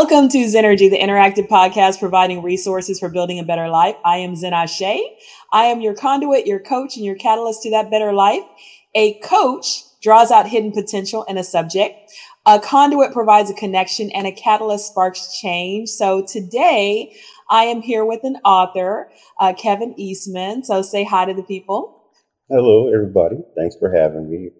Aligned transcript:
Welcome 0.00 0.28
to 0.28 0.38
Zenergy, 0.44 0.88
the 0.88 0.96
interactive 0.96 1.48
podcast 1.48 1.98
providing 1.98 2.40
resources 2.40 3.00
for 3.00 3.08
building 3.08 3.40
a 3.40 3.42
better 3.42 3.68
life. 3.68 3.96
I 4.04 4.18
am 4.18 4.36
Zen 4.36 4.54
Ase. 4.54 4.80
I 5.52 5.64
am 5.64 5.80
your 5.80 5.92
conduit, 5.92 6.46
your 6.46 6.60
coach, 6.60 6.94
and 6.94 7.04
your 7.04 7.16
catalyst 7.16 7.64
to 7.64 7.70
that 7.72 7.90
better 7.90 8.12
life. 8.12 8.44
A 8.94 9.18
coach 9.18 9.82
draws 10.00 10.30
out 10.30 10.46
hidden 10.46 10.70
potential 10.70 11.24
in 11.24 11.36
a 11.36 11.42
subject. 11.42 12.12
A 12.46 12.60
conduit 12.60 13.12
provides 13.12 13.50
a 13.50 13.54
connection 13.54 14.12
and 14.12 14.24
a 14.24 14.30
catalyst 14.30 14.86
sparks 14.86 15.36
change. 15.36 15.88
So 15.88 16.24
today 16.24 17.12
I 17.50 17.64
am 17.64 17.82
here 17.82 18.04
with 18.04 18.20
an 18.22 18.36
author, 18.44 19.10
uh, 19.40 19.52
Kevin 19.52 19.98
Eastman. 19.98 20.62
So 20.62 20.80
say 20.80 21.02
hi 21.02 21.24
to 21.24 21.34
the 21.34 21.42
people. 21.42 22.04
Hello, 22.48 22.94
everybody. 22.94 23.38
Thanks 23.56 23.74
for 23.74 23.92
having 23.92 24.30
me. 24.30 24.50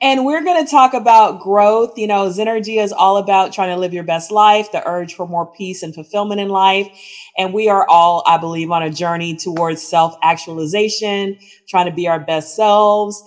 And 0.00 0.26
we're 0.26 0.44
going 0.44 0.62
to 0.62 0.70
talk 0.70 0.92
about 0.92 1.40
growth. 1.40 1.96
You 1.96 2.06
know, 2.06 2.28
Zenergy 2.28 2.82
is 2.82 2.92
all 2.92 3.16
about 3.16 3.52
trying 3.52 3.74
to 3.74 3.80
live 3.80 3.94
your 3.94 4.04
best 4.04 4.30
life, 4.30 4.70
the 4.70 4.86
urge 4.86 5.14
for 5.14 5.26
more 5.26 5.46
peace 5.46 5.82
and 5.82 5.94
fulfillment 5.94 6.40
in 6.40 6.48
life. 6.48 6.88
And 7.38 7.54
we 7.54 7.68
are 7.70 7.88
all, 7.88 8.22
I 8.26 8.36
believe, 8.36 8.70
on 8.70 8.82
a 8.82 8.90
journey 8.90 9.36
towards 9.36 9.82
self 9.82 10.14
actualization, 10.22 11.38
trying 11.66 11.86
to 11.86 11.92
be 11.92 12.08
our 12.08 12.20
best 12.20 12.54
selves. 12.54 13.22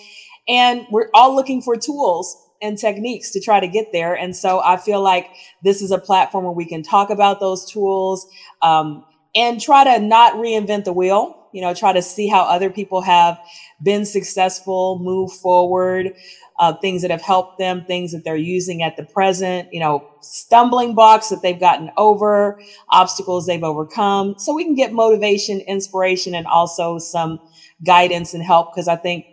And 0.48 0.86
we're 0.92 1.10
all 1.14 1.36
looking 1.36 1.62
for 1.62 1.76
tools 1.76 2.38
and 2.62 2.78
techniques 2.78 3.32
to 3.32 3.42
try 3.42 3.60
to 3.60 3.68
get 3.68 3.92
there. 3.92 4.14
And 4.14 4.36
so 4.36 4.62
I 4.62 4.78
feel 4.78 5.02
like 5.02 5.28
this 5.64 5.82
is 5.82 5.92
a 5.92 5.98
platform 5.98 6.44
where 6.44 6.54
we 6.54 6.66
can 6.66 6.84
talk 6.84 7.10
about 7.10 7.40
those 7.40 7.70
tools 7.72 8.28
um, 8.62 9.06
and 9.34 9.60
try 9.60 9.84
to 9.86 10.04
not 10.04 10.34
reinvent 10.34 10.84
the 10.84 10.94
wheel 10.94 11.36
you 11.52 11.62
know 11.62 11.74
try 11.74 11.92
to 11.94 12.02
see 12.02 12.28
how 12.28 12.44
other 12.44 12.70
people 12.70 13.02
have 13.02 13.40
been 13.82 14.06
successful 14.06 15.00
move 15.00 15.32
forward 15.32 16.14
uh, 16.60 16.74
things 16.74 17.02
that 17.02 17.10
have 17.10 17.22
helped 17.22 17.58
them, 17.58 17.86
things 17.86 18.12
that 18.12 18.26
they're 18.26 18.36
using 18.36 18.84
at 18.84 18.98
the 18.98 19.04
present, 19.04 19.74
you 19.74 19.80
know, 19.80 20.06
stumbling 20.22 20.94
blocks 20.94 21.30
that 21.30 21.42
they've 21.42 21.60
gotten 21.60 21.90
over, 21.96 22.62
obstacles 22.90 23.48
they've 23.48 23.64
overcome. 23.64 24.36
So 24.38 24.54
we 24.54 24.66
can 24.66 24.76
get 24.76 24.92
motivation, 24.92 25.62
inspiration, 25.62 26.36
and 26.36 26.46
also 26.46 27.00
some 27.00 27.40
guidance 27.86 28.34
and 28.34 28.44
help 28.44 28.74
because 28.74 28.90
I 28.90 28.98
think, 28.98 29.26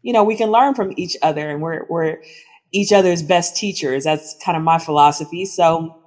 you 0.00 0.14
know, 0.14 0.24
we 0.24 0.36
can 0.36 0.50
learn 0.50 0.74
from 0.74 0.94
each 0.96 1.18
other 1.20 1.50
and 1.50 1.60
we're, 1.60 1.84
we're 1.90 2.22
each 2.72 2.92
other's 2.92 3.22
best 3.22 3.56
teachers. 3.56 4.04
That's 4.04 4.34
kind 4.42 4.56
of 4.56 4.64
my 4.64 4.78
philosophy. 4.78 5.44
So 5.44 6.00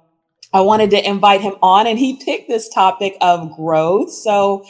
I 0.52 0.62
wanted 0.62 0.90
to 0.90 1.08
invite 1.08 1.40
him 1.40 1.54
on 1.62 1.86
and 1.86 1.98
he 1.98 2.16
picked 2.24 2.48
this 2.48 2.68
topic 2.68 3.16
of 3.20 3.54
growth. 3.54 4.10
So 4.12 4.64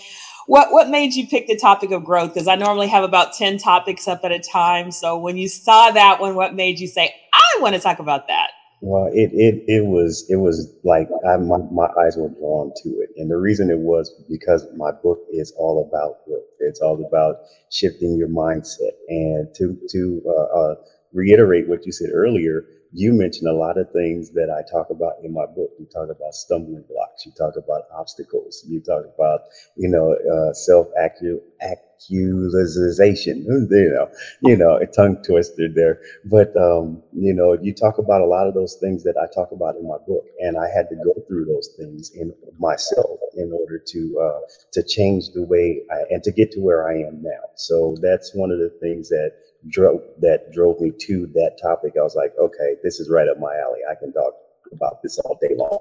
what 0.48 0.72
what 0.72 0.88
made 0.88 1.14
you 1.14 1.28
pick 1.28 1.46
the 1.46 1.56
topic 1.56 1.90
of 1.90 2.04
growth? 2.04 2.32
Because 2.32 2.48
I 2.48 2.56
normally 2.56 2.88
have 2.88 3.04
about 3.04 3.34
10 3.34 3.58
topics 3.58 4.08
up 4.08 4.24
at 4.24 4.32
a 4.32 4.38
time. 4.38 4.90
So 4.90 5.16
when 5.18 5.36
you 5.36 5.46
saw 5.46 5.90
that 5.90 6.20
one, 6.20 6.34
what 6.34 6.54
made 6.54 6.80
you 6.80 6.88
say, 6.88 7.14
I 7.34 7.60
want 7.60 7.74
to 7.74 7.80
talk 7.80 7.98
about 7.98 8.28
that? 8.28 8.48
Well, 8.80 9.10
it 9.12 9.30
it 9.34 9.64
it 9.66 9.86
was 9.86 10.24
it 10.30 10.36
was 10.36 10.72
like 10.84 11.08
I, 11.28 11.36
my 11.36 11.58
my 11.70 11.88
eyes 12.00 12.16
were 12.16 12.30
drawn 12.30 12.72
to 12.82 12.88
it, 13.00 13.10
and 13.16 13.30
the 13.30 13.36
reason 13.36 13.70
it 13.70 13.78
was 13.78 14.10
because 14.30 14.66
my 14.76 14.92
book 14.92 15.18
is 15.32 15.52
all 15.58 15.86
about 15.86 16.24
growth. 16.24 16.44
It's 16.60 16.80
all 16.80 17.04
about 17.04 17.40
shifting 17.70 18.16
your 18.16 18.28
mindset, 18.28 18.92
and 19.08 19.52
to 19.56 19.76
to 19.90 20.22
uh, 20.28 20.58
uh, 20.58 20.74
reiterate 21.12 21.68
what 21.68 21.84
you 21.86 21.92
said 21.92 22.10
earlier, 22.14 22.64
you 22.92 23.12
mentioned 23.12 23.48
a 23.48 23.52
lot 23.54 23.78
of 23.78 23.88
things 23.90 24.30
that 24.32 24.50
I 24.50 24.62
talk 24.70 24.90
about 24.90 25.14
in 25.22 25.32
my 25.32 25.46
book. 25.46 25.70
You 25.78 25.86
talk 25.86 26.08
about 26.10 26.34
stumbling 26.34 26.84
blocks. 26.88 27.24
You 27.26 27.32
talk 27.32 27.54
about 27.56 27.82
obstacles. 27.96 28.64
You 28.66 28.80
talk 28.80 29.04
about, 29.14 29.40
you 29.76 29.88
know, 29.88 30.12
uh, 30.14 30.52
self 30.52 30.88
actualization. 31.00 33.46
You 33.70 33.90
know, 33.94 34.06
you 34.42 34.56
know, 34.56 34.76
a 34.76 34.86
tongue 34.86 35.16
twister 35.26 35.68
there. 35.74 35.98
But 36.24 36.48
um, 36.56 37.02
you 37.12 37.34
know, 37.34 37.56
you 37.60 37.72
talk 37.72 37.98
about 37.98 38.20
a 38.22 38.26
lot 38.26 38.46
of 38.46 38.54
those 38.54 38.76
things 38.80 39.02
that 39.04 39.14
I 39.20 39.26
talk 39.34 39.50
about 39.52 39.76
in 39.76 39.86
my 39.86 39.96
book, 40.06 40.24
and 40.40 40.56
I 40.56 40.68
had 40.74 40.88
to 40.90 40.96
go 40.96 41.14
through 41.26 41.46
those 41.46 41.70
things 41.76 42.10
in 42.14 42.32
myself 42.58 43.20
in 43.34 43.50
order 43.52 43.80
to 43.92 44.18
uh, 44.22 44.40
to 44.72 44.82
change 44.82 45.30
the 45.34 45.42
way 45.42 45.82
I, 45.90 46.02
and 46.10 46.22
to 46.24 46.32
get 46.32 46.50
to 46.52 46.60
where 46.60 46.88
I 46.88 46.94
am 47.00 47.22
now. 47.22 47.42
So 47.54 47.96
that's 48.00 48.32
one 48.34 48.50
of 48.50 48.58
the 48.58 48.70
things 48.80 49.08
that 49.08 49.32
drove 49.68 50.00
that 50.20 50.52
drove 50.52 50.80
me 50.80 50.92
to 51.00 51.26
that 51.34 51.58
topic. 51.60 51.94
I 51.98 52.02
was 52.02 52.14
like, 52.14 52.32
okay, 52.38 52.76
this 52.82 53.00
is 53.00 53.10
right 53.10 53.28
up 53.28 53.38
my 53.38 53.56
alley. 53.56 53.80
I 53.90 53.94
can 53.94 54.12
talk 54.12 54.34
about 54.72 55.02
this 55.02 55.18
all 55.18 55.38
day 55.40 55.54
long. 55.54 55.78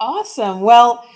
Awesome. 0.00 0.60
Well, 0.60 1.06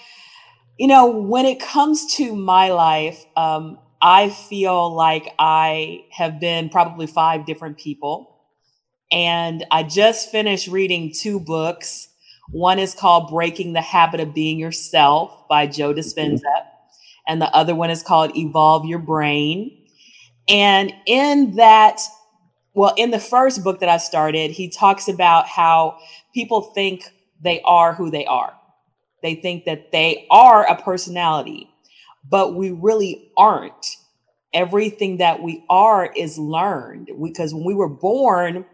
you 0.79 0.87
know, 0.87 1.07
when 1.09 1.45
it 1.45 1.61
comes 1.61 2.15
to 2.17 2.35
my 2.35 2.71
life, 2.71 3.25
um, 3.37 3.79
I 4.01 4.31
feel 4.31 4.95
like 4.95 5.35
I 5.39 6.05
have 6.13 6.39
been 6.39 6.69
probably 6.69 7.07
five 7.07 7.47
different 7.47 7.79
people. 7.79 8.37
And 9.11 9.65
I 9.71 9.83
just 9.83 10.31
finished 10.31 10.69
reading 10.69 11.13
two 11.13 11.41
books. 11.41 12.09
One 12.51 12.79
is 12.79 12.95
called 12.95 13.31
Breaking 13.31 13.73
the 13.73 13.81
Habit 13.81 14.21
of 14.21 14.35
Being 14.35 14.59
Yourself 14.59 15.49
by 15.49 15.67
Joe 15.67 15.93
Dispenza. 15.93 16.41
Mm-hmm. 16.41 16.69
And 17.27 17.43
the 17.43 17.55
other 17.55 17.75
one 17.75 17.91
is 17.91 18.03
called 18.03 18.37
Evolve 18.37 18.87
Your 18.87 18.99
Brain. 18.99 19.87
And 20.49 20.93
in 21.07 21.57
that, 21.57 22.01
well, 22.75 22.95
in 22.97 23.11
the 23.11 23.19
first 23.19 23.63
book 23.63 23.81
that 23.81 23.89
I 23.89 23.99
started, 23.99 24.51
he 24.51 24.69
talks 24.69 25.09
about 25.09 25.47
how 25.47 25.99
people 26.35 26.63
think 26.63 27.05
they 27.41 27.61
are 27.63 27.95
who 27.95 28.11
they 28.11 28.25
are. 28.27 28.55
They 29.23 29.35
think 29.35 29.65
that 29.65 29.93
they 29.93 30.27
are 30.31 30.67
a 30.67 30.81
personality, 30.81 31.69
but 32.29 32.55
we 32.55 32.71
really 32.71 33.31
aren't. 33.37 33.97
Everything 34.55 35.19
that 35.19 35.43
we 35.43 35.65
are 35.69 36.11
is 36.17 36.39
learned 36.39 37.11
because 37.23 37.53
when 37.53 37.65
we 37.65 37.75
were 37.75 37.89
born, 37.89 38.65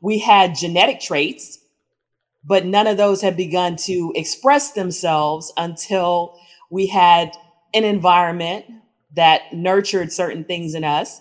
we 0.00 0.20
had 0.20 0.54
genetic 0.54 1.00
traits, 1.00 1.58
but 2.44 2.64
none 2.64 2.86
of 2.86 2.96
those 2.96 3.20
had 3.20 3.36
begun 3.36 3.74
to 3.76 4.12
express 4.14 4.72
themselves 4.72 5.52
until 5.56 6.38
we 6.70 6.86
had 6.86 7.32
an 7.74 7.84
environment 7.84 8.66
that 9.16 9.52
nurtured 9.52 10.12
certain 10.12 10.44
things 10.44 10.74
in 10.74 10.84
us. 10.84 11.20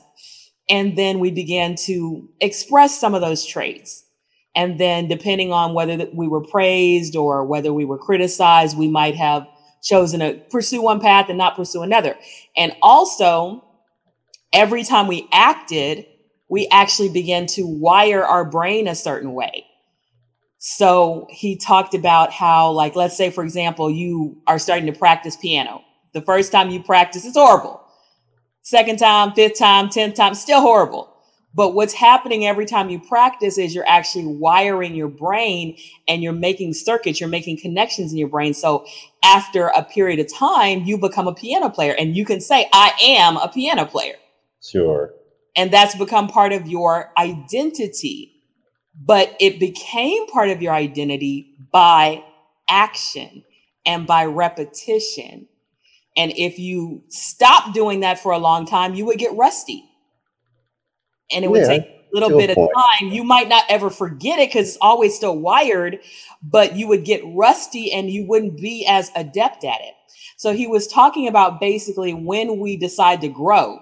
And 0.69 0.97
then 0.97 1.19
we 1.19 1.31
began 1.31 1.75
to 1.85 2.29
express 2.39 2.99
some 2.99 3.15
of 3.15 3.21
those 3.21 3.45
traits. 3.45 4.05
And 4.55 4.79
then, 4.79 5.07
depending 5.07 5.51
on 5.51 5.73
whether 5.73 6.07
we 6.13 6.27
were 6.27 6.43
praised 6.43 7.15
or 7.15 7.45
whether 7.45 7.71
we 7.71 7.85
were 7.85 7.97
criticized, 7.97 8.77
we 8.77 8.87
might 8.87 9.15
have 9.15 9.47
chosen 9.81 10.19
to 10.19 10.33
pursue 10.49 10.81
one 10.81 10.99
path 10.99 11.29
and 11.29 11.37
not 11.37 11.55
pursue 11.55 11.81
another. 11.81 12.15
And 12.57 12.75
also, 12.81 13.63
every 14.51 14.83
time 14.83 15.07
we 15.07 15.27
acted, 15.31 16.05
we 16.49 16.67
actually 16.69 17.09
began 17.09 17.45
to 17.47 17.63
wire 17.65 18.25
our 18.25 18.43
brain 18.43 18.87
a 18.87 18.95
certain 18.95 19.33
way. 19.33 19.65
So 20.57 21.27
he 21.29 21.55
talked 21.55 21.93
about 21.93 22.31
how, 22.31 22.71
like, 22.71 22.95
let's 22.95 23.15
say, 23.15 23.29
for 23.29 23.43
example, 23.43 23.89
you 23.89 24.41
are 24.45 24.59
starting 24.59 24.91
to 24.91 24.97
practice 24.97 25.37
piano. 25.37 25.83
The 26.13 26.21
first 26.21 26.51
time 26.51 26.69
you 26.69 26.81
practice, 26.81 27.25
it's 27.25 27.37
horrible. 27.37 27.81
Second 28.61 28.99
time, 28.99 29.33
fifth 29.33 29.57
time, 29.57 29.89
tenth 29.89 30.15
time, 30.15 30.33
still 30.33 30.61
horrible. 30.61 31.15
But 31.53 31.73
what's 31.73 31.93
happening 31.93 32.45
every 32.45 32.65
time 32.65 32.89
you 32.89 32.99
practice 32.99 33.57
is 33.57 33.73
you're 33.73 33.87
actually 33.87 34.27
wiring 34.27 34.93
your 34.93 35.07
brain 35.07 35.77
and 36.07 36.21
you're 36.21 36.31
making 36.31 36.73
circuits, 36.73 37.19
you're 37.19 37.29
making 37.29 37.57
connections 37.57 38.11
in 38.11 38.19
your 38.19 38.27
brain. 38.27 38.53
So 38.53 38.85
after 39.23 39.67
a 39.67 39.83
period 39.83 40.19
of 40.19 40.31
time, 40.31 40.83
you 40.83 40.97
become 40.97 41.27
a 41.27 41.33
piano 41.33 41.69
player 41.69 41.95
and 41.97 42.15
you 42.15 42.23
can 42.23 42.39
say, 42.39 42.69
I 42.71 42.93
am 43.01 43.37
a 43.37 43.47
piano 43.47 43.85
player. 43.85 44.15
Sure. 44.63 45.11
And 45.55 45.71
that's 45.71 45.95
become 45.95 46.27
part 46.27 46.53
of 46.53 46.67
your 46.67 47.11
identity. 47.17 48.35
But 49.01 49.35
it 49.39 49.59
became 49.59 50.27
part 50.27 50.49
of 50.49 50.61
your 50.61 50.73
identity 50.73 51.55
by 51.71 52.23
action 52.69 53.43
and 53.85 54.05
by 54.05 54.25
repetition. 54.25 55.48
And 56.17 56.33
if 56.35 56.59
you 56.59 57.03
stop 57.09 57.73
doing 57.73 58.01
that 58.01 58.19
for 58.19 58.31
a 58.31 58.37
long 58.37 58.65
time, 58.65 58.93
you 58.93 59.05
would 59.05 59.19
get 59.19 59.35
rusty. 59.35 59.85
And 61.31 61.45
it 61.45 61.47
would 61.51 61.61
yeah, 61.61 61.67
take 61.67 61.83
a 61.83 62.09
little 62.11 62.37
bit 62.37 62.49
of 62.49 62.57
time. 62.57 63.09
You 63.09 63.23
might 63.23 63.47
not 63.47 63.65
ever 63.69 63.89
forget 63.89 64.39
it 64.39 64.49
because 64.49 64.69
it's 64.69 64.77
always 64.81 65.15
still 65.15 65.37
wired, 65.37 65.99
but 66.41 66.75
you 66.75 66.87
would 66.87 67.05
get 67.05 67.21
rusty 67.25 67.91
and 67.91 68.09
you 68.09 68.25
wouldn't 68.25 68.59
be 68.59 68.85
as 68.87 69.11
adept 69.15 69.63
at 69.63 69.81
it. 69.81 69.93
So 70.37 70.53
he 70.53 70.67
was 70.67 70.87
talking 70.87 71.27
about 71.27 71.59
basically 71.59 72.13
when 72.13 72.59
we 72.59 72.77
decide 72.77 73.21
to 73.21 73.27
grow, 73.27 73.79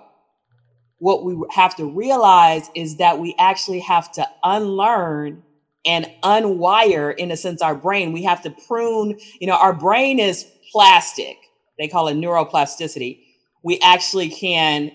what 0.99 1.23
we 1.23 1.37
have 1.51 1.75
to 1.77 1.85
realize 1.85 2.69
is 2.75 2.97
that 2.97 3.19
we 3.19 3.35
actually 3.37 3.79
have 3.81 4.11
to 4.13 4.27
unlearn 4.43 5.43
and 5.85 6.11
unwire, 6.23 7.15
in 7.15 7.31
a 7.31 7.37
sense, 7.37 7.61
our 7.61 7.75
brain. 7.75 8.11
We 8.11 8.23
have 8.23 8.41
to 8.43 8.49
prune, 8.49 9.17
you 9.39 9.47
know, 9.47 9.55
our 9.55 9.73
brain 9.73 10.19
is 10.19 10.45
plastic 10.71 11.37
they 11.77 11.87
call 11.87 12.07
it 12.07 12.15
neuroplasticity. 12.15 13.23
We 13.63 13.79
actually 13.81 14.29
can, 14.29 14.91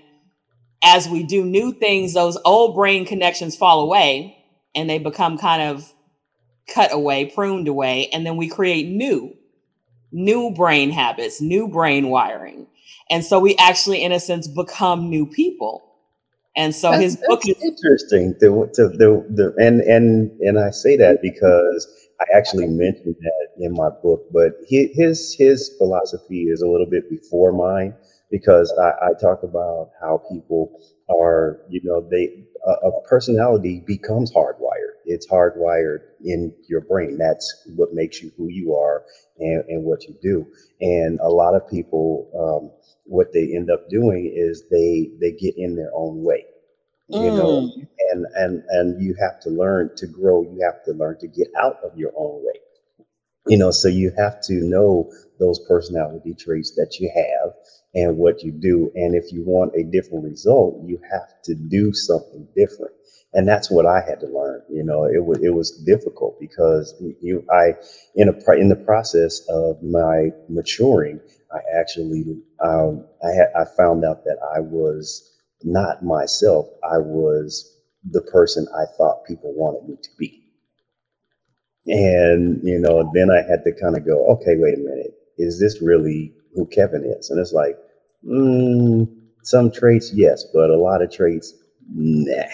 as 0.82 1.08
we 1.08 1.22
do 1.22 1.44
new 1.44 1.72
things, 1.72 2.14
those 2.14 2.38
old 2.44 2.74
brain 2.74 3.04
connections 3.04 3.56
fall 3.56 3.80
away 3.80 4.36
and 4.74 4.88
they 4.88 4.98
become 4.98 5.38
kind 5.38 5.62
of 5.62 5.92
cut 6.68 6.92
away, 6.92 7.26
pruned 7.26 7.68
away, 7.68 8.08
and 8.12 8.24
then 8.24 8.36
we 8.36 8.48
create 8.48 8.88
new, 8.88 9.34
new 10.10 10.52
brain 10.54 10.90
habits, 10.90 11.40
new 11.40 11.68
brain 11.68 12.08
wiring. 12.08 12.66
And 13.10 13.24
so 13.24 13.38
we 13.40 13.56
actually, 13.56 14.02
in 14.02 14.12
a 14.12 14.20
sense, 14.20 14.48
become 14.48 15.10
new 15.10 15.26
people. 15.26 15.82
And 16.56 16.74
so 16.74 16.90
That's, 16.90 17.02
his 17.02 17.16
book 17.16 17.42
that's 17.42 17.58
is 17.58 17.64
interesting. 17.64 18.34
The, 18.40 18.70
to 18.74 18.88
the, 18.88 19.26
the 19.30 19.54
and 19.58 19.80
and 19.80 20.30
and 20.40 20.58
I 20.58 20.70
say 20.70 20.96
that 20.98 21.22
because 21.22 22.08
I 22.20 22.24
actually 22.36 22.66
mentioned 22.66 23.16
that 23.20 23.41
in 23.58 23.72
my 23.74 23.88
book, 24.02 24.20
but 24.30 24.52
his 24.68 25.34
his 25.38 25.70
philosophy 25.78 26.44
is 26.48 26.62
a 26.62 26.68
little 26.68 26.86
bit 26.86 27.08
before 27.08 27.52
mine 27.52 27.94
because 28.30 28.72
I, 28.80 28.90
I 29.06 29.12
talk 29.20 29.42
about 29.42 29.88
how 30.00 30.20
people 30.30 30.70
are, 31.10 31.58
you 31.68 31.80
know, 31.82 32.02
they 32.10 32.30
a, 32.66 32.88
a 32.88 32.92
personality 33.08 33.82
becomes 33.86 34.32
hardwired. 34.32 34.94
It's 35.04 35.26
hardwired 35.26 35.98
in 36.20 36.52
your 36.68 36.80
brain. 36.82 37.16
That's 37.18 37.54
what 37.74 37.90
makes 37.92 38.20
you 38.22 38.30
who 38.36 38.48
you 38.48 38.74
are 38.74 39.02
and, 39.38 39.62
and 39.68 39.84
what 39.84 40.06
you 40.08 40.14
do. 40.22 40.46
And 40.80 41.18
a 41.20 41.28
lot 41.30 41.54
of 41.54 41.66
people, 41.68 42.26
um, 42.38 42.70
what 43.04 43.28
they 43.32 43.54
end 43.54 43.70
up 43.70 43.80
doing 43.88 44.30
is 44.34 44.64
they 44.70 45.10
they 45.20 45.32
get 45.32 45.54
in 45.56 45.74
their 45.76 45.90
own 45.94 46.22
way 46.22 46.44
you 47.14 47.30
know 47.32 47.66
mm, 47.66 47.86
and 48.10 48.26
and 48.34 48.62
and 48.68 49.00
you 49.00 49.14
have 49.20 49.38
to 49.40 49.50
learn 49.50 49.90
to 49.96 50.06
grow 50.06 50.42
you 50.42 50.60
have 50.64 50.82
to 50.84 50.92
learn 50.92 51.16
to 51.20 51.28
get 51.28 51.48
out 51.60 51.76
of 51.84 51.92
your 51.96 52.10
own 52.16 52.42
way 52.44 52.60
you 53.48 53.58
know 53.58 53.70
so 53.70 53.88
you 53.88 54.12
have 54.18 54.40
to 54.42 54.54
know 54.54 55.10
those 55.40 55.60
personality 55.68 56.34
traits 56.34 56.72
that 56.76 56.96
you 57.00 57.10
have 57.14 57.52
and 57.94 58.16
what 58.16 58.42
you 58.42 58.52
do. 58.52 58.90
And 58.94 59.14
if 59.14 59.32
you 59.32 59.42
want 59.44 59.74
a 59.76 59.84
different 59.84 60.24
result 60.24 60.82
you 60.86 60.98
have 61.10 61.28
to 61.44 61.54
do 61.54 61.92
something 61.92 62.46
different. 62.56 62.94
And 63.34 63.48
that's 63.48 63.70
what 63.70 63.86
i 63.86 64.00
had 64.00 64.20
to 64.20 64.26
learn 64.26 64.62
you 64.70 64.84
know 64.84 65.04
it 65.06 65.24
was 65.24 65.40
it 65.42 65.50
was 65.50 65.72
difficult 65.86 66.38
because 66.40 66.94
you 67.22 67.44
i 67.52 67.74
in 68.16 68.28
a 68.28 68.52
in 68.54 68.68
the 68.68 68.76
process 68.76 69.40
of 69.48 69.82
my 69.82 70.30
maturing 70.48 71.20
i 71.52 71.58
actually 71.78 72.24
um, 72.64 73.04
i 73.24 73.30
had 73.30 73.48
i 73.56 73.64
found 73.76 74.04
out 74.04 74.24
that 74.24 74.38
i 74.54 74.60
was 74.60 75.32
not 75.64 76.04
myself 76.04 76.66
i 76.84 76.98
was 76.98 77.78
the 78.10 78.22
person 78.22 78.66
i 78.76 78.84
thought 78.98 79.24
people 79.26 79.52
wanted 79.54 79.88
me 79.88 79.96
to 80.02 80.10
be 80.18 80.41
and, 81.86 82.60
you 82.64 82.78
know, 82.78 83.10
then 83.14 83.30
I 83.30 83.42
had 83.42 83.64
to 83.64 83.72
kind 83.80 83.96
of 83.96 84.06
go, 84.06 84.26
okay, 84.34 84.56
wait 84.56 84.74
a 84.74 84.78
minute. 84.78 85.14
Is 85.38 85.60
this 85.60 85.82
really 85.82 86.32
who 86.54 86.66
Kevin 86.66 87.04
is? 87.04 87.30
And 87.30 87.40
it's 87.40 87.52
like, 87.52 87.76
mm, 88.26 89.08
some 89.42 89.70
traits, 89.72 90.12
yes, 90.14 90.44
but 90.54 90.70
a 90.70 90.76
lot 90.78 91.02
of 91.02 91.12
traits, 91.12 91.54
nah. 91.92 92.44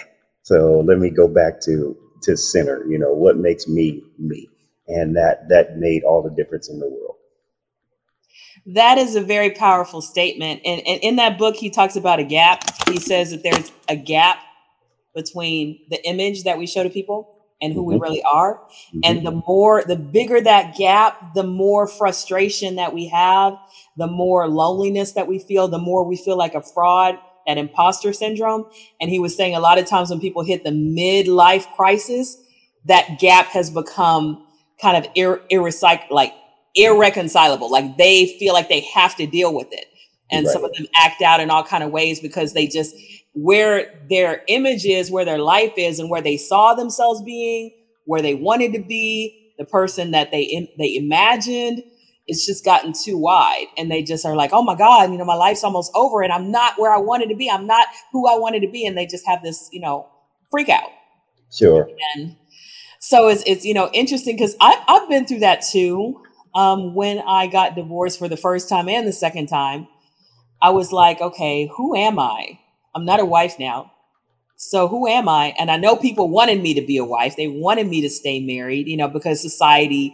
So 0.43 0.83
let 0.87 0.99
me 0.99 1.09
go 1.11 1.27
back 1.27 1.61
to 1.61 1.97
to 2.23 2.37
center, 2.37 2.85
you 2.89 2.99
know, 2.99 3.13
what 3.13 3.37
makes 3.37 3.67
me 3.67 4.03
me. 4.19 4.49
And 4.87 5.15
that 5.17 5.49
that 5.49 5.77
made 5.77 6.03
all 6.03 6.23
the 6.23 6.31
difference 6.31 6.69
in 6.69 6.79
the 6.79 6.87
world. 6.89 7.15
that 8.67 8.97
is 8.97 9.15
a 9.15 9.21
very 9.21 9.51
powerful 9.51 10.01
statement. 10.01 10.61
And, 10.65 10.81
and 10.87 11.01
in 11.03 11.15
that 11.17 11.37
book, 11.37 11.55
he 11.55 11.69
talks 11.69 11.95
about 11.95 12.19
a 12.19 12.23
gap. 12.23 12.63
He 12.89 12.99
says 12.99 13.31
that 13.31 13.43
there's 13.43 13.71
a 13.89 13.95
gap 13.95 14.39
between 15.15 15.79
the 15.89 16.05
image 16.07 16.43
that 16.43 16.57
we 16.57 16.67
show 16.67 16.83
to 16.83 16.89
people 16.89 17.38
and 17.61 17.73
who 17.73 17.83
we 17.83 17.95
hmm 17.95 18.01
really 18.01 18.23
are. 18.23 18.61
And 19.03 19.25
the 19.25 19.41
more, 19.47 19.83
the 19.83 19.95
bigger 19.95 20.41
that 20.41 20.75
gap, 20.75 21.33
the 21.33 21.43
more 21.43 21.87
frustration 21.87 22.75
that 22.75 22.93
we 22.93 23.07
have, 23.09 23.57
the 23.97 24.07
more 24.07 24.47
loneliness 24.47 25.13
that 25.13 25.27
we 25.27 25.39
feel, 25.39 25.67
the 25.67 25.77
more 25.79 26.03
we 26.03 26.15
feel 26.17 26.37
like 26.37 26.55
a 26.55 26.61
fraud, 26.61 27.19
that 27.47 27.57
imposter 27.57 28.13
syndrome. 28.13 28.65
And 29.01 29.09
he 29.09 29.19
was 29.19 29.35
saying 29.35 29.55
a 29.55 29.59
lot 29.59 29.79
of 29.79 29.85
times 29.85 30.09
when 30.09 30.19
people 30.19 30.43
hit 30.43 30.63
the 30.63 30.71
midlife 30.71 31.71
crisis, 31.75 32.37
that 32.85 33.19
gap 33.19 33.47
has 33.47 33.69
become 33.69 34.45
kind 34.81 34.97
of 34.97 35.11
ir- 35.15 35.41
irrecyc- 35.51 36.09
like 36.11 36.33
irreconcilable. 36.75 37.71
Like 37.71 37.97
they 37.97 38.37
feel 38.39 38.53
like 38.53 38.69
they 38.69 38.81
have 38.81 39.15
to 39.17 39.27
deal 39.27 39.53
with 39.53 39.67
it. 39.71 39.85
And 40.31 40.47
some 40.47 40.63
of 40.63 40.73
them 40.73 40.85
act 40.95 41.21
out 41.21 41.39
in 41.39 41.49
all 41.49 41.63
kind 41.63 41.83
of 41.83 41.91
ways 41.91 42.19
because 42.19 42.53
they 42.53 42.67
just 42.67 42.95
where 43.33 43.99
their 44.09 44.43
image 44.47 44.85
is, 44.85 45.09
where 45.09 45.25
their 45.25 45.39
life 45.39 45.73
is, 45.77 45.99
and 45.99 46.09
where 46.09 46.21
they 46.21 46.37
saw 46.37 46.73
themselves 46.73 47.21
being, 47.23 47.71
where 48.05 48.21
they 48.21 48.35
wanted 48.35 48.73
to 48.73 48.79
be, 48.79 49.53
the 49.57 49.65
person 49.65 50.11
that 50.11 50.31
they 50.31 50.71
they 50.77 50.95
imagined, 50.95 51.83
it's 52.27 52.45
just 52.45 52.63
gotten 52.63 52.93
too 52.93 53.17
wide, 53.17 53.67
and 53.77 53.91
they 53.91 54.03
just 54.03 54.25
are 54.25 54.35
like, 54.35 54.51
"Oh 54.53 54.63
my 54.63 54.75
God, 54.75 55.11
you 55.11 55.17
know, 55.17 55.25
my 55.25 55.35
life's 55.35 55.63
almost 55.63 55.91
over, 55.95 56.21
and 56.21 56.31
I'm 56.31 56.51
not 56.51 56.73
where 56.77 56.93
I 56.93 56.97
wanted 56.97 57.29
to 57.29 57.35
be. 57.35 57.49
I'm 57.49 57.67
not 57.67 57.87
who 58.11 58.27
I 58.27 58.37
wanted 58.37 58.61
to 58.61 58.67
be," 58.67 58.85
and 58.85 58.97
they 58.97 59.05
just 59.05 59.27
have 59.27 59.43
this, 59.43 59.69
you 59.71 59.81
know, 59.81 60.07
freak 60.49 60.69
out. 60.69 60.89
Sure. 61.51 61.89
And 62.15 62.35
so 62.99 63.27
it's 63.27 63.43
it's 63.45 63.65
you 63.65 63.73
know 63.73 63.89
interesting 63.93 64.35
because 64.35 64.55
I've 64.61 65.09
been 65.09 65.25
through 65.25 65.39
that 65.39 65.61
too. 65.61 66.21
Um, 66.55 66.95
when 66.95 67.19
I 67.19 67.47
got 67.47 67.75
divorced 67.75 68.17
for 68.17 68.27
the 68.27 68.37
first 68.37 68.69
time 68.69 68.89
and 68.89 69.07
the 69.07 69.13
second 69.13 69.47
time, 69.47 69.87
I 70.61 70.71
was 70.71 70.91
like, 70.91 71.21
okay, 71.21 71.69
who 71.75 71.95
am 71.95 72.19
I? 72.19 72.59
I'm 72.95 73.05
not 73.05 73.19
a 73.19 73.25
wife 73.25 73.57
now. 73.59 73.91
So 74.57 74.89
who 74.89 75.07
am 75.07 75.29
I? 75.29 75.55
And 75.57 75.71
I 75.71 75.77
know 75.77 75.95
people 75.95 76.27
wanted 76.27 76.61
me 76.61 76.73
to 76.73 76.81
be 76.81 76.97
a 76.97 77.05
wife. 77.05 77.37
They 77.37 77.47
wanted 77.47 77.87
me 77.87 78.01
to 78.01 78.09
stay 78.09 78.41
married, 78.41 78.87
you 78.89 78.97
know, 78.97 79.07
because 79.07 79.41
society 79.41 80.13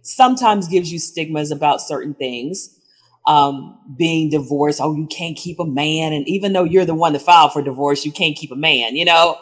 sometimes 0.00 0.66
gives 0.66 0.90
you 0.90 0.98
stigmas 0.98 1.50
about 1.50 1.82
certain 1.82 2.14
things. 2.14 2.78
Um, 3.26 3.78
being 3.96 4.30
divorced, 4.30 4.80
oh, 4.82 4.96
you 4.96 5.06
can't 5.06 5.36
keep 5.36 5.60
a 5.60 5.66
man. 5.66 6.12
And 6.12 6.26
even 6.26 6.54
though 6.54 6.64
you're 6.64 6.86
the 6.86 6.94
one 6.94 7.12
that 7.12 7.22
filed 7.22 7.52
for 7.52 7.62
divorce, 7.62 8.04
you 8.04 8.10
can't 8.12 8.34
keep 8.34 8.50
a 8.50 8.56
man, 8.56 8.96
you 8.96 9.04
know. 9.04 9.38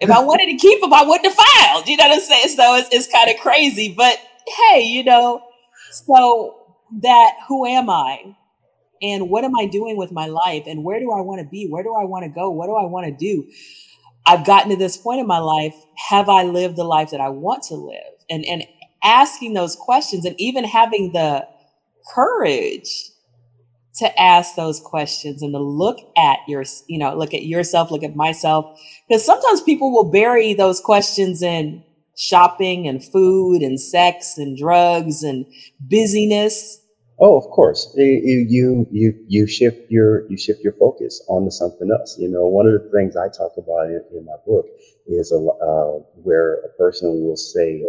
If 0.00 0.10
I 0.10 0.20
wanted 0.20 0.46
to 0.46 0.56
keep 0.56 0.82
him, 0.82 0.92
I 0.92 1.02
wouldn't 1.02 1.24
have 1.24 1.34
filed. 1.34 1.88
You 1.88 1.96
know 1.96 2.08
what 2.08 2.16
I'm 2.16 2.20
saying? 2.20 2.48
So 2.48 2.76
it's, 2.76 2.88
it's 2.92 3.10
kind 3.10 3.30
of 3.30 3.36
crazy. 3.38 3.94
But 3.96 4.18
hey, 4.46 4.82
you 4.82 5.02
know, 5.04 5.42
so 5.90 6.54
that 7.00 7.36
who 7.48 7.64
am 7.66 7.88
I? 7.88 8.36
And 9.04 9.28
what 9.28 9.44
am 9.44 9.52
I 9.56 9.66
doing 9.66 9.96
with 9.96 10.10
my 10.10 10.26
life 10.26 10.64
and 10.66 10.82
where 10.82 10.98
do 10.98 11.12
I 11.12 11.20
want 11.20 11.40
to 11.40 11.46
be? 11.46 11.68
Where 11.68 11.82
do 11.82 11.94
I 11.94 12.04
want 12.04 12.24
to 12.24 12.30
go? 12.30 12.50
What 12.50 12.66
do 12.66 12.74
I 12.74 12.86
want 12.86 13.06
to 13.06 13.12
do? 13.12 13.46
I've 14.26 14.46
gotten 14.46 14.70
to 14.70 14.76
this 14.76 14.96
point 14.96 15.20
in 15.20 15.26
my 15.26 15.38
life. 15.38 15.74
Have 16.08 16.30
I 16.30 16.44
lived 16.44 16.76
the 16.76 16.84
life 16.84 17.10
that 17.10 17.20
I 17.20 17.28
want 17.28 17.64
to 17.64 17.74
live? 17.74 18.14
And 18.30 18.44
and 18.46 18.64
asking 19.02 19.52
those 19.52 19.76
questions 19.76 20.24
and 20.24 20.34
even 20.40 20.64
having 20.64 21.12
the 21.12 21.46
courage 22.14 23.10
to 23.96 24.20
ask 24.20 24.56
those 24.56 24.80
questions 24.80 25.42
and 25.42 25.52
to 25.52 25.60
look 25.60 25.98
at 26.16 26.38
your, 26.48 26.64
you 26.88 26.98
know, 26.98 27.14
look 27.14 27.32
at 27.32 27.44
yourself, 27.44 27.90
look 27.90 28.02
at 28.02 28.16
myself. 28.16 28.80
Because 29.08 29.24
sometimes 29.24 29.60
people 29.60 29.92
will 29.92 30.10
bury 30.10 30.52
those 30.54 30.80
questions 30.80 31.42
in 31.42 31.84
shopping 32.16 32.88
and 32.88 33.04
food 33.04 33.62
and 33.62 33.80
sex 33.80 34.36
and 34.36 34.56
drugs 34.56 35.22
and 35.22 35.46
busyness. 35.86 36.80
Oh, 37.18 37.36
of 37.36 37.44
course. 37.48 37.88
You 37.94 38.44
you 38.48 38.86
you 38.90 39.14
you 39.28 39.46
shift 39.46 39.78
your 39.88 40.24
you 40.28 40.36
shift 40.36 40.60
your 40.64 40.72
focus 40.72 41.22
onto 41.28 41.50
something 41.50 41.88
else. 41.90 42.16
You 42.18 42.28
know, 42.28 42.46
one 42.48 42.66
of 42.66 42.72
the 42.72 42.88
things 42.90 43.14
I 43.16 43.28
talk 43.28 43.52
about 43.56 43.86
in, 43.86 44.02
in 44.12 44.24
my 44.24 44.34
book 44.44 44.66
is 45.06 45.30
a 45.30 45.36
uh, 45.38 45.98
where 46.14 46.54
a 46.64 46.68
person 46.70 47.22
will 47.22 47.36
say 47.36 47.84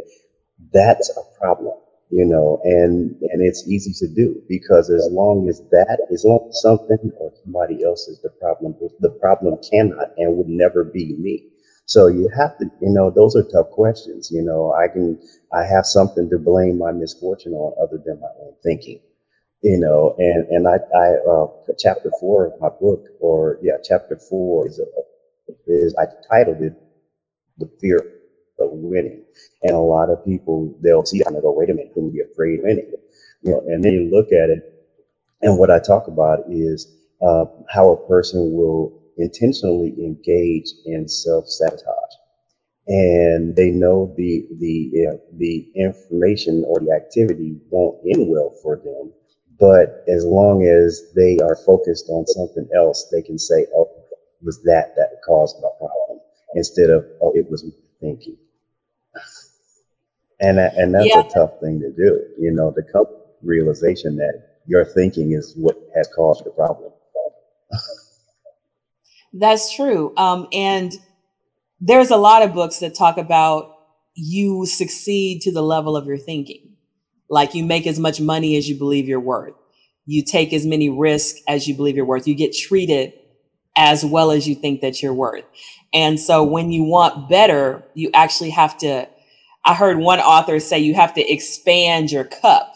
that's 0.73 1.09
a 1.17 1.23
problem. 1.39 1.75
You 2.11 2.25
know, 2.25 2.59
and 2.63 3.15
and 3.21 3.41
it's 3.41 3.67
easy 3.67 3.93
to 3.99 4.07
do 4.13 4.41
because 4.47 4.89
as 4.89 5.07
long 5.11 5.47
as 5.49 5.61
that 5.71 5.99
as 6.11 6.23
long 6.23 6.39
as 6.49 6.61
something 6.61 7.11
or 7.17 7.31
somebody 7.43 7.83
else 7.83 8.07
is 8.07 8.19
the 8.21 8.29
problem, 8.39 8.75
the 8.99 9.09
problem 9.09 9.57
cannot 9.71 10.09
and 10.17 10.37
would 10.37 10.47
never 10.49 10.83
be 10.83 11.15
me. 11.19 11.43
So 11.85 12.07
you 12.07 12.29
have 12.37 12.57
to, 12.59 12.65
you 12.81 12.91
know, 12.91 13.11
those 13.11 13.35
are 13.35 13.43
tough 13.43 13.69
questions. 13.71 14.29
You 14.31 14.43
know, 14.43 14.71
I 14.73 14.87
can 14.87 15.17
I 15.53 15.65
have 15.65 15.85
something 15.85 16.29
to 16.29 16.39
blame 16.39 16.77
my 16.79 16.91
misfortune 16.91 17.53
on 17.53 17.73
other 17.81 18.01
than 18.05 18.19
my 18.21 18.29
own 18.39 18.53
thinking 18.63 18.99
you 19.65 19.79
know, 19.79 20.15
and 20.19 20.47
and 20.49 20.67
I, 20.69 20.77
I 20.97 21.15
uh, 21.29 21.47
chapter 21.79 22.11
four 22.21 22.47
of 22.47 22.53
my 22.61 22.69
book, 22.81 23.01
or 23.19 23.57
yeah, 23.61 23.77
chapter 23.83 24.17
four 24.17 24.67
is 24.67 24.79
a, 24.79 24.85
is 25.67 25.95
I 25.99 26.07
titled 26.31 26.61
it 26.61 26.73
"The 27.59 27.69
Fear 27.81 27.99
of 28.59 28.71
Winning," 28.71 29.23
and 29.63 29.75
a 29.75 29.79
lot 29.79 30.09
of 30.11 30.23
people 30.25 30.73
they'll 30.81 31.05
see 31.05 31.19
that 31.19 31.27
and 31.29 31.37
they 31.37 31.41
go, 31.41 31.53
"Wait 31.53 31.69
a 31.71 31.75
minute, 31.75 31.91
who 31.95 32.05
would 32.05 32.13
be 32.13 32.21
afraid 32.21 32.59
of 32.59 32.65
winning?" 32.65 32.91
You 33.43 33.51
know, 33.53 33.61
and 33.67 33.83
then 33.83 33.93
you 33.93 34.09
look 34.11 34.31
at 34.33 34.49
it, 34.51 34.61
and 35.43 35.57
what 35.59 35.71
I 35.71 35.79
talk 35.79 36.07
about 36.07 36.39
is 36.47 36.87
uh, 37.21 37.45
how 37.69 37.91
a 37.91 37.97
person 38.07 38.53
will 38.53 38.93
intentionally 39.17 39.93
engage 39.99 40.73
in 40.85 41.07
self 41.07 41.47
sabotage 41.47 42.13
and 42.87 43.55
they 43.55 43.71
know 43.71 44.13
the 44.17 44.45
the 44.59 45.07
uh, 45.11 45.17
the 45.37 45.65
information 45.75 46.63
or 46.67 46.79
the 46.81 46.91
activity 46.95 47.57
won't 47.69 47.97
end 48.05 48.27
well 48.29 48.51
for 48.61 48.77
them. 48.77 49.13
But 49.59 50.03
as 50.07 50.25
long 50.25 50.63
as 50.65 51.11
they 51.15 51.37
are 51.39 51.55
focused 51.55 52.09
on 52.09 52.25
something 52.27 52.69
else, 52.75 53.09
they 53.11 53.21
can 53.21 53.37
say, 53.39 53.65
"Oh, 53.75 53.89
it 54.11 54.17
was 54.45 54.61
that 54.63 54.95
that 54.95 55.21
caused 55.25 55.61
my 55.61 55.69
problem," 55.79 56.19
instead 56.55 56.89
of, 56.89 57.05
"Oh, 57.21 57.31
it 57.35 57.49
was 57.49 57.63
my 57.63 57.71
thinking." 58.01 58.37
And 60.39 60.57
that, 60.57 60.75
and 60.75 60.93
that's 60.93 61.05
Yeah, 61.05 61.19
a 61.19 61.23
tough 61.23 61.59
thing 61.61 61.79
to 61.81 61.91
do, 61.91 62.21
you 62.37 62.51
know, 62.51 62.71
to 62.71 62.81
come 62.83 63.05
the 63.07 63.47
realization 63.47 64.15
that 64.17 64.59
your 64.67 64.85
thinking 64.85 65.31
is 65.33 65.53
what 65.57 65.77
has 65.95 66.07
caused 66.15 66.43
the 66.45 66.51
problem. 66.51 66.91
that's 69.33 69.73
true. 69.73 70.13
Um, 70.17 70.47
and 70.53 70.93
there's 71.81 72.11
a 72.11 72.17
lot 72.17 72.43
of 72.43 72.53
books 72.53 72.79
that 72.79 72.95
talk 72.95 73.17
about 73.17 73.73
you 74.15 74.65
succeed 74.65 75.41
to 75.43 75.51
the 75.53 75.63
level 75.63 75.97
of 75.97 76.07
your 76.07 76.17
thinking. 76.17 76.74
Like 77.29 77.55
you 77.55 77.63
make 77.65 77.87
as 77.87 77.99
much 77.99 78.21
money 78.21 78.57
as 78.57 78.69
you 78.69 78.77
believe 78.77 79.07
you're 79.07 79.19
worth. 79.19 79.53
You 80.05 80.23
take 80.23 80.53
as 80.53 80.65
many 80.65 80.89
risks 80.89 81.41
as 81.47 81.67
you 81.67 81.75
believe 81.75 81.95
you're 81.95 82.05
worth. 82.05 82.27
You 82.27 82.35
get 82.35 82.55
treated 82.55 83.13
as 83.75 84.05
well 84.05 84.31
as 84.31 84.47
you 84.47 84.55
think 84.55 84.81
that 84.81 85.01
you're 85.01 85.13
worth. 85.13 85.43
And 85.93 86.19
so 86.19 86.43
when 86.43 86.71
you 86.71 86.83
want 86.83 87.29
better, 87.29 87.83
you 87.93 88.11
actually 88.13 88.51
have 88.51 88.77
to. 88.79 89.07
I 89.65 89.73
heard 89.73 89.97
one 89.97 90.19
author 90.19 90.59
say 90.59 90.79
you 90.79 90.93
have 90.93 91.13
to 91.15 91.21
expand 91.21 92.11
your 92.11 92.23
cup. 92.23 92.71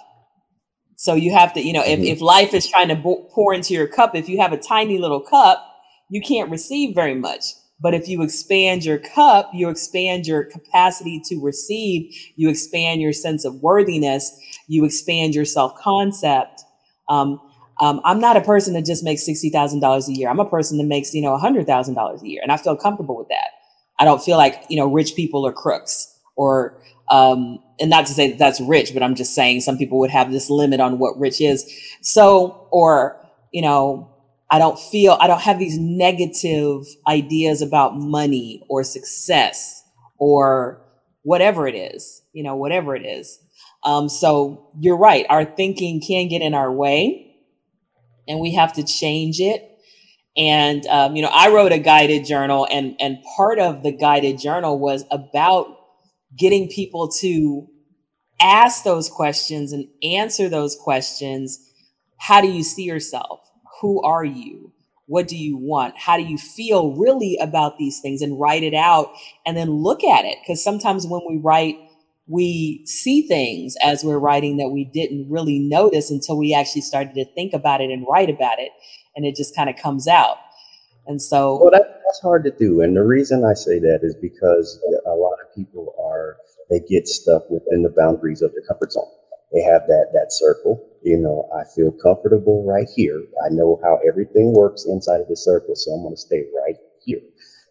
So 0.96 1.14
you 1.14 1.32
have 1.32 1.54
to, 1.54 1.62
you 1.62 1.72
know, 1.72 1.84
if, 1.84 2.00
mm-hmm. 2.00 2.08
if 2.08 2.22
life 2.22 2.54
is 2.54 2.68
trying 2.68 2.90
to 2.90 2.96
pour 2.96 3.54
into 3.54 3.74
your 3.74 3.88
cup, 3.88 4.16
if 4.16 4.28
you 4.28 4.42
have 4.42 4.52
a 4.52 4.58
tiny 4.58 4.98
little 4.98 5.22
cup, 5.22 5.66
you 6.10 6.22
can't 6.22 6.50
receive 6.50 6.96
very 6.96 7.16
much. 7.16 7.44
But 7.82 7.94
if 7.94 8.08
you 8.08 8.22
expand 8.24 8.84
your 8.84 8.98
cup, 8.98 9.50
you 9.54 9.70
expand 9.70 10.28
your 10.28 10.44
capacity 10.44 11.22
to 11.26 11.40
receive, 11.42 12.14
you 12.36 12.50
expand 12.50 13.02
your 13.02 13.14
sense 13.14 13.46
of 13.46 13.56
worthiness, 13.62 14.32
you 14.68 14.86
expand 14.86 15.34
your 15.36 15.46
self 15.46 15.76
concept. 15.78 16.62
Um, 17.08 17.40
um, 17.82 18.02
I'm 18.04 18.20
not 18.20 18.36
a 18.36 18.42
person 18.42 18.74
that 18.74 18.86
just 18.86 19.04
makes 19.04 19.26
sixty 19.26 19.50
thousand 19.50 19.80
dollars 19.80 20.10
a 20.10 20.14
year. 20.14 20.30
I'm 20.30 20.40
a 20.40 20.50
person 20.50 20.78
that 20.80 20.86
makes 20.86 21.14
you 21.14 21.22
know 21.22 21.38
hundred 21.38 21.66
thousand 21.66 21.94
dollars 21.96 22.22
a 22.22 22.28
year, 22.28 22.42
and 22.44 22.52
I 22.52 22.58
feel 22.58 22.76
comfortable 22.76 23.18
with 23.18 23.30
that. 23.30 23.52
I 23.98 24.06
don't 24.06 24.22
feel 24.22 24.38
like 24.38 24.64
you 24.70 24.78
know 24.78 24.88
rich 24.88 25.16
people 25.16 25.46
are 25.48 25.54
crooks 25.54 26.14
or 26.36 26.82
um, 27.10 27.60
and 27.80 27.90
not 27.90 28.06
to 28.08 28.14
say 28.14 28.30
that 28.30 28.38
that's 28.38 28.62
rich, 28.62 28.94
but 28.94 29.02
I'm 29.02 29.16
just 29.16 29.34
saying 29.34 29.62
some 29.62 29.78
people 29.78 29.98
would 30.00 30.12
have 30.12 30.32
this 30.32 30.50
limit 30.50 30.80
on 30.80 31.00
what 31.00 31.18
rich 31.18 31.40
is. 31.42 31.66
So 32.02 32.68
or 32.72 33.18
you 33.54 33.62
know 33.62 34.10
I 34.52 34.58
don't 34.58 34.80
feel, 34.80 35.18
I 35.20 35.28
don't 35.28 35.42
have 35.42 35.60
these 35.60 35.78
negative 35.78 36.86
ideas 37.08 37.62
about 37.62 37.98
money 37.98 38.64
or 38.68 38.84
success 38.84 39.84
or 40.18 40.82
whatever 41.22 41.68
it 41.68 41.76
is, 41.76 42.24
you 42.34 42.44
know, 42.44 42.56
whatever 42.56 42.96
it 42.96 43.06
is. 43.06 43.40
Um, 43.84 44.10
so 44.10 44.72
you're 44.80 44.98
right. 44.98 45.26
Our 45.30 45.46
thinking 45.46 46.02
can 46.02 46.28
get 46.28 46.42
in 46.42 46.54
our 46.54 46.72
way 46.72 47.36
and 48.28 48.40
we 48.40 48.54
have 48.56 48.74
to 48.74 48.84
change 48.84 49.40
it. 49.40 49.66
And, 50.36 50.86
um, 50.88 51.16
you 51.16 51.22
know, 51.22 51.32
I 51.34 51.50
wrote 51.50 51.72
a 51.72 51.80
guided 51.80 52.26
journal 52.26 52.68
and, 52.72 52.96
and 53.00 53.18
part 53.36 53.60
of 53.60 53.84
the 53.84 53.92
guided 53.92 54.40
journal 54.40 54.80
was 54.80 55.04
about 55.12 55.68
getting 56.38 56.70
people 56.70 57.10
to 57.20 57.68
ask 58.40 58.84
those 58.84 59.10
questions 59.10 59.74
and 59.74 59.88
answer 60.04 60.48
those 60.48 60.76
questions. 60.76 61.60
How 62.18 62.42
do 62.42 62.48
you 62.48 62.64
see 62.64 62.84
yourself? 62.84 63.49
Who 63.82 64.02
are 64.04 64.26
you? 64.26 64.72
What 65.06 65.28
do 65.28 65.36
you 65.36 65.58
want? 65.58 65.98
How 65.98 66.18
do 66.18 66.24
you 66.24 66.38
feel 66.38 66.96
really 66.96 67.38
about 67.42 67.78
these 67.78 68.00
things? 68.00 68.22
And 68.22 68.40
write 68.40 68.64
it 68.64 68.76
out 68.76 69.12
and 69.46 69.58
then 69.58 69.72
look 69.72 70.04
at 70.04 70.26
it. 70.26 70.38
Because 70.42 70.64
sometimes 70.64 71.08
when 71.08 71.22
we 71.28 71.38
write, 71.38 71.78
we 72.28 72.86
see 72.86 73.28
things 73.28 73.76
as 73.84 74.04
we're 74.04 74.20
writing 74.20 74.58
that 74.58 74.70
we 74.70 74.86
didn't 74.86 75.28
really 75.30 75.58
notice 75.58 76.12
until 76.12 76.38
we 76.38 76.54
actually 76.54 76.82
started 76.82 77.16
to 77.16 77.26
think 77.34 77.54
about 77.54 77.82
it 77.82 77.90
and 77.90 78.06
write 78.08 78.30
about 78.30 78.60
it. 78.60 78.72
And 79.16 79.26
it 79.26 79.36
just 79.36 79.56
kind 79.56 79.70
of 79.70 79.76
comes 79.78 80.08
out. 80.08 80.38
And 81.08 81.20
so. 81.20 81.60
Well, 81.60 81.72
that, 81.72 82.02
that's 82.06 82.22
hard 82.22 82.44
to 82.44 82.52
do. 82.52 82.82
And 82.82 82.96
the 82.96 83.04
reason 83.04 83.44
I 83.44 83.56
say 83.56 83.80
that 83.80 84.02
is 84.04 84.16
because 84.16 84.80
a 85.08 85.16
lot 85.16 85.38
of 85.44 85.56
people 85.56 85.96
are, 86.00 86.38
they 86.70 86.82
get 86.82 87.08
stuck 87.08 87.50
within 87.50 87.82
the 87.82 87.90
boundaries 87.90 88.44
of 88.44 88.52
their 88.52 88.62
comfort 88.68 88.92
zone. 88.92 89.10
They 89.54 89.62
have 89.62 89.88
that 89.88 90.08
that 90.14 90.32
circle. 90.32 90.82
You 91.04 91.18
know, 91.18 91.48
I 91.56 91.64
feel 91.76 91.92
comfortable 91.92 92.64
right 92.66 92.88
here. 92.96 93.24
I 93.46 93.50
know 93.50 93.80
how 93.84 94.00
everything 94.08 94.54
works 94.54 94.86
inside 94.86 95.22
of 95.22 95.28
the 95.28 95.38
circle, 95.38 95.76
so 95.76 95.92
I'm 95.92 96.02
going 96.04 96.14
to 96.16 96.22
stay 96.22 96.44
right 96.66 96.78
here. 97.06 97.22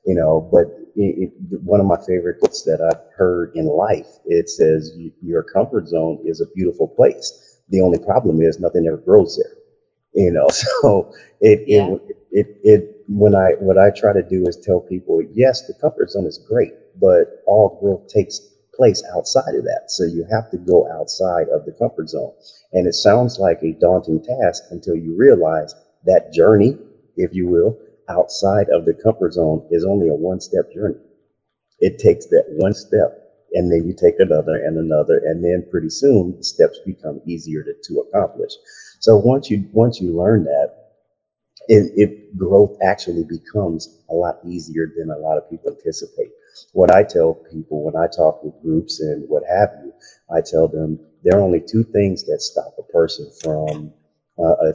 You 0.07 0.15
know, 0.15 0.49
but 0.53 0.67
it, 0.97 1.31
it, 1.51 1.61
one 1.63 1.81
of 1.81 1.87
my 1.87 1.99
favorite 2.07 2.39
quotes 2.41 2.63
that 2.65 2.81
I've 2.81 3.01
heard 3.17 3.51
in 3.55 3.67
life 3.67 4.09
it 4.25 4.49
says, 4.49 4.93
"Your 5.23 5.45
comfort 5.45 5.89
zone 5.89 6.19
is 6.25 6.41
a 6.41 6.47
beautiful 6.55 6.89
place. 6.89 7.33
The 7.71 7.83
only 7.83 7.99
problem 7.99 8.41
is 8.43 8.59
nothing 8.59 8.87
ever 8.87 8.99
grows 8.99 9.37
there." 9.37 9.55
You 10.15 10.33
know, 10.33 10.49
so 10.51 11.11
it 11.41 11.61
yeah. 11.67 11.91
it, 12.09 12.17
it 12.33 12.49
it 12.63 12.83
when 13.09 13.35
I 13.35 13.53
what 13.59 13.79
I 13.79 13.91
try 13.91 14.13
to 14.13 14.23
do 14.23 14.45
is 14.49 14.57
tell 14.57 14.81
people, 14.81 15.23
yes, 15.33 15.63
the 15.63 15.75
comfort 15.75 16.11
zone 16.11 16.27
is 16.27 16.39
great, 16.39 16.75
but 17.01 17.29
all 17.47 17.79
growth 17.81 18.07
takes 18.09 18.41
place 18.79 19.03
outside 19.15 19.55
of 19.57 19.65
that. 19.65 19.83
So 19.89 20.05
you 20.05 20.25
have 20.31 20.51
to 20.53 20.59
go 20.59 20.87
outside 20.91 21.49
of 21.51 21.67
the 21.67 21.73
comfort 21.73 22.11
zone. 22.11 22.33
And 22.73 22.87
it 22.89 22.95
sounds 22.95 23.39
like 23.39 23.63
a 23.63 23.75
daunting 23.75 24.23
task 24.23 24.65
until 24.71 24.97
you 24.97 25.17
realize 25.17 25.75
that 26.07 26.33
journey, 26.33 26.79
if 27.17 27.35
you 27.35 27.49
will, 27.49 27.77
outside 28.09 28.69
of 28.71 28.87
the 28.87 28.95
comfort 28.95 29.35
zone 29.35 29.63
is 29.71 29.85
only 29.85 30.09
a 30.09 30.17
one 30.17 30.41
step 30.41 30.71
journey. 30.73 30.97
It 31.81 31.99
takes 31.99 32.27
that 32.27 32.45
one 32.49 32.75
step 32.75 33.11
and 33.55 33.73
then 33.73 33.85
you 33.85 33.95
take 33.95 34.21
another 34.21 34.57
and 34.57 34.79
another 34.79 35.19
and 35.25 35.45
then 35.45 35.65
pretty 35.71 35.91
soon 35.91 36.35
the 36.37 36.45
steps 36.45 36.81
become 36.87 37.21
easier 37.27 37.65
to, 37.65 37.75
to 37.89 38.01
accomplish. 38.01 38.53
So 39.01 39.17
once 39.17 39.51
you 39.51 39.65
once 39.73 40.01
you 40.01 40.17
learn 40.17 40.45
that, 40.45 40.71
it, 41.69 41.93
it 41.97 42.37
growth 42.37 42.73
actually 42.83 43.25
becomes 43.25 43.89
a 44.11 44.15
lot 44.15 44.37
easier 44.45 44.89
than 44.97 45.11
a 45.11 45.19
lot 45.19 45.39
of 45.39 45.49
people 45.51 45.71
anticipate 45.71 46.31
what 46.73 46.91
I 46.91 47.03
tell 47.05 47.35
people 47.51 47.85
when 47.85 47.97
I 47.97 48.07
talk 48.09 48.43
with 48.43 48.61
groups 48.63 49.01
and 49.01 49.29
what 49.29 49.43
have 49.49 49.71
you, 49.85 49.93
I 50.31 50.41
tell 50.43 50.69
them 50.69 50.99
there 51.25 51.39
are 51.39 51.43
only 51.43 51.61
two 51.61 51.85
things 51.85 52.25
that 52.25 52.41
stop 52.41 52.75
a 52.79 52.83
person 52.93 53.31
from 53.43 53.93
uh, 54.43 54.73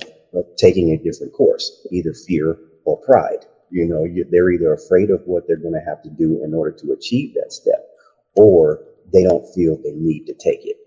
taking 0.58 0.92
a 0.92 0.98
different 0.98 1.34
course, 1.34 1.72
either 1.92 2.13
fear 2.13 2.58
or 2.86 2.98
pride. 2.98 3.46
You 3.70 3.88
know, 3.88 4.06
you, 4.06 4.25
they're 4.30 4.52
either 4.52 4.74
afraid 4.74 5.10
of 5.10 5.22
what 5.25 5.46
they're 5.48 5.58
going 5.58 5.74
to 5.74 5.90
have 5.90 6.02
to 6.04 6.10
do 6.10 6.44
in 6.44 6.54
order 6.54 6.75
to 6.82 6.92
achieve 6.92 7.34
that 7.36 7.52
step, 7.54 7.82
or 8.36 8.80
they 9.13 9.24
don't 9.24 9.46
feel 9.54 9.78
they 9.78 9.94
need 9.94 10.25
to 10.28 10.34
take 10.34 10.66
it. 10.66 10.78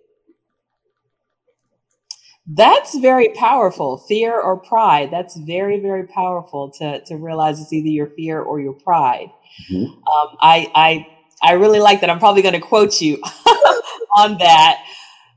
That's 2.48 2.96
very 2.98 3.30
powerful. 3.30 3.98
Fear 3.98 4.40
or 4.40 4.56
pride. 4.56 5.10
That's 5.10 5.36
very, 5.36 5.80
very 5.80 6.06
powerful 6.06 6.70
to, 6.78 7.00
to 7.06 7.16
realize 7.16 7.60
it's 7.60 7.72
either 7.72 7.88
your 7.88 8.06
fear 8.06 8.40
or 8.40 8.60
your 8.60 8.72
pride. 8.72 9.30
Mm-hmm. 9.70 9.84
Um, 9.86 10.36
I, 10.40 10.70
I, 10.74 11.06
I 11.42 11.52
really 11.54 11.80
like 11.80 12.00
that. 12.02 12.10
I'm 12.10 12.20
probably 12.20 12.42
going 12.42 12.54
to 12.54 12.60
quote 12.60 13.00
you 13.00 13.20
on 14.16 14.38
that. 14.38 14.84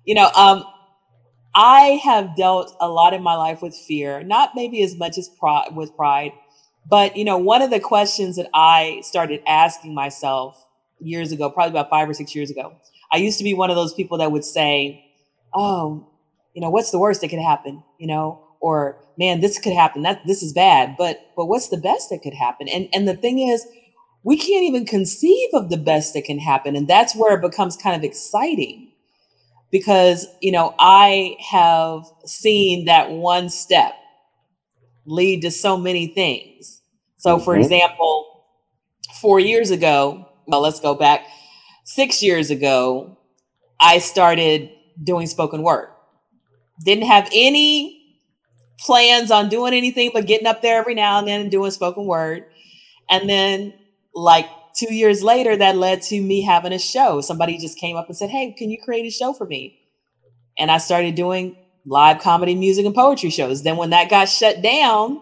You 0.06 0.16
know, 0.16 0.30
um, 0.36 0.64
I 1.56 2.00
have 2.04 2.36
dealt 2.36 2.76
a 2.80 2.88
lot 2.88 3.14
in 3.14 3.24
my 3.24 3.36
life 3.36 3.62
with 3.62 3.76
fear, 3.76 4.24
not 4.24 4.52
maybe 4.56 4.84
as 4.84 4.96
much 4.96 5.18
as 5.18 5.30
pride 5.30 5.76
with 5.76 5.96
pride, 5.96 6.32
but 6.88 7.18
you 7.18 7.26
know, 7.26 7.38
one 7.38 7.62
of 7.62 7.72
the 7.72 7.80
questions 7.80 8.36
that 8.36 8.50
I 8.54 9.02
started 9.04 9.42
asking 9.48 9.94
myself 9.96 10.64
years 11.00 11.32
ago, 11.32 11.50
probably 11.50 11.72
about 11.72 11.90
five 11.90 12.08
or 12.08 12.14
six 12.14 12.36
years 12.36 12.52
ago, 12.52 12.76
I 13.12 13.18
used 13.18 13.40
to 13.40 13.44
be 13.44 13.54
one 13.54 13.70
of 13.70 13.76
those 13.76 13.94
people 13.94 14.20
that 14.20 14.32
would 14.32 14.46
say, 14.46 15.06
"Oh, 15.54 16.08
you 16.60 16.66
know, 16.66 16.70
what's 16.70 16.92
the 16.92 17.00
worst 17.00 17.22
that 17.22 17.30
could 17.30 17.40
happen?" 17.40 17.82
You 17.98 18.08
know, 18.08 18.44
or 18.60 19.02
man, 19.18 19.40
this 19.40 19.58
could 19.58 19.72
happen. 19.72 20.02
That 20.02 20.28
this 20.28 20.44
is 20.44 20.52
bad, 20.52 20.96
but 20.98 21.32
but 21.38 21.46
what's 21.46 21.70
the 21.70 21.78
best 21.78 22.10
that 22.10 22.22
could 22.22 22.34
happen? 22.34 22.68
And 22.68 22.90
and 22.92 23.08
the 23.08 23.16
thing 23.16 23.40
is, 23.40 23.66
we 24.24 24.38
can't 24.38 24.66
even 24.66 24.86
conceive 24.86 25.50
of 25.54 25.70
the 25.70 25.78
best 25.78 26.14
that 26.16 26.26
can 26.26 26.40
happen. 26.40 26.76
And 26.76 26.86
that's 26.86 27.16
where 27.16 27.38
it 27.38 27.42
becomes 27.42 27.78
kind 27.78 27.96
of 27.96 28.04
exciting 28.04 28.92
because, 29.72 30.28
you 30.42 30.52
know, 30.52 30.76
I 30.80 31.38
have 31.50 32.04
seen 32.26 32.86
that 32.86 33.12
one 33.12 33.50
step 33.50 33.94
lead 35.06 35.44
to 35.44 35.52
so 35.52 35.78
many 35.78 36.08
things. 36.08 36.82
So, 37.16 37.40
for 37.40 37.54
mm-hmm. 37.54 37.64
example, 37.64 38.44
four 39.22 39.40
years 39.40 39.72
ago, 39.72 40.28
well, 40.46 40.62
let's 40.62 40.82
go 40.82 40.94
back 40.94 41.26
six 41.90 42.22
years 42.22 42.52
ago, 42.52 43.18
I 43.82 43.98
started 43.98 44.70
doing 45.04 45.26
spoken 45.28 45.64
word. 45.64 45.90
Didn't 46.84 47.06
have 47.06 47.30
any 47.34 48.00
plans 48.80 49.32
on 49.32 49.50
doing 49.50 49.74
anything 49.74 50.12
but 50.14 50.26
getting 50.26 50.48
up 50.48 50.62
there 50.62 50.80
every 50.80 50.96
now 50.96 51.20
and 51.20 51.28
then 51.28 51.42
and 51.42 51.52
doing 51.52 51.72
spoken 51.72 52.06
word. 52.06 52.46
And 53.10 53.30
then 53.30 53.74
like 54.14 54.48
two 54.76 54.94
years 54.94 55.22
later, 55.24 55.56
that 55.58 55.76
led 55.76 56.02
to 56.04 56.22
me 56.22 56.42
having 56.42 56.74
a 56.74 56.80
show. 56.80 57.22
Somebody 57.22 57.58
just 57.58 57.78
came 57.78 57.96
up 57.98 58.08
and 58.08 58.18
said, 58.18 58.30
Hey, 58.30 58.54
can 58.58 58.70
you 58.70 58.78
create 58.84 59.06
a 59.06 59.12
show 59.12 59.34
for 59.34 59.46
me? 59.46 59.80
And 60.58 60.72
I 60.72 60.78
started 60.78 61.16
doing 61.16 61.56
live 61.86 62.20
comedy, 62.20 62.56
music, 62.56 62.86
and 62.86 62.96
poetry 62.96 63.30
shows. 63.30 63.64
Then, 63.64 63.78
when 63.78 63.92
that 63.92 64.10
got 64.10 64.30
shut 64.30 64.62
down 64.62 65.22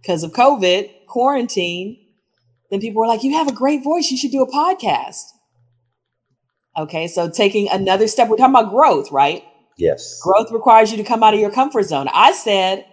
because 0.00 0.22
of 0.22 0.32
COVID, 0.32 0.90
quarantine, 1.06 1.98
then 2.70 2.80
people 2.80 3.00
were 3.00 3.06
like, 3.08 3.22
You 3.22 3.34
have 3.34 3.48
a 3.48 3.52
great 3.52 3.84
voice. 3.84 4.10
You 4.10 4.16
should 4.16 4.32
do 4.32 4.42
a 4.42 4.50
podcast. 4.50 5.24
Okay, 6.76 7.06
so 7.06 7.30
taking 7.30 7.68
another 7.70 8.08
step, 8.08 8.28
we're 8.28 8.36
talking 8.36 8.54
about 8.54 8.70
growth, 8.70 9.12
right? 9.12 9.44
Yes. 9.82 10.20
Growth 10.22 10.50
requires 10.52 10.90
you 10.90 10.96
to 10.96 11.04
come 11.04 11.22
out 11.22 11.34
of 11.34 11.40
your 11.40 11.50
comfort 11.50 11.84
zone. 11.84 12.08
I 12.12 12.32
said, 12.32 12.86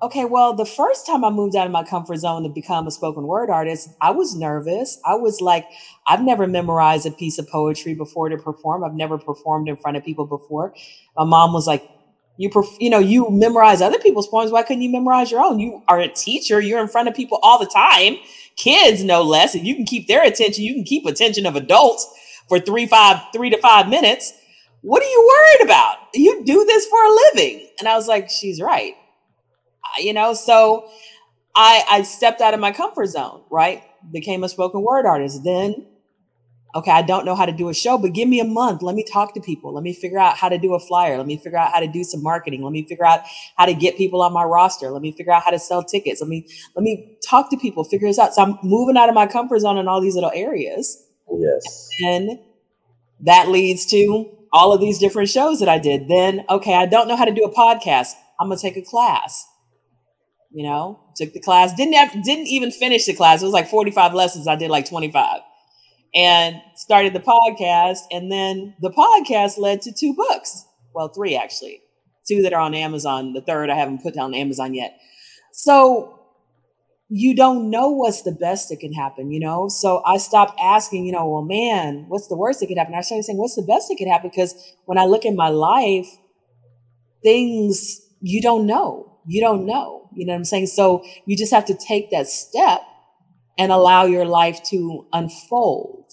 Okay, 0.00 0.24
well, 0.24 0.54
the 0.54 0.64
first 0.64 1.06
time 1.06 1.24
I 1.24 1.30
moved 1.30 1.56
out 1.56 1.66
of 1.66 1.72
my 1.72 1.82
comfort 1.82 2.18
zone 2.18 2.44
to 2.44 2.48
become 2.48 2.86
a 2.86 2.90
spoken 2.90 3.24
word 3.24 3.50
artist, 3.50 3.90
I 4.00 4.12
was 4.12 4.36
nervous. 4.36 5.00
I 5.04 5.16
was 5.16 5.40
like, 5.40 5.66
I've 6.06 6.22
never 6.22 6.46
memorized 6.46 7.04
a 7.04 7.10
piece 7.10 7.36
of 7.38 7.48
poetry 7.48 7.94
before 7.94 8.28
to 8.28 8.36
perform. 8.36 8.84
I've 8.84 8.94
never 8.94 9.18
performed 9.18 9.68
in 9.68 9.76
front 9.76 9.96
of 9.96 10.04
people 10.04 10.24
before. 10.24 10.72
My 11.16 11.24
mom 11.24 11.52
was 11.52 11.66
like, 11.66 11.90
you, 12.36 12.48
perf- 12.48 12.76
you 12.78 12.90
know, 12.90 13.00
you 13.00 13.28
memorize 13.28 13.82
other 13.82 13.98
people's 13.98 14.28
poems. 14.28 14.52
Why 14.52 14.62
couldn't 14.62 14.82
you 14.82 14.92
memorize 14.92 15.32
your 15.32 15.40
own? 15.40 15.58
You 15.58 15.82
are 15.88 15.98
a 15.98 16.06
teacher. 16.06 16.60
You're 16.60 16.80
in 16.80 16.86
front 16.86 17.08
of 17.08 17.14
people 17.16 17.40
all 17.42 17.58
the 17.58 17.66
time, 17.66 18.18
kids 18.54 19.02
no 19.02 19.22
less. 19.22 19.56
If 19.56 19.64
you 19.64 19.74
can 19.74 19.84
keep 19.84 20.06
their 20.06 20.22
attention, 20.22 20.62
you 20.62 20.74
can 20.74 20.84
keep 20.84 21.06
attention 21.06 21.44
of 21.44 21.56
adults 21.56 22.06
for 22.48 22.60
three, 22.60 22.86
five, 22.86 23.20
three 23.32 23.50
to 23.50 23.58
five 23.58 23.88
minutes. 23.88 24.32
What 24.82 25.02
are 25.02 25.08
you 25.08 25.28
worried 25.28 25.70
about? 25.70 25.96
You 26.14 26.44
do 26.44 26.64
this 26.64 26.86
for 26.86 26.98
a 27.04 27.10
living. 27.10 27.68
And 27.78 27.88
I 27.88 27.96
was 27.96 28.08
like, 28.08 28.30
she's 28.30 28.60
right 28.60 28.94
you 29.98 30.12
know 30.12 30.34
so 30.34 30.88
I, 31.54 31.84
I 31.90 32.02
stepped 32.02 32.40
out 32.40 32.54
of 32.54 32.60
my 32.60 32.70
comfort 32.70 33.06
zone, 33.06 33.42
right? 33.50 33.82
Became 34.12 34.44
a 34.44 34.48
spoken 34.48 34.82
word 34.82 35.06
artist. 35.06 35.42
Then 35.42 35.86
okay, 36.74 36.92
I 36.92 37.02
don't 37.02 37.24
know 37.24 37.34
how 37.34 37.46
to 37.46 37.52
do 37.52 37.68
a 37.68 37.74
show, 37.74 37.98
but 37.98 38.12
give 38.12 38.28
me 38.28 38.38
a 38.38 38.44
month. 38.44 38.82
Let 38.82 38.94
me 38.94 39.02
talk 39.02 39.34
to 39.34 39.40
people. 39.40 39.74
Let 39.74 39.82
me 39.82 39.92
figure 39.92 40.20
out 40.20 40.36
how 40.36 40.48
to 40.48 40.58
do 40.58 40.74
a 40.74 40.78
flyer. 40.78 41.16
Let 41.16 41.26
me 41.26 41.36
figure 41.36 41.58
out 41.58 41.72
how 41.72 41.80
to 41.80 41.88
do 41.88 42.04
some 42.04 42.22
marketing. 42.22 42.62
Let 42.62 42.70
me 42.70 42.86
figure 42.86 43.06
out 43.06 43.22
how 43.56 43.66
to 43.66 43.74
get 43.74 43.96
people 43.96 44.22
on 44.22 44.32
my 44.32 44.44
roster. 44.44 44.90
Let 44.90 45.02
me 45.02 45.10
figure 45.10 45.32
out 45.32 45.42
how 45.42 45.50
to 45.50 45.58
sell 45.58 45.82
tickets. 45.82 46.20
Let 46.20 46.28
me 46.28 46.46
let 46.76 46.84
me 46.84 47.18
talk 47.26 47.50
to 47.50 47.56
people, 47.56 47.82
figure 47.82 48.06
this 48.06 48.18
out. 48.18 48.34
So 48.34 48.42
I'm 48.42 48.58
moving 48.62 48.96
out 48.96 49.08
of 49.08 49.16
my 49.16 49.26
comfort 49.26 49.58
zone 49.60 49.78
in 49.78 49.88
all 49.88 50.00
these 50.00 50.14
little 50.14 50.32
areas. 50.32 51.04
Yes. 51.36 51.88
And 52.04 52.38
that 53.20 53.48
leads 53.48 53.84
to 53.86 54.30
all 54.52 54.72
of 54.72 54.80
these 54.80 54.98
different 54.98 55.28
shows 55.28 55.60
that 55.60 55.68
I 55.68 55.78
did. 55.78 56.08
Then, 56.08 56.44
okay, 56.48 56.74
I 56.74 56.86
don't 56.86 57.08
know 57.08 57.16
how 57.16 57.24
to 57.24 57.34
do 57.34 57.44
a 57.44 57.54
podcast. 57.54 58.12
I'm 58.40 58.48
gonna 58.48 58.60
take 58.60 58.76
a 58.76 58.82
class. 58.82 59.46
You 60.50 60.64
know, 60.64 61.00
took 61.14 61.34
the 61.34 61.40
class, 61.40 61.74
didn't 61.74 61.94
have, 61.94 62.10
didn't 62.24 62.46
even 62.46 62.70
finish 62.70 63.04
the 63.04 63.14
class. 63.14 63.42
It 63.42 63.44
was 63.44 63.52
like 63.52 63.68
45 63.68 64.14
lessons. 64.14 64.48
I 64.48 64.56
did 64.56 64.70
like 64.70 64.88
25 64.88 65.40
and 66.14 66.56
started 66.74 67.12
the 67.12 67.20
podcast. 67.20 67.98
And 68.10 68.32
then 68.32 68.74
the 68.80 68.90
podcast 68.90 69.58
led 69.58 69.82
to 69.82 69.92
two 69.92 70.14
books. 70.14 70.64
Well, 70.94 71.08
three 71.08 71.36
actually, 71.36 71.82
two 72.26 72.42
that 72.42 72.52
are 72.52 72.60
on 72.60 72.74
Amazon. 72.74 73.34
The 73.34 73.42
third 73.42 73.70
I 73.70 73.76
haven't 73.76 74.02
put 74.02 74.14
down 74.14 74.34
Amazon 74.34 74.74
yet. 74.74 74.98
So 75.52 76.17
you 77.08 77.34
don't 77.34 77.70
know 77.70 77.88
what's 77.88 78.22
the 78.22 78.32
best 78.32 78.68
that 78.68 78.80
can 78.80 78.92
happen, 78.92 79.30
you 79.30 79.40
know? 79.40 79.68
So 79.68 80.02
I 80.04 80.18
stopped 80.18 80.58
asking, 80.60 81.06
you 81.06 81.12
know, 81.12 81.26
well, 81.28 81.42
man, 81.42 82.04
what's 82.08 82.28
the 82.28 82.36
worst 82.36 82.60
that 82.60 82.66
could 82.66 82.76
happen? 82.76 82.94
I 82.94 83.00
started 83.00 83.24
saying, 83.24 83.38
what's 83.38 83.54
the 83.54 83.62
best 83.62 83.88
that 83.88 83.96
could 83.96 84.08
happen? 84.08 84.30
Because 84.30 84.54
when 84.84 84.98
I 84.98 85.06
look 85.06 85.24
at 85.24 85.34
my 85.34 85.48
life, 85.48 86.06
things 87.22 88.00
you 88.20 88.42
don't 88.42 88.66
know. 88.66 89.18
You 89.26 89.40
don't 89.40 89.66
know. 89.66 90.08
You 90.14 90.26
know 90.26 90.32
what 90.32 90.38
I'm 90.38 90.44
saying? 90.44 90.66
So 90.66 91.04
you 91.26 91.36
just 91.36 91.52
have 91.52 91.64
to 91.66 91.74
take 91.74 92.10
that 92.10 92.26
step 92.26 92.82
and 93.58 93.72
allow 93.72 94.04
your 94.04 94.24
life 94.24 94.62
to 94.70 95.06
unfold. 95.12 96.12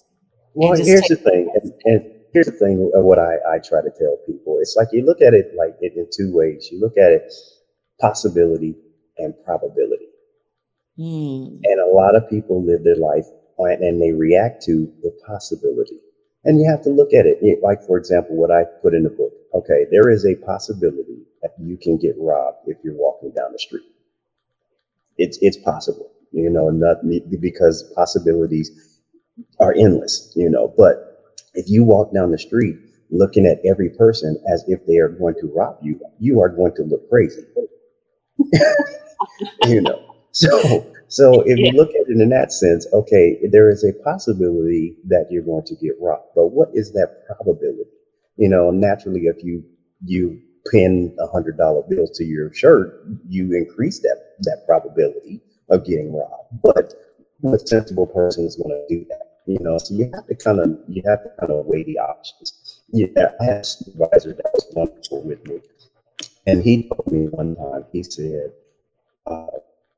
Well, 0.53 0.75
here's 0.75 1.07
the 1.07 1.17
thing, 1.17 1.51
and, 1.53 1.73
and, 1.83 2.11
here's 2.33 2.45
the 2.45 2.53
thing 2.53 2.91
of 2.95 3.03
what 3.03 3.19
I, 3.19 3.35
I 3.49 3.59
try 3.59 3.81
to 3.81 3.91
tell 3.97 4.17
people. 4.25 4.57
It's 4.61 4.75
like 4.77 4.89
you 4.91 5.05
look 5.05 5.21
at 5.21 5.33
it 5.33 5.51
like 5.57 5.75
it 5.81 5.93
in 5.95 6.07
two 6.15 6.33
ways. 6.33 6.69
You 6.71 6.79
look 6.79 6.97
at 6.97 7.11
it 7.11 7.31
possibility 7.99 8.75
and 9.17 9.33
probability. 9.45 10.04
Mm. 10.99 11.59
And 11.63 11.79
a 11.79 11.93
lot 11.93 12.15
of 12.15 12.29
people 12.29 12.65
live 12.65 12.83
their 12.83 12.95
life 12.95 13.25
and 13.57 14.01
they 14.01 14.11
react 14.11 14.63
to 14.63 14.91
the 15.01 15.11
possibility. 15.25 15.99
And 16.43 16.59
you 16.59 16.69
have 16.69 16.83
to 16.83 16.89
look 16.89 17.13
at 17.13 17.25
it. 17.25 17.39
Like, 17.63 17.81
for 17.83 17.97
example, 17.97 18.35
what 18.35 18.51
I 18.51 18.63
put 18.81 18.93
in 18.93 19.03
the 19.03 19.09
book. 19.09 19.31
Okay, 19.53 19.85
there 19.91 20.09
is 20.09 20.25
a 20.25 20.35
possibility 20.35 21.23
that 21.41 21.51
you 21.59 21.77
can 21.77 21.97
get 21.97 22.15
robbed 22.19 22.67
if 22.67 22.77
you're 22.83 22.95
walking 22.95 23.31
down 23.31 23.53
the 23.53 23.59
street. 23.59 23.85
It's, 25.17 25.39
it's 25.41 25.57
possible 25.57 26.11
you 26.35 26.49
know, 26.49 26.69
not 26.69 26.97
because 27.39 27.83
possibilities 27.95 28.99
are 29.59 29.73
endless, 29.73 30.33
you 30.35 30.49
know. 30.49 30.73
But 30.77 31.23
if 31.53 31.69
you 31.69 31.85
walk 31.85 32.13
down 32.13 32.31
the 32.31 32.37
street 32.37 32.75
looking 33.09 33.45
at 33.45 33.59
every 33.65 33.89
person 33.91 34.37
as 34.51 34.65
if 34.67 34.85
they 34.85 34.97
are 34.97 35.07
going 35.07 35.35
to 35.35 35.51
rob 35.55 35.77
you, 35.81 35.99
you 36.19 36.41
are 36.41 36.49
going 36.49 36.75
to 36.75 36.83
look 36.83 37.09
crazy. 37.09 37.41
you 39.63 39.81
know. 39.81 40.04
So 40.35 40.85
so 41.07 41.41
if 41.45 41.57
you 41.57 41.71
look 41.71 41.89
at 41.91 42.09
it 42.09 42.21
in 42.21 42.29
that 42.29 42.51
sense, 42.51 42.87
okay, 42.93 43.39
there 43.51 43.69
is 43.69 43.83
a 43.83 43.93
possibility 44.03 44.97
that 45.07 45.27
you're 45.31 45.43
going 45.43 45.65
to 45.65 45.75
get 45.75 45.93
robbed. 46.01 46.29
But 46.35 46.47
what 46.47 46.69
is 46.73 46.91
that 46.93 47.23
probability? 47.27 47.89
You 48.37 48.49
know, 48.49 48.71
naturally 48.71 49.21
if 49.21 49.43
you 49.43 49.63
you 50.05 50.41
pin 50.71 51.15
a 51.19 51.27
hundred 51.27 51.57
dollar 51.57 51.83
bills 51.89 52.11
to 52.17 52.25
your 52.25 52.53
shirt, 52.53 53.05
you 53.27 53.53
increase 53.55 53.99
that 54.01 54.35
that 54.41 54.63
probability 54.67 55.41
of 55.69 55.85
getting 55.85 56.13
robbed. 56.13 56.61
But 56.63 56.93
what 57.41 57.67
sensible 57.67 58.07
person 58.07 58.45
is 58.45 58.57
going 58.57 58.71
to 58.71 58.85
do 58.95 59.05
that? 59.09 59.41
You 59.47 59.59
know, 59.61 59.77
so 59.77 59.93
you 59.93 60.09
have 60.13 60.27
to 60.27 60.35
kind 60.35 60.59
of 60.59 60.77
you 60.89 61.03
have 61.05 61.23
to 61.23 61.29
kind 61.39 61.51
of 61.51 61.65
weigh 61.65 61.83
the 61.83 61.99
options. 61.99 62.81
Yeah, 62.91 63.31
I 63.41 63.45
had 63.45 63.57
a 63.61 63.63
supervisor 63.63 64.33
that 64.33 64.51
was 64.53 64.67
wonderful 64.75 65.23
with 65.23 65.45
me, 65.47 65.61
and 66.47 66.63
he 66.63 66.89
told 66.89 67.11
me 67.11 67.27
one 67.27 67.55
time. 67.55 67.85
He 67.91 68.03
said, 68.03 68.51
uh, 69.27 69.47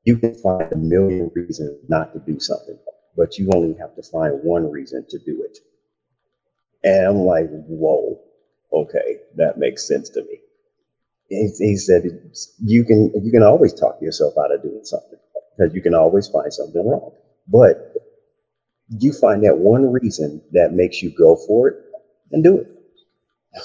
"You 0.08 0.16
can 0.16 0.34
find 0.34 0.72
a 0.72 0.76
million 0.76 1.30
reasons 1.34 1.78
not 1.88 2.12
to 2.14 2.18
do 2.20 2.40
something, 2.40 2.78
but 3.16 3.38
you 3.38 3.50
only 3.54 3.74
have 3.74 3.94
to 3.96 4.02
find 4.02 4.42
one 4.42 4.70
reason 4.70 5.04
to 5.10 5.18
do 5.18 5.42
it." 5.48 5.58
And 6.84 7.06
I'm 7.06 7.22
like, 7.34 7.48
"Whoa, 7.66 8.20
okay, 8.72 9.20
that 9.36 9.58
makes 9.58 9.86
sense 9.86 10.08
to 10.10 10.22
me." 10.22 10.40
He, 11.28 11.48
he 11.58 11.76
said, 11.76 12.02
"You 12.60 12.84
can 12.84 13.00
you 13.24 13.30
can 13.30 13.42
always 13.42 13.74
talk 13.74 14.00
yourself 14.00 14.34
out 14.38 14.54
of 14.54 14.62
doing 14.62 14.84
something." 14.84 15.18
because 15.58 15.74
you 15.74 15.82
can 15.82 15.94
always 15.94 16.28
find 16.28 16.52
something 16.52 16.86
wrong. 16.86 17.12
But 17.48 17.94
you 18.88 19.12
find 19.12 19.44
that 19.44 19.58
one 19.58 19.92
reason 19.92 20.42
that 20.52 20.72
makes 20.72 21.02
you 21.02 21.10
go 21.10 21.36
for 21.36 21.68
it 21.68 21.76
and 22.32 22.44
do 22.44 22.58
it. 22.58 22.68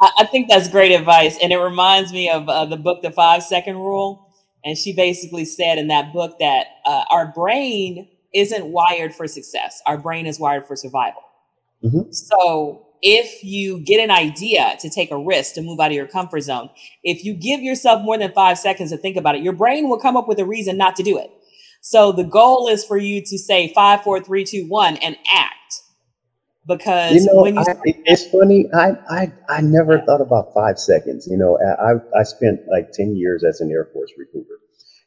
I 0.00 0.26
think 0.26 0.48
that's 0.48 0.68
great 0.68 0.92
advice. 0.92 1.38
And 1.42 1.52
it 1.52 1.58
reminds 1.58 2.12
me 2.12 2.28
of 2.28 2.48
uh, 2.48 2.66
the 2.66 2.76
book, 2.76 3.02
The 3.02 3.10
Five 3.10 3.42
Second 3.42 3.76
Rule. 3.76 4.33
And 4.64 4.78
she 4.78 4.92
basically 4.92 5.44
said 5.44 5.78
in 5.78 5.88
that 5.88 6.12
book 6.12 6.38
that 6.38 6.66
uh, 6.86 7.04
our 7.10 7.32
brain 7.32 8.08
isn't 8.32 8.66
wired 8.66 9.14
for 9.14 9.28
success, 9.28 9.82
our 9.86 9.98
brain 9.98 10.26
is 10.26 10.40
wired 10.40 10.66
for 10.66 10.74
survival. 10.74 11.22
Mm-hmm. 11.84 12.10
So 12.10 12.86
if 13.02 13.44
you 13.44 13.80
get 13.80 14.02
an 14.02 14.10
idea 14.10 14.76
to 14.80 14.88
take 14.88 15.10
a 15.10 15.18
risk 15.18 15.54
to 15.54 15.62
move 15.62 15.78
out 15.78 15.88
of 15.88 15.92
your 15.92 16.06
comfort 16.06 16.40
zone, 16.40 16.70
if 17.02 17.22
you 17.24 17.34
give 17.34 17.60
yourself 17.60 18.02
more 18.02 18.16
than 18.16 18.32
five 18.32 18.58
seconds 18.58 18.90
to 18.90 18.96
think 18.96 19.16
about 19.16 19.34
it, 19.36 19.42
your 19.42 19.52
brain 19.52 19.88
will 19.88 20.00
come 20.00 20.16
up 20.16 20.26
with 20.26 20.38
a 20.38 20.46
reason 20.46 20.78
not 20.78 20.96
to 20.96 21.02
do 21.02 21.18
it. 21.18 21.30
So 21.82 22.12
the 22.12 22.24
goal 22.24 22.68
is 22.68 22.82
for 22.82 22.96
you 22.96 23.20
to 23.20 23.38
say 23.38 23.72
five, 23.74 24.02
four, 24.02 24.18
three, 24.20 24.44
two, 24.44 24.66
one, 24.68 24.96
and 24.96 25.18
act. 25.30 25.82
Because 26.66 27.12
you 27.12 27.26
know, 27.26 27.42
when 27.42 27.56
you 27.56 27.60
I, 27.60 27.76
it's 27.84 28.26
funny, 28.30 28.66
I, 28.72 28.92
I 29.10 29.32
I 29.48 29.60
never 29.60 30.00
thought 30.00 30.22
about 30.22 30.54
five 30.54 30.78
seconds. 30.78 31.26
You 31.30 31.36
know, 31.36 31.58
I 31.60 32.18
I 32.18 32.22
spent 32.22 32.60
like 32.70 32.92
ten 32.92 33.16
years 33.16 33.44
as 33.44 33.60
an 33.60 33.70
Air 33.70 33.88
Force 33.92 34.12
recruiter. 34.16 34.58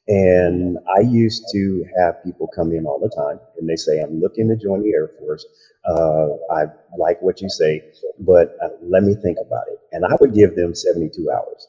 And 0.08 0.78
I 0.96 1.02
used 1.02 1.44
to 1.52 1.86
have 2.00 2.24
people 2.24 2.48
come 2.56 2.72
in 2.72 2.86
all 2.86 3.00
the 3.00 3.14
time 3.14 3.40
and 3.58 3.68
they 3.68 3.76
say, 3.76 4.00
I'm 4.00 4.22
looking 4.22 4.48
to 4.48 4.56
join 4.56 4.82
the 4.82 4.94
Air 4.94 5.10
Force. 5.20 5.46
Uh, 5.86 6.28
I 6.54 6.66
like 6.98 7.22
what 7.22 7.42
you 7.42 7.50
say, 7.50 7.84
but 8.20 8.56
uh, 8.64 8.70
let 8.82 9.04
me 9.04 9.16
think 9.16 9.38
about 9.46 9.66
it. 9.68 9.80
And 9.92 10.06
I 10.06 10.16
would 10.22 10.34
give 10.34 10.56
them 10.56 10.74
72 10.74 11.30
hours. 11.30 11.68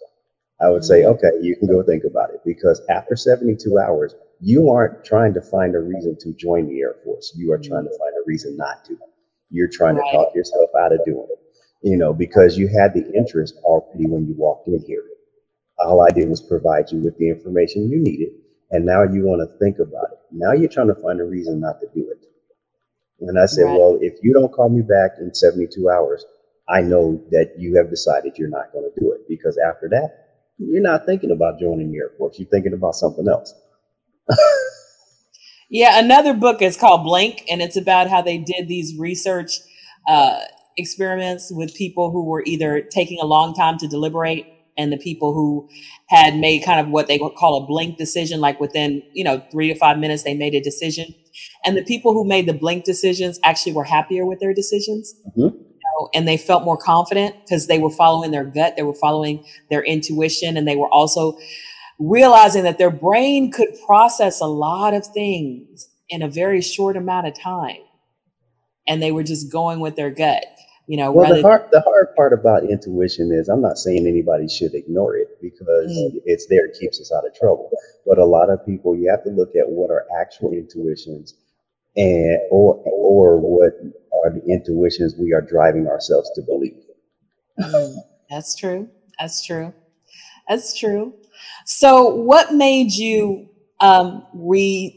I 0.60 0.70
would 0.70 0.84
say, 0.84 1.02
mm-hmm. 1.02 1.12
okay, 1.14 1.30
you 1.40 1.56
can 1.56 1.68
go 1.68 1.82
think 1.82 2.04
about 2.04 2.30
it 2.30 2.40
because 2.44 2.80
after 2.88 3.16
72 3.16 3.76
hours, 3.78 4.14
you 4.40 4.70
aren't 4.70 5.04
trying 5.04 5.34
to 5.34 5.40
find 5.40 5.74
a 5.74 5.80
reason 5.80 6.16
to 6.20 6.32
join 6.34 6.68
the 6.68 6.80
Air 6.80 6.94
Force. 7.04 7.32
You 7.36 7.52
are 7.52 7.58
trying 7.58 7.84
to 7.84 7.98
find 7.98 8.12
a 8.12 8.22
reason 8.26 8.56
not 8.56 8.84
to. 8.86 8.96
You're 9.50 9.70
trying 9.72 9.96
to 9.96 10.02
talk 10.12 10.34
yourself 10.34 10.70
out 10.78 10.92
of 10.92 11.04
doing 11.04 11.26
it, 11.30 11.38
you 11.82 11.96
know, 11.96 12.12
because 12.12 12.58
you 12.58 12.68
had 12.68 12.94
the 12.94 13.10
interest 13.14 13.54
already 13.64 14.06
when 14.06 14.26
you 14.26 14.34
walked 14.36 14.68
in 14.68 14.82
here. 14.86 15.04
All 15.78 16.00
I 16.02 16.10
did 16.10 16.28
was 16.28 16.40
provide 16.40 16.90
you 16.90 16.98
with 16.98 17.16
the 17.18 17.28
information 17.28 17.88
you 17.90 18.00
needed. 18.00 18.30
And 18.70 18.84
now 18.84 19.02
you 19.02 19.24
want 19.24 19.40
to 19.48 19.58
think 19.58 19.78
about 19.78 20.12
it. 20.12 20.18
Now 20.30 20.52
you're 20.52 20.68
trying 20.68 20.88
to 20.88 20.94
find 20.94 21.20
a 21.20 21.24
reason 21.24 21.60
not 21.60 21.80
to 21.80 21.86
do 21.94 22.10
it. 22.10 22.24
And 23.20 23.38
I 23.38 23.46
said, 23.46 23.64
right. 23.64 23.78
well, 23.78 23.98
if 24.00 24.14
you 24.22 24.32
don't 24.32 24.52
call 24.52 24.68
me 24.68 24.82
back 24.82 25.12
in 25.18 25.34
72 25.34 25.88
hours, 25.88 26.24
I 26.68 26.82
know 26.82 27.24
that 27.30 27.54
you 27.58 27.76
have 27.76 27.90
decided 27.90 28.36
you're 28.36 28.48
not 28.48 28.72
going 28.72 28.90
to 28.92 29.00
do 29.00 29.12
it 29.12 29.22
because 29.28 29.58
after 29.58 29.88
that, 29.88 30.10
you're 30.58 30.82
not 30.82 31.06
thinking 31.06 31.30
about 31.30 31.58
joining 31.58 31.90
the 31.92 31.98
Air 31.98 32.10
Force. 32.18 32.38
You're 32.38 32.48
thinking 32.48 32.74
about 32.74 32.94
something 32.94 33.26
else. 33.28 33.54
yeah, 35.70 35.98
another 35.98 36.34
book 36.34 36.62
is 36.62 36.76
called 36.76 37.04
Blink, 37.04 37.44
and 37.50 37.60
it's 37.60 37.76
about 37.76 38.08
how 38.08 38.22
they 38.22 38.38
did 38.38 38.68
these 38.68 38.96
research 38.98 39.60
uh, 40.06 40.40
experiments 40.76 41.50
with 41.50 41.74
people 41.74 42.10
who 42.10 42.24
were 42.24 42.42
either 42.46 42.80
taking 42.80 43.20
a 43.20 43.26
long 43.26 43.54
time 43.54 43.76
to 43.78 43.88
deliberate 43.88 44.46
and 44.78 44.92
the 44.92 44.96
people 44.96 45.34
who 45.34 45.68
had 46.08 46.36
made 46.36 46.64
kind 46.64 46.80
of 46.80 46.88
what 46.88 47.08
they 47.08 47.18
would 47.18 47.34
call 47.34 47.62
a 47.62 47.66
blink 47.66 47.98
decision, 47.98 48.40
like 48.40 48.60
within, 48.60 49.02
you 49.12 49.24
know, 49.24 49.42
three 49.50 49.68
to 49.68 49.74
five 49.74 49.98
minutes, 49.98 50.22
they 50.22 50.34
made 50.34 50.54
a 50.54 50.60
decision. 50.60 51.12
And 51.66 51.76
the 51.76 51.84
people 51.84 52.14
who 52.14 52.24
made 52.24 52.46
the 52.46 52.54
blink 52.54 52.84
decisions 52.84 53.40
actually 53.42 53.72
were 53.72 53.84
happier 53.84 54.24
with 54.24 54.38
their 54.38 54.54
decisions. 54.54 55.14
Mm-hmm. 55.30 55.40
You 55.40 55.80
know, 56.00 56.08
and 56.14 56.28
they 56.28 56.36
felt 56.36 56.64
more 56.64 56.78
confident 56.78 57.34
because 57.44 57.66
they 57.66 57.80
were 57.80 57.90
following 57.90 58.30
their 58.30 58.44
gut, 58.44 58.76
they 58.76 58.84
were 58.84 58.94
following 58.94 59.44
their 59.68 59.82
intuition, 59.82 60.56
and 60.56 60.66
they 60.66 60.76
were 60.76 60.88
also 60.88 61.36
realizing 61.98 62.64
that 62.64 62.78
their 62.78 62.90
brain 62.90 63.50
could 63.50 63.68
process 63.86 64.40
a 64.40 64.46
lot 64.46 64.94
of 64.94 65.06
things 65.06 65.88
in 66.08 66.22
a 66.22 66.28
very 66.28 66.62
short 66.62 66.96
amount 66.96 67.26
of 67.26 67.38
time. 67.38 67.80
And 68.86 69.02
they 69.02 69.12
were 69.12 69.22
just 69.24 69.52
going 69.52 69.80
with 69.80 69.96
their 69.96 70.10
gut 70.10 70.44
you 70.88 70.96
know 70.96 71.12
well 71.12 71.32
the 71.32 71.42
hard 71.42 71.68
the 71.70 71.80
hard 71.82 72.08
part 72.16 72.32
about 72.32 72.64
intuition 72.64 73.30
is 73.30 73.48
i'm 73.48 73.60
not 73.60 73.78
saying 73.78 74.06
anybody 74.06 74.48
should 74.48 74.74
ignore 74.74 75.16
it 75.16 75.28
because 75.40 75.92
mm. 75.92 76.20
it's 76.24 76.46
there 76.48 76.64
it 76.64 76.76
keeps 76.80 76.98
us 77.00 77.12
out 77.12 77.24
of 77.26 77.34
trouble 77.34 77.70
but 78.06 78.18
a 78.18 78.24
lot 78.24 78.50
of 78.50 78.64
people 78.66 78.96
you 78.96 79.08
have 79.08 79.22
to 79.22 79.30
look 79.30 79.50
at 79.54 79.68
what 79.68 79.90
are 79.90 80.06
actual 80.18 80.52
intuitions 80.52 81.34
and 81.96 82.38
or 82.50 82.82
or 82.86 83.38
what 83.38 83.74
are 84.24 84.32
the 84.32 84.42
intuitions 84.50 85.14
we 85.18 85.32
are 85.32 85.42
driving 85.42 85.86
ourselves 85.86 86.30
to 86.34 86.42
believe 86.42 86.82
mm, 87.60 87.96
that's 88.30 88.56
true 88.56 88.88
that's 89.20 89.44
true 89.44 89.72
that's 90.48 90.76
true 90.78 91.12
so 91.64 92.06
what 92.08 92.54
made 92.54 92.92
you 92.92 93.48
um, 93.80 94.26
re 94.32 94.94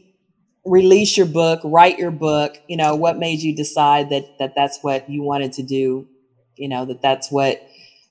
release 0.65 1.17
your 1.17 1.25
book, 1.25 1.59
write 1.63 1.99
your 1.99 2.11
book? 2.11 2.55
You 2.67 2.77
know, 2.77 2.95
what 2.95 3.17
made 3.17 3.41
you 3.41 3.55
decide 3.55 4.09
that 4.09 4.25
that 4.39 4.53
that's 4.55 4.79
what 4.81 5.09
you 5.09 5.21
wanted 5.21 5.53
to 5.53 5.63
do? 5.63 6.07
You 6.55 6.69
know, 6.69 6.85
that 6.85 7.01
that's 7.01 7.31
what 7.31 7.61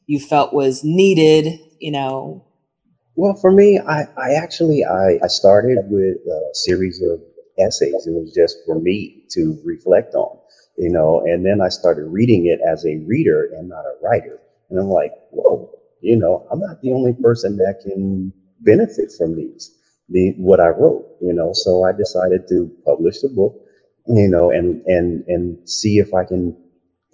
you 0.07 0.21
felt 0.21 0.53
was 0.53 0.85
needed. 0.85 1.59
You 1.79 1.93
know. 1.93 2.47
Well, 3.17 3.35
for 3.35 3.51
me, 3.51 3.79
I, 3.79 4.03
I 4.17 4.35
actually 4.35 4.85
I, 4.85 5.19
I 5.23 5.27
started 5.27 5.79
with 5.89 6.17
a 6.17 6.55
series 6.55 7.03
of 7.03 7.21
essays. 7.59 8.07
It 8.07 8.13
was 8.13 8.33
just 8.35 8.59
for 8.65 8.79
me 8.79 9.25
to 9.31 9.61
reflect 9.65 10.15
on, 10.15 10.39
you 10.79 10.91
know, 10.91 11.21
and 11.27 11.45
then 11.45 11.61
I 11.61 11.69
started 11.69 12.05
reading 12.05 12.47
it 12.47 12.61
as 12.67 12.85
a 12.87 12.99
reader 13.07 13.51
and 13.57 13.69
not 13.69 13.85
a 13.85 13.95
writer. 14.03 14.39
And 14.71 14.79
I'm 14.79 14.89
like, 14.89 15.13
whoa, 15.31 15.71
you 16.01 16.17
know, 16.17 16.47
I'm 16.51 16.61
not 16.61 16.81
the 16.83 16.93
only 16.93 17.13
person 17.15 17.57
that 17.59 17.81
can 17.85 18.33
benefit 18.61 19.13
from 19.17 19.37
these, 19.37 19.71
the 20.09 20.35
what 20.39 20.61
I 20.61 20.69
wrote, 20.69 21.07
you 21.21 21.33
know. 21.33 21.51
So 21.53 21.85
I 21.85 21.93
decided 21.93 22.49
to 22.49 22.71
publish 22.85 23.21
the 23.21 23.29
book, 23.31 23.55
you 24.09 24.29
know, 24.29 24.51
and 24.51 24.83
and 24.87 25.25
and 25.29 25.69
see 25.69 25.99
if 25.99 26.15
I 26.15 26.25
can 26.25 26.57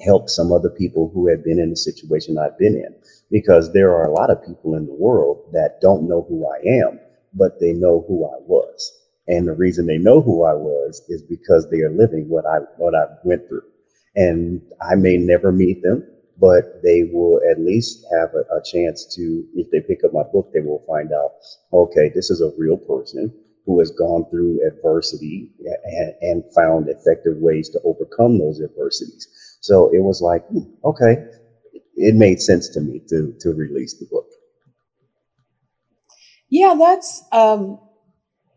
help 0.01 0.29
some 0.29 0.53
other 0.53 0.71
people 0.71 1.11
who 1.15 1.29
have 1.29 1.45
been 1.45 1.59
in 1.59 1.71
the 1.71 1.77
situation 1.77 2.39
I've 2.39 2.59
been 2.59 2.75
in. 2.75 2.95
Because 3.31 3.73
there 3.73 3.93
are 3.93 4.07
a 4.07 4.13
lot 4.13 4.31
of 4.31 4.45
people 4.45 4.75
in 4.77 4.87
the 4.87 4.95
world 4.95 5.51
that 5.53 5.81
don't 5.81 6.09
know 6.09 6.27
who 6.29 6.47
I 6.47 6.87
am, 6.87 7.01
but 7.35 7.59
they 7.61 7.73
know 7.73 8.05
who 8.09 8.25
I 8.27 8.39
was. 8.47 8.93
And 9.29 9.49
the 9.49 9.55
reason 9.55 9.87
they 9.87 9.99
know 9.99 10.21
who 10.21 10.45
I 10.45 10.55
was 10.55 11.03
is 11.09 11.23
because 11.23 11.69
they 11.71 11.81
are 11.81 11.91
living 11.91 12.29
what 12.29 12.47
I 12.47 12.59
what 12.77 12.95
I 12.95 13.07
went 13.25 13.49
through. 13.49 13.63
And 14.15 14.63
I 14.81 14.95
may 14.95 15.17
never 15.19 15.53
meet 15.53 15.83
them, 15.83 16.05
but 16.39 16.83
they 16.83 17.05
will 17.13 17.41
at 17.51 17.61
least 17.61 18.05
have 18.13 18.31
a, 18.35 18.41
a 18.57 18.63
chance 18.63 19.07
to, 19.15 19.45
if 19.55 19.71
they 19.71 19.81
pick 19.81 20.05
up 20.05 20.13
my 20.13 20.23
book, 20.23 20.51
they 20.53 20.61
will 20.61 20.85
find 20.87 21.13
out, 21.13 21.33
okay, 21.73 22.11
this 22.15 22.31
is 22.31 22.41
a 22.41 22.53
real 22.59 22.77
person 22.77 23.33
who 23.65 23.79
has 23.81 23.91
gone 23.91 24.25
through 24.31 24.61
adversity 24.67 25.51
and, 25.85 26.15
and 26.23 26.45
found 26.55 26.89
effective 26.89 27.37
ways 27.39 27.69
to 27.71 27.81
overcome 27.85 28.39
those 28.39 28.61
adversities. 28.61 29.57
So 29.61 29.89
it 29.93 30.01
was 30.01 30.21
like, 30.23 30.47
hmm, 30.47 30.71
okay, 30.85 31.17
it 31.97 32.15
made 32.15 32.41
sense 32.41 32.69
to 32.71 32.81
me 32.81 33.01
to 33.09 33.35
to 33.41 33.53
release 33.55 33.95
the 33.95 34.07
book. 34.07 34.27
Yeah, 36.49 36.75
that's 36.79 37.25
um, 37.33 37.81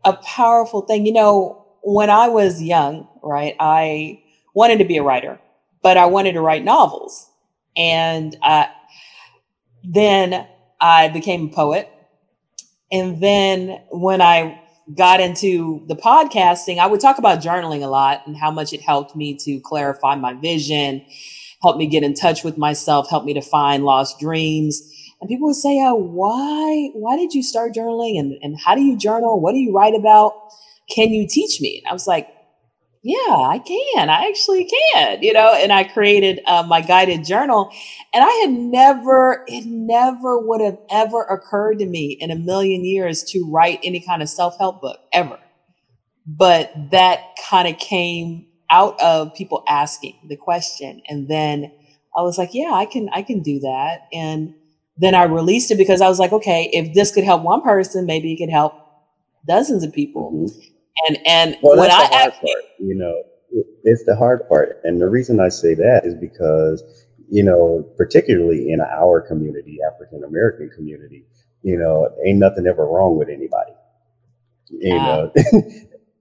a 0.04 0.12
powerful 0.14 0.82
thing. 0.82 1.06
You 1.06 1.12
know, 1.12 1.66
when 1.82 2.10
I 2.10 2.28
was 2.28 2.62
young, 2.62 3.08
right, 3.22 3.56
I 3.58 4.22
wanted 4.54 4.78
to 4.78 4.84
be 4.84 4.98
a 4.98 5.02
writer, 5.02 5.40
but 5.82 5.96
I 5.96 6.06
wanted 6.06 6.32
to 6.32 6.40
write 6.40 6.64
novels. 6.64 7.29
And 7.76 8.36
uh, 8.42 8.66
then 9.84 10.46
I 10.80 11.08
became 11.08 11.46
a 11.46 11.54
poet. 11.54 11.88
And 12.92 13.20
then 13.22 13.80
when 13.90 14.20
I 14.20 14.60
got 14.96 15.20
into 15.20 15.84
the 15.86 15.94
podcasting, 15.94 16.78
I 16.78 16.86
would 16.86 17.00
talk 17.00 17.18
about 17.18 17.40
journaling 17.40 17.82
a 17.82 17.86
lot 17.86 18.26
and 18.26 18.36
how 18.36 18.50
much 18.50 18.72
it 18.72 18.80
helped 18.80 19.14
me 19.14 19.36
to 19.44 19.60
clarify 19.60 20.16
my 20.16 20.34
vision, 20.34 21.04
helped 21.62 21.78
me 21.78 21.86
get 21.86 22.02
in 22.02 22.14
touch 22.14 22.42
with 22.42 22.58
myself, 22.58 23.08
helped 23.08 23.26
me 23.26 23.34
to 23.34 23.42
find 23.42 23.84
lost 23.84 24.18
dreams. 24.18 24.82
And 25.20 25.28
people 25.28 25.48
would 25.48 25.56
say, 25.56 25.78
"Oh, 25.80 25.94
why? 25.94 26.90
Why 26.94 27.16
did 27.16 27.34
you 27.34 27.42
start 27.42 27.74
journaling? 27.74 28.18
And 28.18 28.38
and 28.42 28.58
how 28.58 28.74
do 28.74 28.82
you 28.82 28.96
journal? 28.96 29.40
What 29.40 29.52
do 29.52 29.58
you 29.58 29.72
write 29.72 29.94
about? 29.94 30.32
Can 30.88 31.10
you 31.10 31.28
teach 31.28 31.60
me?" 31.60 31.78
And 31.78 31.88
I 31.88 31.92
was 31.92 32.06
like, 32.06 32.28
"Yeah, 33.02 33.16
I 33.34 33.58
can. 33.58 34.10
I 34.10 34.28
actually 34.28 34.68
can." 34.94 35.22
You 35.22 35.32
know. 35.32 35.54
And 35.54 35.72
I 35.72 35.84
created 35.84 36.40
uh, 36.46 36.64
my 36.64 36.80
guided 36.80 37.24
journal, 37.24 37.70
and 38.12 38.22
I 38.24 38.30
had 38.42 38.50
never, 38.50 39.44
it 39.48 39.66
never 39.66 40.38
would 40.38 40.60
have 40.60 40.78
ever 40.90 41.22
occurred 41.22 41.78
to 41.80 41.86
me 41.86 42.16
in 42.20 42.30
a 42.30 42.36
million 42.36 42.84
years 42.84 43.22
to 43.32 43.50
write 43.50 43.80
any 43.82 44.00
kind 44.00 44.22
of 44.22 44.28
self 44.28 44.58
help 44.58 44.80
book 44.82 45.00
ever. 45.12 45.38
But 46.26 46.72
that 46.90 47.20
kind 47.48 47.68
of 47.68 47.78
came 47.78 48.46
out 48.70 49.00
of 49.00 49.34
people 49.34 49.64
asking 49.68 50.18
the 50.28 50.36
question, 50.36 51.02
and 51.08 51.28
then 51.28 51.72
I 52.16 52.22
was 52.22 52.38
like, 52.38 52.50
"Yeah, 52.52 52.72
I 52.72 52.86
can. 52.86 53.08
I 53.12 53.22
can 53.22 53.42
do 53.42 53.60
that." 53.60 54.08
And 54.12 54.54
then 54.98 55.14
I 55.14 55.24
released 55.24 55.70
it 55.70 55.78
because 55.78 56.02
I 56.02 56.08
was 56.08 56.18
like, 56.18 56.32
okay, 56.32 56.68
if 56.74 56.94
this 56.94 57.10
could 57.10 57.24
help 57.24 57.42
one 57.42 57.62
person, 57.62 58.04
maybe 58.04 58.34
it 58.34 58.36
could 58.36 58.50
help 58.50 58.74
dozens 59.48 59.82
of 59.82 59.92
people. 59.94 60.30
Mm-hmm. 60.32 60.79
And 61.08 61.18
and 61.26 61.56
well, 61.62 61.78
when 61.78 61.90
I 61.90 62.08
actually, 62.12 62.52
part, 62.52 62.64
you 62.78 62.94
know, 62.94 63.22
it's 63.84 64.04
the 64.04 64.16
hard 64.16 64.48
part. 64.48 64.80
And 64.84 65.00
the 65.00 65.08
reason 65.08 65.40
I 65.40 65.48
say 65.48 65.74
that 65.74 66.02
is 66.04 66.14
because, 66.14 66.82
you 67.30 67.42
know, 67.42 67.88
particularly 67.96 68.70
in 68.70 68.80
our 68.80 69.20
community, 69.20 69.78
African 69.86 70.24
American 70.24 70.70
community, 70.70 71.24
you 71.62 71.78
know, 71.78 72.08
ain't 72.26 72.38
nothing 72.38 72.66
ever 72.66 72.86
wrong 72.86 73.18
with 73.18 73.28
anybody. 73.28 73.72
You 74.70 74.94
yeah. 74.94 75.04
know, 75.06 75.32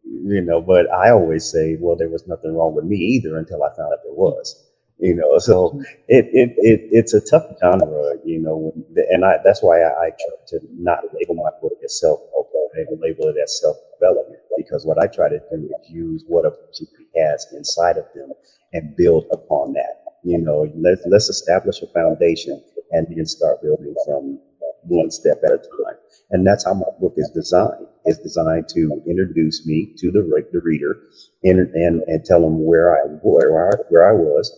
you 0.04 0.42
know, 0.42 0.62
but 0.62 0.90
I 0.92 1.12
always 1.12 1.46
say, 1.46 1.78
well, 1.80 1.96
there 1.96 2.10
was 2.10 2.28
nothing 2.28 2.56
wrong 2.56 2.74
with 2.74 2.86
me 2.86 2.98
either 2.98 3.38
until 3.38 3.64
I 3.64 3.70
found 3.70 3.94
out 3.94 4.00
there 4.04 4.14
was 4.14 4.69
you 5.00 5.16
know 5.16 5.38
so 5.40 5.80
it, 6.08 6.28
it, 6.34 6.52
it 6.58 6.82
it's 6.92 7.14
a 7.14 7.22
tough 7.22 7.46
genre 7.64 8.14
you 8.26 8.40
know 8.40 8.74
and 9.12 9.26
i 9.26 9.36
that's 9.44 9.64
why 9.64 9.82
I, 9.82 9.90
I, 9.90 10.10
try 10.12 10.36
to 10.50 10.60
not 10.78 11.00
label 11.14 11.36
my 11.36 11.52
book 11.62 11.74
as 11.84 12.00
self 12.00 12.22
help. 12.34 12.50
I 12.76 12.86
label 13.02 13.28
it 13.30 13.38
as 13.44 13.60
self 13.62 13.78
development 14.00 14.42
because 14.58 14.86
what 14.86 15.00
i 15.02 15.08
try 15.08 15.30
to 15.30 15.40
do 15.52 15.66
is 15.66 15.90
use 15.90 16.24
what 16.28 16.46
a 16.46 16.52
person 16.52 16.88
has 17.18 17.48
inside 17.54 17.98
of 17.98 18.06
them 18.16 18.32
and 18.74 18.96
build 18.98 19.26
upon 19.32 19.74
that 19.74 20.04
you 20.24 20.40
know 20.40 20.68
let's 20.76 21.04
let's 21.08 21.30
establish 21.30 21.82
a 21.84 21.88
foundation 21.88 22.62
and 22.92 23.08
then 23.16 23.26
start 23.26 23.62
building 23.64 23.96
from 24.06 24.40
one 24.84 25.12
step 25.12 25.38
at 25.46 25.52
a 25.54 25.58
time 25.58 25.98
and 26.32 26.48
that's 26.48 26.66
how 26.66 26.74
my 26.74 26.88
book 27.02 27.14
is 27.18 27.32
designed 27.36 27.88
it's 28.06 28.20
designed 28.20 28.68
to 28.70 29.02
introduce 29.08 29.66
me 29.66 29.90
to 29.98 30.12
the, 30.12 30.22
the 30.54 30.62
reader 30.62 30.98
and, 31.44 31.60
and, 31.76 32.04
and 32.08 32.26
tell 32.26 32.42
them 32.42 32.66
where 32.66 32.96
I, 32.96 33.02
where 33.22 33.52
where 33.90 34.10
I 34.10 34.14
was 34.14 34.52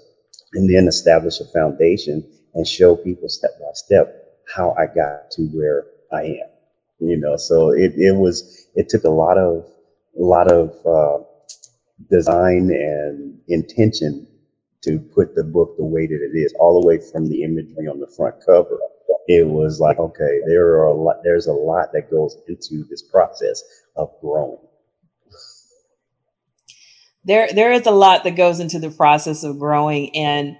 and 0.53 0.69
then 0.73 0.87
establish 0.87 1.39
a 1.39 1.45
foundation 1.45 2.23
and 2.53 2.67
show 2.67 2.95
people 2.95 3.29
step 3.29 3.51
by 3.59 3.71
step 3.73 4.15
how 4.53 4.75
I 4.77 4.87
got 4.87 5.31
to 5.31 5.43
where 5.53 5.85
I 6.11 6.23
am. 6.23 6.49
You 6.99 7.17
know, 7.17 7.37
so 7.37 7.71
it, 7.71 7.93
it 7.95 8.15
was 8.15 8.67
it 8.75 8.89
took 8.89 9.03
a 9.05 9.09
lot 9.09 9.37
of 9.37 9.65
a 10.19 10.23
lot 10.23 10.51
of 10.51 10.75
uh, 10.85 11.23
design 12.09 12.69
and 12.71 13.39
intention 13.47 14.27
to 14.83 14.99
put 14.99 15.35
the 15.35 15.43
book 15.43 15.77
the 15.77 15.85
way 15.85 16.07
that 16.07 16.15
it 16.15 16.37
is, 16.37 16.53
all 16.59 16.79
the 16.81 16.87
way 16.87 16.99
from 17.11 17.29
the 17.29 17.43
imagery 17.43 17.87
on 17.87 17.99
the 17.99 18.07
front 18.07 18.35
cover. 18.45 18.79
It 19.27 19.47
was 19.47 19.79
like, 19.79 19.99
okay, 19.99 20.41
there 20.47 20.67
are 20.77 20.85
a 20.85 20.93
lot. 20.93 21.17
There's 21.23 21.47
a 21.47 21.53
lot 21.53 21.89
that 21.93 22.11
goes 22.11 22.37
into 22.47 22.85
this 22.89 23.03
process 23.03 23.63
of 23.95 24.09
growing 24.21 24.57
there 27.25 27.49
there 27.53 27.71
is 27.71 27.85
a 27.85 27.91
lot 27.91 28.23
that 28.23 28.35
goes 28.35 28.59
into 28.59 28.79
the 28.79 28.89
process 28.89 29.43
of 29.43 29.59
growing. 29.59 30.15
And 30.15 30.57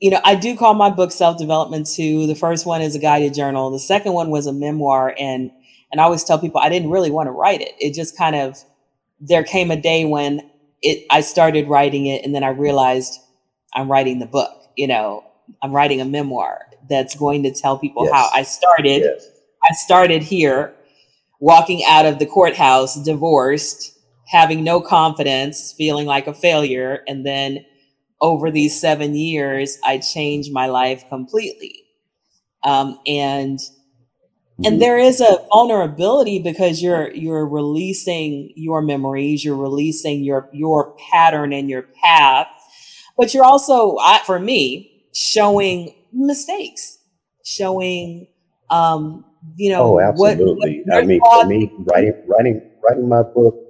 you 0.00 0.10
know 0.10 0.20
i 0.24 0.34
do 0.34 0.56
call 0.56 0.74
my 0.74 0.90
book 0.90 1.12
self-development 1.12 1.86
too. 1.86 2.26
The 2.26 2.34
first 2.34 2.66
one 2.66 2.82
is 2.82 2.94
a 2.94 2.98
guided 2.98 3.34
journal. 3.34 3.70
The 3.70 3.78
second 3.78 4.12
one 4.12 4.30
was 4.30 4.46
a 4.46 4.52
memoir. 4.52 5.14
And 5.18 5.50
and 5.90 6.00
i 6.00 6.04
always 6.04 6.24
tell 6.24 6.38
people 6.38 6.60
i 6.60 6.68
didn't 6.68 6.90
really 6.90 7.10
want 7.10 7.26
to 7.26 7.32
write 7.32 7.60
it. 7.60 7.74
It 7.78 7.94
just 7.94 8.16
kind 8.16 8.36
of 8.36 8.56
there 9.20 9.44
came 9.44 9.70
a 9.70 9.80
day 9.80 10.04
when 10.04 10.50
it 10.80 11.06
i 11.10 11.20
started 11.20 11.68
writing 11.68 12.06
it. 12.06 12.24
And 12.24 12.34
then 12.34 12.44
i 12.44 12.48
realized 12.48 13.20
i'm 13.74 13.90
writing 13.90 14.18
the 14.18 14.26
book 14.26 14.50
you 14.76 14.86
know 14.86 15.24
i'm 15.62 15.72
writing 15.72 16.00
a 16.00 16.04
memoir 16.04 16.66
that's 16.88 17.14
going 17.14 17.42
to 17.44 17.52
tell 17.52 17.78
people 17.78 18.04
yes. 18.04 18.12
how 18.12 18.28
i 18.34 18.42
started. 18.42 19.02
Yes. 19.02 19.28
i 19.62 19.74
started 19.74 20.22
here 20.22 20.74
walking 21.40 21.82
out 21.88 22.06
of 22.06 22.18
the 22.18 22.26
courthouse 22.26 23.02
divorced 23.04 23.91
having 24.32 24.64
no 24.64 24.80
confidence, 24.80 25.74
feeling 25.76 26.06
like 26.06 26.26
a 26.26 26.32
failure. 26.32 27.04
And 27.06 27.24
then 27.24 27.64
over 28.20 28.50
these 28.50 28.80
seven 28.80 29.14
years, 29.14 29.78
I 29.84 29.98
changed 29.98 30.52
my 30.52 30.66
life 30.66 31.04
completely. 31.08 31.84
Um, 32.64 32.98
and 33.06 33.60
and 34.58 34.74
mm-hmm. 34.74 34.78
there 34.78 34.98
is 34.98 35.20
a 35.20 35.38
vulnerability 35.52 36.38
because 36.38 36.82
you're 36.82 37.10
you're 37.12 37.46
releasing 37.46 38.52
your 38.56 38.80
memories, 38.80 39.44
you're 39.44 39.56
releasing 39.56 40.24
your 40.24 40.48
your 40.52 40.96
pattern 41.10 41.52
and 41.52 41.68
your 41.68 41.82
path, 42.02 42.46
but 43.18 43.34
you're 43.34 43.44
also, 43.44 43.96
for 44.24 44.38
me, 44.38 45.04
showing 45.12 45.94
mistakes, 46.12 46.98
showing, 47.44 48.28
um, 48.70 49.24
you 49.56 49.70
know, 49.70 49.98
oh, 49.98 50.00
absolutely. 50.00 50.82
What, 50.84 50.94
what 50.94 51.02
I 51.02 51.06
mean, 51.06 51.20
for 51.20 51.46
me, 51.46 51.72
writing 51.92 52.14
writing 52.26 52.62
writing 52.82 53.08
my 53.08 53.22
book 53.22 53.61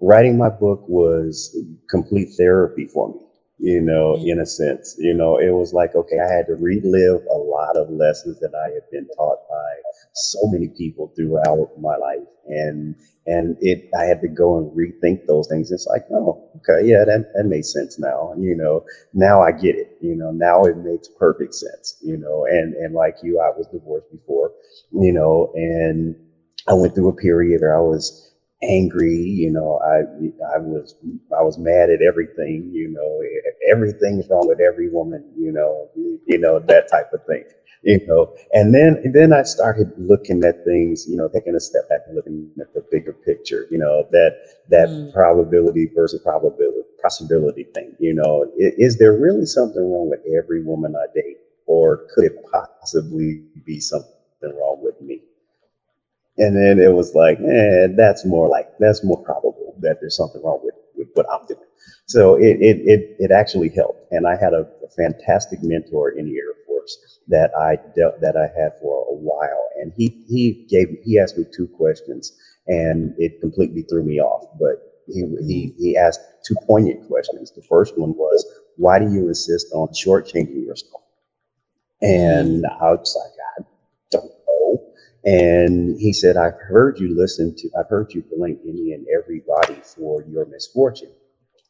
writing 0.00 0.36
my 0.38 0.48
book 0.48 0.84
was 0.88 1.56
complete 1.90 2.28
therapy 2.36 2.86
for 2.86 3.08
me 3.08 3.20
you 3.58 3.80
know 3.80 4.16
mm-hmm. 4.16 4.28
in 4.28 4.40
a 4.40 4.46
sense. 4.46 4.96
You 4.98 5.14
know 5.14 5.38
it 5.38 5.50
was 5.50 5.72
like 5.72 5.94
okay 5.94 6.18
i 6.18 6.30
had 6.30 6.46
to 6.46 6.54
relive 6.54 7.22
a 7.30 7.38
lot 7.38 7.76
of 7.76 7.90
lessons 7.90 8.38
that 8.40 8.52
i 8.54 8.72
had 8.72 8.82
been 8.90 9.08
taught 9.16 9.38
by 9.48 9.72
so 10.14 10.38
many 10.46 10.68
people 10.68 11.12
throughout 11.16 11.70
my 11.80 11.96
life. 11.96 12.26
And 12.46 12.94
and 13.26 13.56
it 13.60 13.90
i 13.98 14.04
had 14.04 14.20
to 14.20 14.28
go 14.28 14.58
and 14.58 14.70
rethink 14.72 15.26
those 15.26 15.48
things. 15.48 15.72
It's 15.72 15.86
like 15.86 16.04
oh 16.12 16.48
okay 16.56 16.86
yeah 16.86 17.04
that, 17.04 17.32
that 17.34 17.44
makes 17.44 17.72
sense 17.72 17.98
now. 17.98 18.34
You 18.38 18.56
know 18.56 18.84
now 19.14 19.42
i 19.42 19.52
get 19.52 19.76
it. 19.76 19.96
You 20.00 20.14
know 20.16 20.30
now 20.30 20.64
it 20.64 20.76
makes 20.76 21.08
perfect 21.18 21.54
sense 21.54 21.98
you 22.02 22.16
know. 22.18 22.46
And 22.48 22.74
and 22.74 22.94
like 22.94 23.16
you 23.22 23.40
i 23.40 23.56
was 23.56 23.66
divorced 23.72 24.10
before 24.12 24.52
you 24.92 25.12
know 25.12 25.52
and 25.54 26.14
I 26.68 26.74
went 26.74 26.94
through 26.94 27.08
a 27.10 27.16
period 27.16 27.60
where 27.60 27.76
I 27.76 27.80
was 27.80 28.34
angry. 28.66 29.14
You 29.14 29.52
know, 29.52 29.80
I 29.84 29.98
I 30.54 30.58
was 30.58 30.94
I 31.36 31.42
was 31.42 31.58
mad 31.58 31.90
at 31.90 32.02
everything. 32.02 32.70
You 32.72 32.90
know, 32.90 33.22
everything's 33.70 34.28
wrong 34.28 34.48
with 34.48 34.60
every 34.60 34.90
woman. 34.90 35.24
You 35.38 35.52
know, 35.52 35.88
you 35.94 36.38
know 36.38 36.58
that 36.58 36.90
type 36.90 37.12
of 37.12 37.24
thing. 37.26 37.44
You 37.82 38.04
know, 38.06 38.34
and 38.52 38.74
then 38.74 39.00
and 39.04 39.14
then 39.14 39.32
I 39.32 39.42
started 39.42 39.92
looking 39.98 40.44
at 40.44 40.64
things. 40.64 41.06
You 41.08 41.16
know, 41.16 41.28
taking 41.28 41.54
a 41.54 41.60
step 41.60 41.88
back 41.88 42.00
and 42.06 42.16
looking 42.16 42.50
at 42.60 42.74
the 42.74 42.84
bigger 42.90 43.12
picture. 43.12 43.66
You 43.70 43.78
know, 43.78 44.06
that 44.10 44.32
that 44.70 44.88
mm. 44.88 45.12
probability 45.12 45.90
versus 45.94 46.20
probability 46.22 46.82
possibility 47.02 47.64
thing. 47.74 47.94
You 47.98 48.14
know, 48.14 48.50
is, 48.58 48.74
is 48.78 48.98
there 48.98 49.12
really 49.12 49.46
something 49.46 49.80
wrong 49.80 50.10
with 50.10 50.20
every 50.36 50.62
woman 50.62 50.94
I 50.96 51.06
date, 51.14 51.38
or 51.66 52.06
could 52.14 52.24
it 52.24 52.36
possibly 52.50 53.42
be 53.64 53.80
something 53.80 54.10
wrong 54.42 54.80
with 54.82 55.00
me? 55.00 55.20
And 56.38 56.56
then 56.56 56.78
it 56.78 56.92
was 56.92 57.14
like, 57.14 57.38
eh, 57.40 57.88
that's 57.96 58.24
more 58.26 58.48
like 58.48 58.68
that's 58.78 59.02
more 59.04 59.22
probable 59.22 59.74
that 59.80 59.98
there's 60.00 60.16
something 60.16 60.42
wrong 60.42 60.60
with, 60.62 60.74
with 60.96 61.08
what 61.14 61.26
I'm 61.32 61.46
doing. 61.46 61.60
So 62.06 62.34
it, 62.36 62.58
it 62.60 62.78
it 62.86 63.16
it 63.18 63.30
actually 63.30 63.70
helped, 63.70 64.12
and 64.12 64.26
I 64.26 64.36
had 64.36 64.52
a, 64.52 64.66
a 64.84 64.88
fantastic 64.96 65.60
mentor 65.62 66.10
in 66.10 66.26
the 66.26 66.36
Air 66.36 66.54
Force 66.66 67.20
that 67.28 67.50
I 67.56 67.76
dealt 67.96 68.20
that 68.20 68.36
I 68.36 68.48
had 68.60 68.72
for 68.80 69.06
a 69.10 69.14
while, 69.14 69.68
and 69.80 69.92
he 69.96 70.24
he 70.28 70.66
gave 70.68 70.88
he 71.04 71.18
asked 71.18 71.38
me 71.38 71.44
two 71.56 71.68
questions, 71.68 72.32
and 72.66 73.14
it 73.18 73.40
completely 73.40 73.82
threw 73.82 74.04
me 74.04 74.20
off. 74.20 74.46
But 74.60 74.76
he 75.06 75.24
he 75.46 75.74
he 75.78 75.96
asked 75.96 76.20
two 76.46 76.56
poignant 76.66 77.08
questions. 77.08 77.50
The 77.50 77.62
first 77.62 77.98
one 77.98 78.14
was, 78.16 78.44
"Why 78.76 78.98
do 78.98 79.10
you 79.10 79.28
insist 79.28 79.68
on 79.72 79.88
shortchanging 79.88 80.64
yourself?" 80.64 81.02
And 82.02 82.66
I 82.66 82.92
was 82.92 83.16
like, 83.18 83.66
and 85.26 86.00
he 86.00 86.12
said, 86.12 86.36
I've 86.36 86.54
heard 86.54 87.00
you 87.00 87.16
listen 87.16 87.52
to, 87.56 87.70
I've 87.76 87.88
heard 87.88 88.14
you 88.14 88.24
blame 88.36 88.60
any 88.62 88.92
and 88.92 89.04
everybody 89.12 89.74
for 89.82 90.22
your 90.28 90.46
misfortune. 90.46 91.10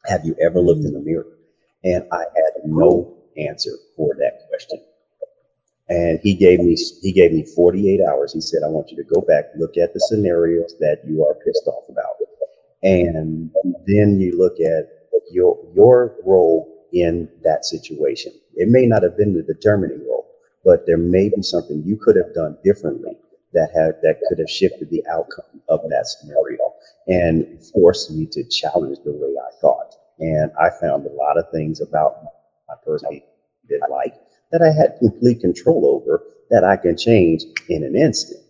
Have 0.05 0.23
you 0.23 0.35
ever 0.39 0.61
looked 0.61 0.85
in 0.85 0.93
the 0.93 0.99
mm. 0.99 1.05
mirror? 1.05 1.25
And 1.83 2.07
I 2.11 2.19
had 2.19 2.63
no 2.65 3.17
answer 3.35 3.71
for 3.95 4.13
that 4.19 4.47
question. 4.47 4.79
And 5.89 6.19
he 6.21 6.35
gave 6.35 6.59
me 6.59 6.75
he 7.01 7.11
gave 7.11 7.31
me 7.31 7.45
48 7.55 7.99
hours. 8.07 8.33
He 8.33 8.41
said, 8.41 8.61
I 8.63 8.67
want 8.69 8.91
you 8.91 8.97
to 8.97 9.03
go 9.03 9.21
back, 9.21 9.45
look 9.57 9.75
at 9.77 9.93
the 9.93 10.01
scenarios 10.01 10.75
that 10.79 11.01
you 11.07 11.25
are 11.25 11.33
pissed 11.43 11.65
off 11.65 11.89
about. 11.89 12.15
And 12.83 13.49
then 13.87 14.19
you 14.19 14.37
look 14.37 14.59
at 14.59 14.87
your 15.31 15.57
your 15.73 16.15
role 16.23 16.85
in 16.93 17.27
that 17.43 17.65
situation. 17.65 18.33
It 18.53 18.67
may 18.69 18.85
not 18.85 19.01
have 19.01 19.17
been 19.17 19.33
the 19.33 19.41
determining 19.41 20.05
role, 20.07 20.27
but 20.63 20.85
there 20.85 20.97
may 20.97 21.29
be 21.29 21.41
something 21.41 21.81
you 21.85 21.97
could 21.97 22.17
have 22.17 22.35
done 22.35 22.57
differently 22.63 23.17
that 23.53 23.69
had 23.73 23.95
that 24.01 24.19
could 24.27 24.39
have 24.39 24.49
shifted 24.49 24.89
the 24.89 25.03
outcome 25.09 25.61
of 25.69 25.81
that 25.89 26.07
scenario 26.07 26.73
and 27.07 27.63
forced 27.73 28.11
me 28.11 28.25
to 28.31 28.43
challenge 28.43 28.97
the 29.05 29.11
way 29.11 29.33
I 29.39 29.51
thought. 29.61 29.95
And 30.19 30.51
I 30.59 30.69
found 30.81 31.05
a 31.05 31.13
lot 31.13 31.37
of 31.37 31.45
things 31.51 31.81
about 31.81 32.23
my 32.67 32.75
personality 32.85 33.23
did 33.67 33.81
like 33.89 34.15
that 34.51 34.61
I 34.61 34.71
had 34.71 34.97
complete 34.99 35.41
control 35.41 35.85
over 35.85 36.23
that 36.49 36.63
I 36.63 36.77
can 36.77 36.97
change 36.97 37.43
in 37.69 37.83
an 37.83 37.95
instant. 37.95 38.41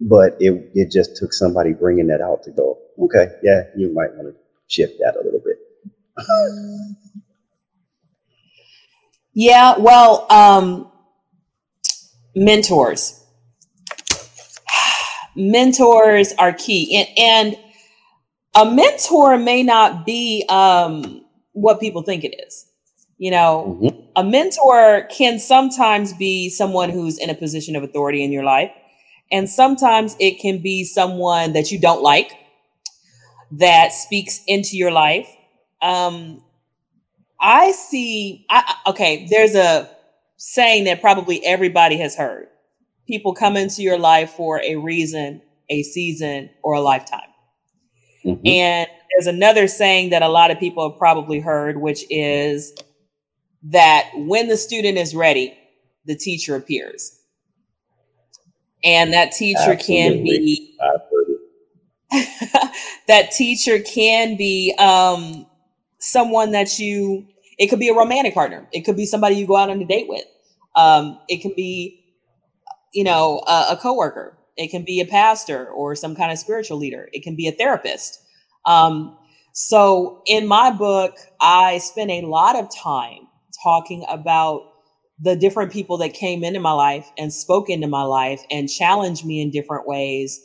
But 0.00 0.36
it, 0.40 0.70
it 0.74 0.90
just 0.90 1.16
took 1.16 1.32
somebody 1.32 1.72
bringing 1.72 2.06
that 2.08 2.20
out 2.20 2.42
to 2.44 2.50
go, 2.50 2.78
okay, 3.00 3.28
yeah, 3.42 3.64
you 3.76 3.92
might 3.92 4.14
want 4.14 4.28
to 4.28 4.34
shift 4.68 4.94
that 5.00 5.16
a 5.16 5.24
little 5.24 5.40
bit. 5.44 5.58
yeah, 9.32 9.76
well, 9.78 10.26
um, 10.30 10.90
mentors 12.34 13.24
mentors 15.38 16.32
are 16.38 16.52
key. 16.52 17.06
And, 17.16 17.54
and 17.54 17.56
a 18.54 18.70
mentor 18.70 19.38
may 19.38 19.62
not 19.62 20.04
be 20.04 20.44
um, 20.48 21.24
what 21.52 21.80
people 21.80 22.02
think 22.02 22.24
it 22.24 22.34
is. 22.46 22.66
You 23.18 23.30
know, 23.30 23.78
mm-hmm. 23.80 24.00
a 24.16 24.24
mentor 24.24 25.06
can 25.10 25.38
sometimes 25.38 26.12
be 26.12 26.50
someone 26.50 26.90
who's 26.90 27.18
in 27.18 27.30
a 27.30 27.34
position 27.34 27.76
of 27.76 27.82
authority 27.82 28.22
in 28.22 28.32
your 28.32 28.44
life. 28.44 28.70
And 29.30 29.48
sometimes 29.48 30.16
it 30.18 30.40
can 30.40 30.58
be 30.58 30.84
someone 30.84 31.52
that 31.52 31.70
you 31.70 31.80
don't 31.80 32.02
like 32.02 32.32
that 33.52 33.92
speaks 33.92 34.40
into 34.46 34.76
your 34.76 34.90
life. 34.90 35.28
Um, 35.82 36.42
I 37.40 37.72
see, 37.72 38.46
I, 38.50 38.74
okay, 38.88 39.26
there's 39.30 39.54
a 39.54 39.88
saying 40.36 40.84
that 40.84 41.00
probably 41.00 41.44
everybody 41.44 41.98
has 41.98 42.16
heard 42.16 42.48
people 43.08 43.34
come 43.34 43.56
into 43.56 43.82
your 43.82 43.98
life 43.98 44.30
for 44.30 44.62
a 44.62 44.76
reason, 44.76 45.42
a 45.68 45.82
season, 45.82 46.50
or 46.62 46.74
a 46.74 46.80
lifetime. 46.80 47.20
Mm-hmm. 48.24 48.46
And 48.46 48.88
there's 49.10 49.26
another 49.26 49.66
saying 49.66 50.10
that 50.10 50.22
a 50.22 50.28
lot 50.28 50.50
of 50.50 50.60
people 50.60 50.88
have 50.88 50.98
probably 50.98 51.40
heard, 51.40 51.80
which 51.80 52.04
is 52.10 52.74
that 53.64 54.10
when 54.14 54.48
the 54.48 54.56
student 54.56 54.98
is 54.98 55.14
ready, 55.14 55.56
the 56.04 56.14
teacher 56.14 56.54
appears. 56.54 57.18
And 58.84 59.12
that 59.12 59.32
teacher 59.32 59.72
Absolutely. 59.72 59.96
can 60.12 60.22
be 60.22 60.76
that 63.08 63.32
teacher 63.32 63.80
can 63.80 64.36
be 64.36 64.74
um, 64.78 65.46
someone 65.98 66.52
that 66.52 66.78
you 66.78 67.26
it 67.58 67.66
could 67.66 67.80
be 67.80 67.88
a 67.88 67.94
romantic 67.94 68.32
partner 68.32 68.66
it 68.72 68.82
could 68.82 68.96
be 68.96 69.04
somebody 69.04 69.34
you 69.34 69.46
go 69.46 69.56
out 69.56 69.68
on 69.68 69.82
a 69.82 69.84
date 69.84 70.08
with 70.08 70.24
um, 70.76 71.18
it 71.28 71.42
can 71.42 71.52
be 71.54 71.97
you 72.92 73.04
know, 73.04 73.42
a, 73.46 73.66
a 73.70 73.78
coworker. 73.80 74.38
It 74.56 74.70
can 74.70 74.84
be 74.84 75.00
a 75.00 75.06
pastor 75.06 75.68
or 75.68 75.94
some 75.94 76.16
kind 76.16 76.32
of 76.32 76.38
spiritual 76.38 76.78
leader. 76.78 77.08
It 77.12 77.22
can 77.22 77.36
be 77.36 77.46
a 77.46 77.52
therapist. 77.52 78.20
Um, 78.66 79.16
so 79.52 80.22
in 80.26 80.46
my 80.46 80.70
book, 80.70 81.16
I 81.40 81.78
spent 81.78 82.10
a 82.10 82.22
lot 82.22 82.56
of 82.56 82.68
time 82.74 83.28
talking 83.62 84.04
about 84.08 84.62
the 85.20 85.36
different 85.36 85.72
people 85.72 85.96
that 85.98 86.14
came 86.14 86.44
into 86.44 86.60
my 86.60 86.72
life 86.72 87.10
and 87.18 87.32
spoke 87.32 87.68
into 87.68 87.88
my 87.88 88.02
life 88.02 88.40
and 88.50 88.68
challenged 88.68 89.24
me 89.24 89.40
in 89.40 89.50
different 89.50 89.86
ways. 89.86 90.40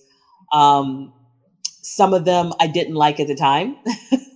Um, 0.52 1.14
some 1.84 2.14
of 2.14 2.26
them 2.26 2.54
I 2.60 2.68
didn't 2.68 2.96
like 2.96 3.20
at 3.20 3.28
the 3.28 3.36
time. 3.36 3.78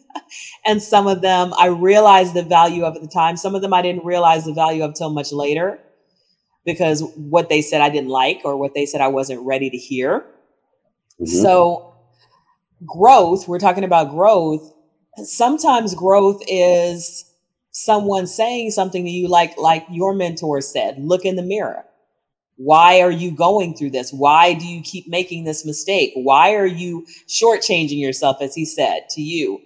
and 0.65 0.81
some 0.81 1.07
of 1.07 1.21
them 1.21 1.53
I 1.57 1.67
realized 1.67 2.33
the 2.33 2.43
value 2.43 2.83
of 2.83 2.95
at 2.95 3.01
the 3.01 3.07
time. 3.07 3.37
Some 3.37 3.55
of 3.55 3.61
them 3.61 3.73
I 3.73 3.81
didn't 3.81 4.05
realize 4.05 4.45
the 4.45 4.53
value 4.53 4.83
of 4.83 4.93
till 4.93 5.09
much 5.09 5.31
later 5.31 5.79
because 6.67 7.01
what 7.15 7.47
they 7.47 7.61
said 7.61 7.79
I 7.79 7.89
didn't 7.89 8.09
like 8.09 8.41
or 8.43 8.57
what 8.57 8.75
they 8.75 8.85
said 8.85 8.99
I 8.99 9.07
wasn't 9.07 9.43
ready 9.43 9.69
to 9.69 9.77
hear. 9.77 10.25
Mm-hmm. 11.19 11.25
So, 11.25 11.95
growth, 12.85 13.47
we're 13.47 13.57
talking 13.57 13.85
about 13.85 14.09
growth. 14.11 14.73
Sometimes 15.23 15.95
growth 15.95 16.41
is 16.47 17.23
someone 17.71 18.27
saying 18.27 18.71
something 18.71 19.05
to 19.05 19.09
you 19.09 19.29
like 19.29 19.57
like 19.57 19.85
your 19.89 20.13
mentor 20.13 20.59
said, 20.59 20.99
look 20.99 21.23
in 21.23 21.37
the 21.37 21.41
mirror. 21.41 21.85
Why 22.57 23.01
are 23.01 23.11
you 23.11 23.31
going 23.31 23.75
through 23.75 23.91
this? 23.91 24.11
Why 24.11 24.53
do 24.53 24.67
you 24.67 24.81
keep 24.81 25.07
making 25.07 25.45
this 25.45 25.65
mistake? 25.65 26.11
Why 26.15 26.55
are 26.55 26.65
you 26.65 27.05
shortchanging 27.27 27.99
yourself, 27.99 28.37
as 28.41 28.55
he 28.55 28.65
said 28.65 29.07
to 29.11 29.21
you? 29.21 29.61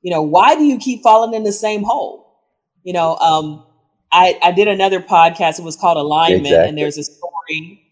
You 0.00 0.12
know, 0.12 0.22
why 0.22 0.54
do 0.54 0.64
you 0.64 0.78
keep 0.78 1.02
falling 1.02 1.34
in 1.34 1.42
the 1.42 1.52
same 1.52 1.82
hole? 1.82 2.40
You 2.84 2.92
know, 2.92 3.16
um, 3.16 3.65
I, 4.12 4.38
I 4.42 4.52
did 4.52 4.68
another 4.68 5.00
podcast. 5.00 5.58
It 5.58 5.64
was 5.64 5.76
called 5.76 5.96
Alignment, 5.96 6.46
exactly. 6.46 6.68
and 6.68 6.78
there's 6.78 6.98
a 6.98 7.02
story 7.02 7.82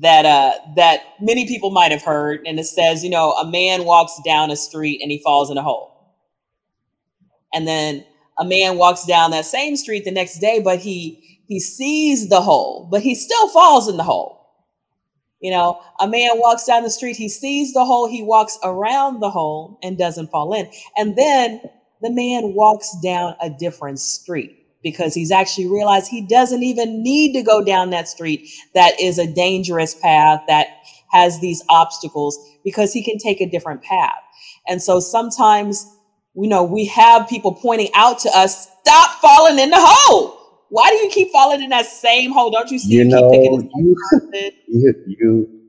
that 0.00 0.24
uh, 0.24 0.52
that 0.76 1.00
many 1.20 1.46
people 1.46 1.70
might 1.70 1.92
have 1.92 2.02
heard, 2.02 2.40
and 2.46 2.58
it 2.58 2.64
says, 2.64 3.04
you 3.04 3.10
know, 3.10 3.32
a 3.32 3.46
man 3.50 3.84
walks 3.84 4.20
down 4.24 4.50
a 4.50 4.56
street 4.56 5.00
and 5.02 5.10
he 5.10 5.18
falls 5.22 5.50
in 5.50 5.58
a 5.58 5.62
hole, 5.62 6.14
and 7.52 7.66
then 7.66 8.04
a 8.38 8.44
man 8.44 8.78
walks 8.78 9.04
down 9.04 9.30
that 9.32 9.44
same 9.44 9.76
street 9.76 10.04
the 10.04 10.10
next 10.10 10.38
day, 10.38 10.60
but 10.60 10.78
he 10.78 11.40
he 11.46 11.60
sees 11.60 12.28
the 12.28 12.40
hole, 12.40 12.88
but 12.90 13.02
he 13.02 13.14
still 13.14 13.48
falls 13.48 13.88
in 13.88 13.96
the 13.96 14.02
hole. 14.02 14.40
You 15.40 15.50
know, 15.50 15.80
a 16.00 16.06
man 16.06 16.38
walks 16.38 16.64
down 16.64 16.84
the 16.84 16.90
street, 16.90 17.16
he 17.16 17.28
sees 17.28 17.72
the 17.72 17.84
hole, 17.84 18.08
he 18.08 18.22
walks 18.22 18.58
around 18.62 19.20
the 19.20 19.30
hole 19.30 19.78
and 19.82 19.98
doesn't 19.98 20.30
fall 20.30 20.54
in, 20.54 20.70
and 20.96 21.16
then 21.16 21.60
the 22.00 22.10
man 22.10 22.54
walks 22.54 22.96
down 23.02 23.36
a 23.40 23.50
different 23.50 24.00
street 24.00 24.61
because 24.82 25.14
he's 25.14 25.30
actually 25.30 25.66
realized 25.66 26.08
he 26.08 26.26
doesn't 26.26 26.62
even 26.62 27.02
need 27.02 27.32
to 27.34 27.42
go 27.42 27.64
down 27.64 27.90
that 27.90 28.08
street 28.08 28.48
that 28.74 29.00
is 29.00 29.18
a 29.18 29.26
dangerous 29.26 29.94
path 29.94 30.42
that 30.48 30.68
has 31.12 31.40
these 31.40 31.62
obstacles 31.68 32.38
because 32.64 32.92
he 32.92 33.02
can 33.02 33.18
take 33.18 33.40
a 33.40 33.46
different 33.48 33.82
path. 33.82 34.16
And 34.66 34.82
so 34.82 34.98
sometimes, 34.98 35.86
you 36.34 36.48
know, 36.48 36.64
we 36.64 36.86
have 36.86 37.28
people 37.28 37.54
pointing 37.54 37.90
out 37.94 38.18
to 38.20 38.30
us, 38.30 38.68
stop 38.80 39.20
falling 39.20 39.58
in 39.58 39.70
the 39.70 39.78
hole. 39.78 40.38
Why 40.70 40.88
do 40.88 40.96
you 40.96 41.10
keep 41.10 41.30
falling 41.30 41.62
in 41.62 41.68
that 41.70 41.84
same 41.84 42.32
hole? 42.32 42.50
Don't 42.50 42.70
you 42.70 42.78
see? 42.78 42.94
You, 42.94 43.04
know, 43.04 43.30
you, 43.30 43.70
you, 44.68 44.94
you, 45.06 45.60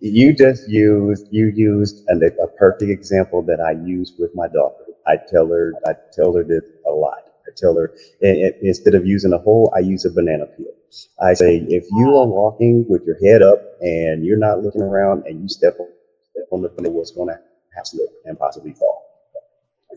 you 0.00 0.34
just 0.34 0.68
used 0.68 1.26
you 1.30 1.52
used 1.54 2.04
a, 2.08 2.14
a 2.42 2.48
perfect 2.58 2.90
example 2.90 3.42
that 3.42 3.60
I 3.60 3.72
use 3.86 4.14
with 4.18 4.34
my 4.34 4.48
daughter. 4.48 4.84
I 5.06 5.16
tell 5.28 5.46
her 5.46 5.74
I 5.86 5.92
tell 6.12 6.34
her 6.34 6.42
this 6.42 6.64
a 6.86 6.90
lot 6.90 7.27
I 7.48 7.52
tell 7.56 7.74
her 7.76 7.94
instead 8.20 8.94
of 8.94 9.06
using 9.06 9.32
a 9.32 9.38
hole, 9.38 9.72
I 9.74 9.80
use 9.80 10.04
a 10.04 10.10
banana 10.10 10.46
peel. 10.46 10.72
I 11.20 11.34
say, 11.34 11.56
if 11.68 11.84
you 11.90 12.16
are 12.16 12.26
walking 12.26 12.86
with 12.88 13.02
your 13.06 13.18
head 13.24 13.42
up 13.42 13.60
and 13.80 14.24
you're 14.24 14.38
not 14.38 14.62
looking 14.62 14.82
around 14.82 15.24
and 15.26 15.42
you 15.42 15.48
step 15.48 15.76
on, 15.78 15.88
step 16.32 16.48
on 16.50 16.62
the 16.62 16.68
banana, 16.70 16.94
what's 16.94 17.10
going 17.10 17.28
to 17.28 17.38
have 17.76 17.86
slip 17.86 18.08
and 18.24 18.38
possibly 18.38 18.72
fall. 18.72 19.04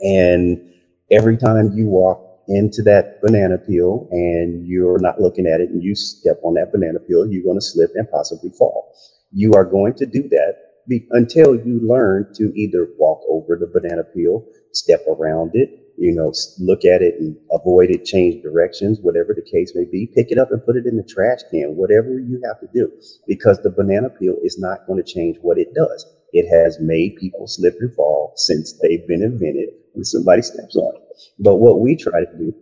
And 0.02 0.74
every 1.12 1.38
time 1.38 1.74
you 1.74 1.86
walk 1.86 2.42
into 2.48 2.82
that 2.84 3.22
banana 3.22 3.58
peel 3.58 4.08
and 4.12 4.68
you're 4.68 5.00
not 5.00 5.22
looking 5.22 5.46
at 5.46 5.62
it 5.62 5.70
and 5.70 5.84
you 5.84 5.96
step 5.96 6.40
on 6.44 6.56
that 6.56 6.72
banana 6.72 7.00
peel, 7.00 7.26
you're 7.26 7.44
going 7.44 7.58
to 7.58 7.66
slip 7.66 7.92
and 7.96 8.10
possibly 8.10 8.50
fall. 8.50 8.94
You 9.32 9.54
are 9.54 9.66
going 9.66 9.94
to 9.96 10.06
do 10.06 10.28
that 10.30 10.56
be, 10.88 11.08
until 11.12 11.56
you 11.56 11.80
learn 11.88 12.34
to 12.36 12.52
either 12.56 12.90
walk 12.98 13.22
over 13.30 13.56
the 13.56 13.68
banana 13.68 14.04
peel, 14.04 14.46
step 14.74 15.02
around 15.08 15.52
it, 15.54 15.82
you 15.98 16.14
know, 16.14 16.34
look 16.60 16.86
at 16.86 17.02
it 17.02 17.16
and 17.20 17.36
avoid 17.52 17.92
it, 17.92 18.06
change 18.06 18.42
directions, 18.42 19.00
whatever 19.02 19.36
the 19.36 19.52
case 19.52 19.74
may 19.76 19.86
be, 19.86 20.08
pick 20.16 20.32
it 20.32 20.38
up 20.38 20.52
and 20.52 20.66
put 20.66 20.76
it 20.76 20.86
in 20.86 20.98
the 20.98 21.04
trash 21.04 21.40
can, 21.52 21.76
whatever 21.76 22.20
you 22.20 22.42
have 22.46 22.60
to 22.60 22.68
do, 22.74 22.92
because 23.28 23.62
the 23.62 23.70
banana 23.70 24.10
peel 24.10 24.36
is 24.44 24.58
not 24.60 24.86
going 24.88 25.04
to 25.04 25.14
change 25.14 25.38
what 25.42 25.58
it 25.58 25.74
does. 25.74 26.06
It 26.34 26.50
has 26.50 26.80
made 26.80 27.18
people 27.18 27.46
slip 27.48 27.76
and 27.80 27.94
fall 27.94 28.34
since 28.36 28.80
they've 28.82 29.06
been 29.08 29.22
invented 29.22 29.70
when 29.94 30.06
somebody 30.06 30.42
steps 30.42 30.76
on 30.76 30.96
it. 30.96 31.02
But 31.40 31.58
what 31.58 31.82
we 31.82 31.96
try 31.96 32.22
to 32.24 32.38
do 32.38 32.54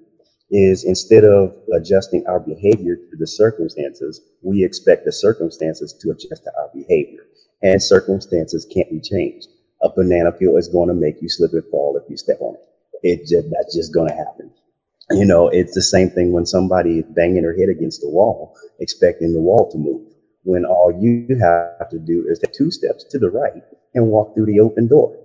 is 0.52 0.84
instead 0.84 1.24
of 1.24 1.56
adjusting 1.76 2.26
our 2.28 2.40
behavior 2.40 2.96
to 2.96 3.16
the 3.18 3.28
circumstances, 3.28 4.22
we 4.42 4.64
expect 4.66 5.06
the 5.06 5.12
circumstances 5.12 5.94
to 6.02 6.10
adjust 6.10 6.44
to 6.44 6.52
our 6.58 6.72
behavior. 6.74 7.26
And 7.62 7.82
circumstances 7.82 8.66
can't 8.74 8.90
be 8.90 9.02
changed. 9.02 9.48
A 9.82 9.90
banana 9.90 10.32
peel 10.32 10.58
is 10.58 10.68
going 10.68 10.90
to 10.90 10.96
make 10.96 11.22
you 11.22 11.30
slip 11.30 11.54
and 11.54 11.64
fall 11.72 12.00
if 12.02 12.10
you 12.10 12.18
step 12.18 12.38
on 12.42 12.56
it. 12.56 12.62
It 13.02 13.20
just, 13.22 13.48
that's 13.52 13.76
just 13.76 13.94
going 13.94 14.10
to 14.10 14.16
happen. 14.16 14.52
You 15.12 15.26
know, 15.26 15.48
it's 15.48 15.74
the 15.74 15.82
same 15.82 16.10
thing 16.10 16.32
when 16.32 16.46
somebody 16.46 17.00
is 17.00 17.06
banging 17.10 17.42
their 17.42 17.58
head 17.58 17.70
against 17.70 18.02
the 18.02 18.10
wall, 18.10 18.56
expecting 18.80 19.34
the 19.34 19.42
wall 19.42 19.72
to 19.72 19.78
move. 19.78 20.06
When 20.44 20.66
all 20.66 20.92
you 21.02 21.28
have 21.40 21.90
to 21.90 21.98
do 22.00 22.26
is 22.28 22.40
take 22.40 22.54
two 22.54 22.70
steps 22.70 23.06
to 23.10 23.18
the 23.18 23.30
right 23.30 23.64
and 23.96 24.08
walk 24.08 24.36
through 24.36 24.46
the 24.46 24.60
open 24.60 24.88
door. 24.88 25.18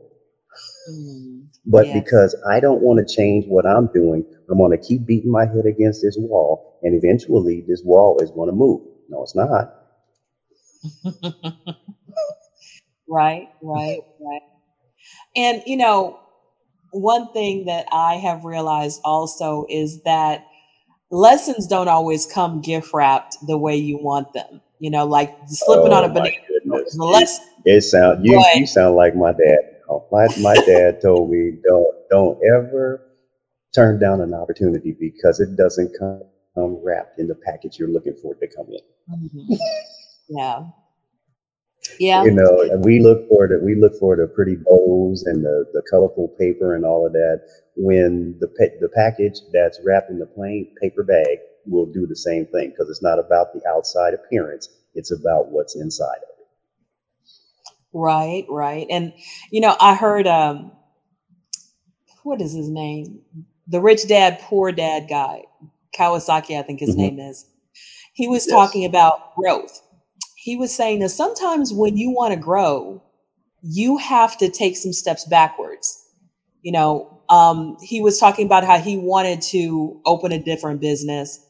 Mm, 0.91 1.49
but 1.67 1.87
yes. 1.87 2.03
because 2.03 2.37
I 2.49 2.61
don't 2.61 2.81
want 2.81 3.07
to 3.07 3.15
change 3.15 3.45
what 3.47 3.67
I'm 3.67 3.89
doing, 3.93 4.25
I'm 4.51 4.59
going 4.59 4.71
to 4.79 4.83
keep 4.83 5.07
beating 5.07 5.31
my 5.31 5.47
head 5.47 5.67
against 5.67 6.03
this 6.03 6.17
wall, 6.19 6.79
and 6.83 6.95
eventually 6.95 7.65
this 7.67 7.83
wall 7.85 8.19
is 8.21 8.31
going 8.31 8.49
to 8.49 8.55
move. 8.55 8.83
No, 9.09 9.23
it's 9.23 9.35
not. 9.35 9.75
right, 13.09 13.49
right, 13.63 14.01
right. 14.21 14.43
And, 15.37 15.63
you 15.67 15.77
know, 15.77 16.19
one 16.93 17.33
thing 17.33 17.67
that 17.67 17.87
I 17.93 18.15
have 18.15 18.45
realized 18.45 19.01
also 19.05 19.67
is 19.69 20.03
that 20.03 20.47
lessons 21.11 21.67
don't 21.67 21.89
always 21.89 22.27
come 22.27 22.61
gift 22.61 22.93
wrapped 22.93 23.37
the 23.47 23.59
way 23.59 23.77
you 23.77 23.99
want 23.99 24.33
them. 24.33 24.61
You 24.79 24.91
know, 24.91 25.07
like 25.07 25.35
slipping 25.47 25.93
oh, 25.93 25.97
on 25.97 26.05
a 26.05 26.09
banana. 26.09 26.31
It, 27.65 27.77
it 27.77 27.81
sound 27.83 28.27
you, 28.27 28.43
you 28.55 28.67
sound 28.67 28.97
like 28.97 29.15
my 29.17 29.33
dad. 29.33 29.59
My 30.11 30.27
my 30.41 30.55
dad 30.55 31.01
told 31.01 31.31
me 31.31 31.53
don't 31.65 31.95
don't 32.11 32.39
ever 32.55 33.01
turn 33.75 33.99
down 33.99 34.21
an 34.21 34.35
opportunity 34.35 34.97
because 34.99 35.41
it 35.41 35.57
doesn't 35.57 35.93
come, 35.99 36.23
come 36.55 36.79
wrapped 36.85 37.19
in 37.19 37.27
the 37.27 37.35
package 37.35 37.79
you're 37.79 37.89
looking 37.89 38.15
for 38.21 38.35
it 38.35 38.41
to 38.41 38.57
come 38.57 38.67
in. 38.69 39.17
Mm-hmm. 39.17 39.55
Yeah. 40.29 40.65
Yeah. 41.99 42.25
You 42.25 42.33
know, 42.33 42.61
and 42.61 42.85
we 42.85 43.01
look 43.01 43.29
for 43.29 43.49
the 43.49 43.61
we 43.63 43.75
look 43.75 43.99
for 43.99 44.17
the 44.17 44.27
pretty 44.27 44.57
bows 44.57 45.25
and 45.25 45.45
the, 45.45 45.67
the 45.73 45.83
colorful 45.91 46.29
paper 46.39 46.75
and 46.75 46.85
all 46.85 47.07
of 47.07 47.13
that. 47.13 47.43
When 47.77 48.37
the 48.41 48.49
the 48.81 48.89
package 48.89 49.41
that's 49.53 49.81
wrapped 49.85 50.11
in 50.11 50.19
the 50.19 50.27
plain 50.27 50.75
paper 50.81 51.03
bag 51.03 51.39
will 51.67 51.87
do 51.87 52.07
the 52.07 52.17
same 52.17 52.47
thing 52.47 52.71
because 52.71 52.89
it's 52.91 53.03
not 53.03 53.19
about 53.19 53.53
the 53.53 53.61
outside 53.69 54.15
appearance; 54.15 54.69
it's 54.95 55.11
about 55.11 55.51
what's 55.51 55.77
inside 55.77 56.19
of 56.19 56.39
it. 56.39 56.47
Right, 57.93 58.45
right, 58.49 58.87
and 58.91 59.13
you 59.51 59.61
know, 59.61 59.77
I 59.81 59.95
heard 59.95 60.27
um, 60.27 60.73
what 62.23 62.41
is 62.41 62.53
his 62.53 62.69
name? 62.69 63.21
The 63.67 63.81
rich 63.81 64.07
dad, 64.07 64.41
poor 64.41 64.73
dad 64.73 65.07
guy, 65.09 65.43
Kawasaki, 65.97 66.59
I 66.59 66.63
think 66.63 66.81
his 66.81 66.91
mm-hmm. 66.91 67.17
name 67.17 67.19
is. 67.19 67.47
He 68.13 68.29
was 68.29 68.47
yes. 68.47 68.55
talking 68.55 68.85
about 68.85 69.35
growth 69.35 69.81
he 70.45 70.57
was 70.57 70.77
saying 70.77 70.99
that 70.99 71.09
sometimes 71.09 71.73
when 71.73 71.97
you 71.97 72.11
want 72.11 72.35
to 72.35 72.39
grow, 72.39 73.03
you 73.63 73.97
have 73.97 74.37
to 74.37 74.51
take 74.51 74.77
some 74.77 74.93
steps 74.93 75.25
backwards. 75.25 76.07
You 76.61 76.73
know, 76.73 77.23
um, 77.31 77.79
he 77.83 78.03
was 78.03 78.19
talking 78.19 78.45
about 78.45 78.63
how 78.63 78.79
he 78.79 78.99
wanted 78.99 79.41
to 79.41 79.99
open 80.05 80.33
a 80.33 80.39
different 80.39 80.83
business, 80.83 81.41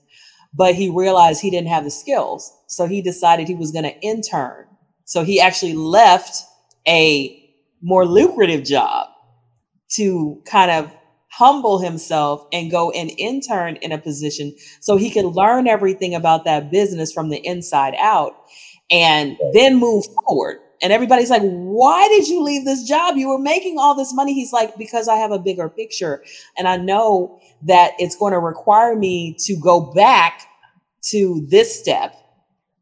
but 0.56 0.76
he 0.76 0.88
realized 0.90 1.42
he 1.42 1.50
didn't 1.50 1.70
have 1.70 1.82
the 1.82 1.90
skills. 1.90 2.56
So 2.68 2.86
he 2.86 3.02
decided 3.02 3.48
he 3.48 3.56
was 3.56 3.72
going 3.72 3.82
to 3.82 4.00
intern. 4.00 4.66
So 5.06 5.24
he 5.24 5.40
actually 5.40 5.74
left 5.74 6.36
a 6.86 7.52
more 7.82 8.06
lucrative 8.06 8.62
job 8.62 9.08
to 9.94 10.40
kind 10.46 10.70
of 10.70 10.92
humble 11.32 11.80
himself 11.80 12.46
and 12.52 12.70
go 12.70 12.92
and 12.92 13.10
intern 13.18 13.74
in 13.76 13.90
a 13.90 13.98
position 13.98 14.54
so 14.80 14.96
he 14.96 15.10
could 15.10 15.24
learn 15.24 15.66
everything 15.66 16.14
about 16.14 16.44
that 16.44 16.70
business 16.70 17.12
from 17.12 17.28
the 17.28 17.44
inside 17.44 17.94
out 17.98 18.36
and 18.90 19.36
then 19.52 19.76
move 19.76 20.04
forward. 20.24 20.58
And 20.82 20.92
everybody's 20.92 21.30
like, 21.30 21.42
why 21.42 22.08
did 22.08 22.28
you 22.28 22.42
leave 22.42 22.64
this 22.64 22.86
job? 22.86 23.16
You 23.16 23.28
were 23.28 23.38
making 23.38 23.78
all 23.78 23.94
this 23.94 24.12
money. 24.12 24.34
He's 24.34 24.52
like, 24.52 24.76
because 24.76 25.08
I 25.08 25.16
have 25.16 25.30
a 25.30 25.38
bigger 25.38 25.68
picture. 25.68 26.22
And 26.58 26.68
I 26.68 26.76
know 26.76 27.40
that 27.62 27.92
it's 27.98 28.16
going 28.16 28.32
to 28.32 28.38
require 28.38 28.94
me 28.94 29.34
to 29.40 29.56
go 29.56 29.92
back 29.92 30.46
to 31.04 31.46
this 31.48 31.78
step 31.80 32.14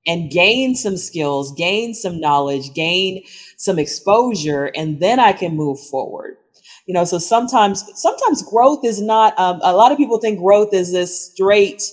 and 0.06 0.30
gain 0.30 0.74
some 0.74 0.96
skills, 0.96 1.52
gain 1.52 1.94
some 1.94 2.18
knowledge, 2.18 2.74
gain 2.74 3.22
some 3.56 3.78
exposure, 3.78 4.72
and 4.74 4.98
then 4.98 5.20
I 5.20 5.32
can 5.32 5.54
move 5.54 5.78
forward. 5.78 6.38
You 6.86 6.94
know, 6.94 7.04
so 7.04 7.18
sometimes, 7.18 7.84
sometimes 7.94 8.42
growth 8.42 8.84
is 8.84 9.00
not, 9.00 9.38
um, 9.38 9.60
a 9.62 9.72
lot 9.72 9.92
of 9.92 9.98
people 9.98 10.18
think 10.18 10.40
growth 10.40 10.74
is 10.74 10.90
this 10.90 11.30
straight, 11.30 11.84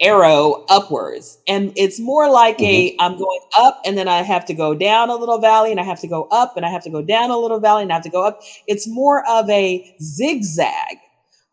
arrow 0.00 0.64
upwards. 0.68 1.38
And 1.48 1.72
it's 1.76 1.98
more 1.98 2.30
like 2.30 2.58
mm-hmm. 2.58 2.96
a 3.00 3.04
i'm 3.04 3.18
going 3.18 3.40
up 3.56 3.80
and 3.84 3.98
then 3.98 4.06
i 4.06 4.22
have 4.22 4.44
to 4.46 4.54
go 4.54 4.74
down 4.74 5.10
a 5.10 5.16
little 5.16 5.38
valley 5.38 5.70
and 5.70 5.80
i 5.80 5.82
have 5.82 6.00
to 6.00 6.06
go 6.06 6.28
up 6.30 6.56
and 6.56 6.64
i 6.64 6.68
have 6.68 6.84
to 6.84 6.90
go 6.90 7.02
down 7.02 7.30
a 7.30 7.36
little 7.36 7.58
valley 7.58 7.82
and 7.82 7.90
i 7.90 7.94
have 7.94 8.04
to 8.04 8.10
go 8.10 8.24
up. 8.24 8.40
It's 8.66 8.86
more 8.86 9.28
of 9.28 9.48
a 9.50 9.96
zigzag 10.00 10.98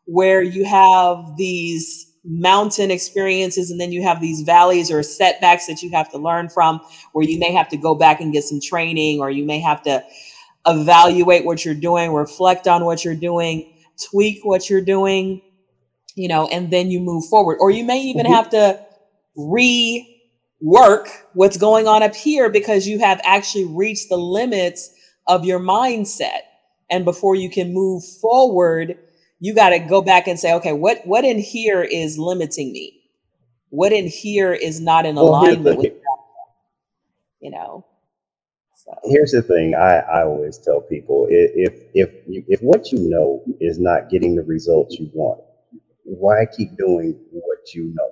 where 0.06 0.44
you 0.44 0.64
have 0.66 1.38
these 1.38 2.12
mountain 2.24 2.90
experiences 2.92 3.70
and 3.70 3.80
then 3.80 3.92
you 3.92 4.02
have 4.02 4.20
these 4.20 4.42
valleys 4.42 4.92
or 4.92 5.04
setbacks 5.04 5.68
that 5.68 5.82
you 5.84 5.92
have 5.92 6.10
to 6.12 6.18
learn 6.18 6.50
from 6.50 6.80
where 7.14 7.26
you 7.26 7.38
may 7.40 7.52
have 7.52 7.70
to 7.70 7.78
go 7.78 7.94
back 7.94 8.20
and 8.20 8.34
get 8.34 8.44
some 8.44 8.60
training 8.60 9.20
or 9.20 9.30
you 9.30 9.46
may 9.46 9.60
have 9.60 9.82
to 9.84 10.04
evaluate 10.66 11.46
what 11.46 11.64
you're 11.64 11.76
doing 11.76 12.12
reflect 12.12 12.68
on 12.68 12.84
what 12.84 13.06
you're 13.06 13.16
doing 13.16 13.72
tweak 14.10 14.44
what 14.44 14.70
you're 14.70 14.82
doing 14.82 15.40
you 16.16 16.28
know, 16.28 16.48
and 16.48 16.72
then 16.72 16.90
you 16.90 17.00
move 17.00 17.26
forward. 17.26 17.58
Or 17.60 17.70
you 17.70 17.84
may 17.84 18.02
even 18.02 18.26
mm-hmm. 18.26 18.34
have 18.34 18.50
to 18.52 18.80
rework 19.38 21.10
what's 21.34 21.58
going 21.58 21.88
on 21.88 22.04
up 22.04 22.16
here 22.16 22.50
because 22.50 22.88
you 22.88 23.00
have 23.00 23.22
actually 23.24 23.66
reached 23.66 24.10
the 24.10 24.18
limits 24.18 24.90
of 25.28 25.46
your 25.46 25.60
mindset. 25.60 26.40
And 26.90 27.04
before 27.04 27.36
you 27.36 27.50
can 27.50 27.74
move 27.74 28.04
forward, 28.22 28.98
you 29.40 29.54
got 29.54 29.70
to 29.70 29.80
go 29.80 30.02
back 30.02 30.28
and 30.28 30.40
say, 30.40 30.54
okay, 30.54 30.74
what 30.74 31.06
what 31.06 31.26
in 31.26 31.40
here 31.40 31.84
is 31.84 32.18
limiting 32.18 32.72
me? 32.72 33.02
What 33.70 33.92
in 33.92 34.08
here 34.08 34.54
is 34.54 34.80
not 34.80 35.06
in 35.06 35.18
alignment 35.18 35.64
well, 35.64 35.78
with 35.78 35.94
you 37.42 37.52
know? 37.52 37.86
So. 38.76 38.94
Here's 39.06 39.32
the 39.32 39.42
thing 39.42 39.74
I, 39.74 39.98
I 39.98 40.24
always 40.24 40.60
tell 40.60 40.80
people 40.80 41.28
if 41.30 41.74
if 41.94 42.12
you, 42.28 42.44
if 42.48 42.62
what 42.62 42.92
you 42.92 43.00
know 43.10 43.44
is 43.60 43.80
not 43.80 44.10
getting 44.10 44.36
the 44.36 44.44
results 44.44 44.96
you 45.00 45.10
want, 45.14 45.42
why 46.06 46.46
keep 46.46 46.78
doing 46.78 47.20
what 47.32 47.74
you 47.74 47.94
know? 47.96 48.12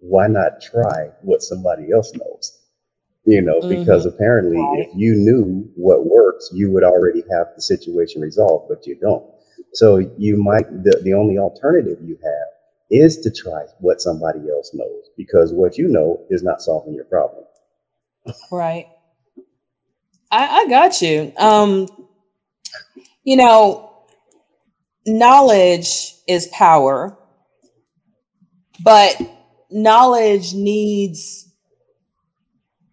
Why 0.00 0.26
not 0.26 0.60
try 0.60 1.10
what 1.22 1.42
somebody 1.42 1.92
else 1.92 2.12
knows? 2.14 2.58
You 3.24 3.42
know, 3.42 3.60
mm-hmm. 3.60 3.80
because 3.80 4.06
apparently, 4.06 4.58
right. 4.58 4.86
if 4.86 4.90
you 4.94 5.14
knew 5.14 5.70
what 5.74 6.06
works, 6.06 6.50
you 6.52 6.70
would 6.70 6.84
already 6.84 7.22
have 7.30 7.48
the 7.54 7.62
situation 7.62 8.22
resolved, 8.22 8.68
but 8.68 8.86
you 8.86 8.96
don't. 8.96 9.24
So 9.74 9.98
you 10.16 10.42
might 10.42 10.66
the, 10.84 11.00
the 11.04 11.14
only 11.14 11.38
alternative 11.38 11.98
you 12.02 12.18
have 12.22 12.48
is 12.90 13.18
to 13.18 13.30
try 13.30 13.64
what 13.80 14.00
somebody 14.00 14.40
else 14.50 14.70
knows 14.72 15.10
because 15.16 15.52
what 15.52 15.76
you 15.76 15.88
know 15.88 16.24
is 16.30 16.42
not 16.42 16.62
solving 16.62 16.94
your 16.94 17.04
problem. 17.04 17.44
Right. 18.50 18.86
I, 20.30 20.60
I 20.60 20.68
got 20.68 21.02
you. 21.02 21.32
Um, 21.38 21.88
you 23.24 23.36
know, 23.36 24.04
knowledge 25.06 26.14
is 26.26 26.46
power 26.48 27.17
but 28.82 29.20
knowledge 29.70 30.54
needs 30.54 31.46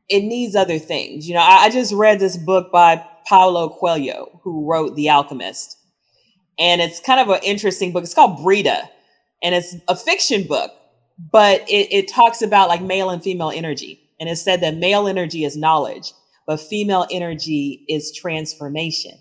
it 0.10 0.22
needs 0.24 0.56
other 0.56 0.80
things. 0.80 1.28
You 1.28 1.36
know, 1.36 1.42
I, 1.42 1.66
I 1.66 1.70
just 1.70 1.94
read 1.94 2.20
this 2.20 2.38
book 2.38 2.72
by 2.72 3.04
Paulo 3.28 3.70
Coelho, 3.70 4.40
who 4.44 4.70
wrote 4.70 4.96
The 4.96 5.10
Alchemist. 5.10 5.78
And 6.60 6.82
it's 6.82 7.00
kind 7.00 7.20
of 7.20 7.30
an 7.30 7.42
interesting 7.44 7.92
book. 7.94 8.04
It's 8.04 8.14
called 8.14 8.44
Brida. 8.44 8.90
and 9.44 9.56
it's 9.56 9.76
a 9.88 9.96
fiction 9.96 10.44
book, 10.48 10.72
but 11.32 11.62
it, 11.70 11.94
it 11.94 12.08
talks 12.10 12.42
about 12.42 12.70
like 12.70 12.82
male 12.82 13.10
and 13.10 13.24
female 13.24 13.52
energy. 13.52 14.02
And 14.20 14.30
it 14.30 14.38
said 14.38 14.62
that 14.62 14.78
male 14.78 15.08
energy 15.08 15.46
is 15.46 15.58
knowledge, 15.58 16.14
but 16.48 16.60
female 16.60 17.08
energy 17.12 17.86
is 17.90 18.14
transformation. 18.16 19.14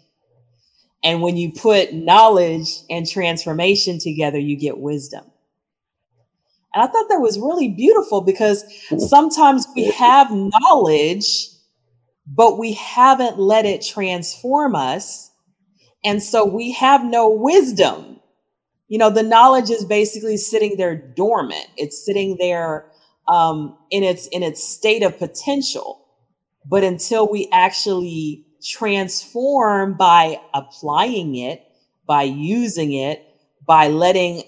And 1.04 1.22
when 1.22 1.36
you 1.36 1.52
put 1.52 1.92
knowledge 1.94 2.68
and 2.90 3.08
transformation 3.08 3.98
together, 3.98 4.38
you 4.38 4.56
get 4.56 4.78
wisdom. 4.78 5.24
And 6.74 6.82
I 6.82 6.86
thought 6.86 7.08
that 7.08 7.20
was 7.20 7.38
really 7.38 7.68
beautiful 7.68 8.20
because 8.20 8.64
sometimes 8.98 9.66
we 9.76 9.90
have 9.92 10.28
knowledge, 10.32 11.48
but 12.26 12.58
we 12.58 12.72
haven't 12.72 13.38
let 13.38 13.64
it 13.64 13.84
transform 13.84 14.74
us. 14.74 15.30
And 16.04 16.22
so 16.22 16.44
we 16.44 16.72
have 16.72 17.04
no 17.04 17.30
wisdom. 17.30 18.20
You 18.88 18.98
know, 18.98 19.10
the 19.10 19.22
knowledge 19.22 19.70
is 19.70 19.84
basically 19.84 20.36
sitting 20.36 20.76
there 20.76 20.96
dormant. 20.96 21.66
It's 21.76 22.04
sitting 22.04 22.36
there 22.38 22.90
um, 23.28 23.78
in 23.90 24.02
its 24.02 24.26
in 24.28 24.42
its 24.42 24.62
state 24.62 25.02
of 25.02 25.18
potential. 25.18 26.04
But 26.66 26.84
until 26.84 27.30
we 27.30 27.48
actually 27.52 28.46
transform 28.62 29.96
by 29.96 30.40
applying 30.54 31.36
it, 31.36 31.62
by 32.06 32.22
using 32.24 32.92
it, 32.92 33.24
by 33.66 33.88
letting 33.88 34.44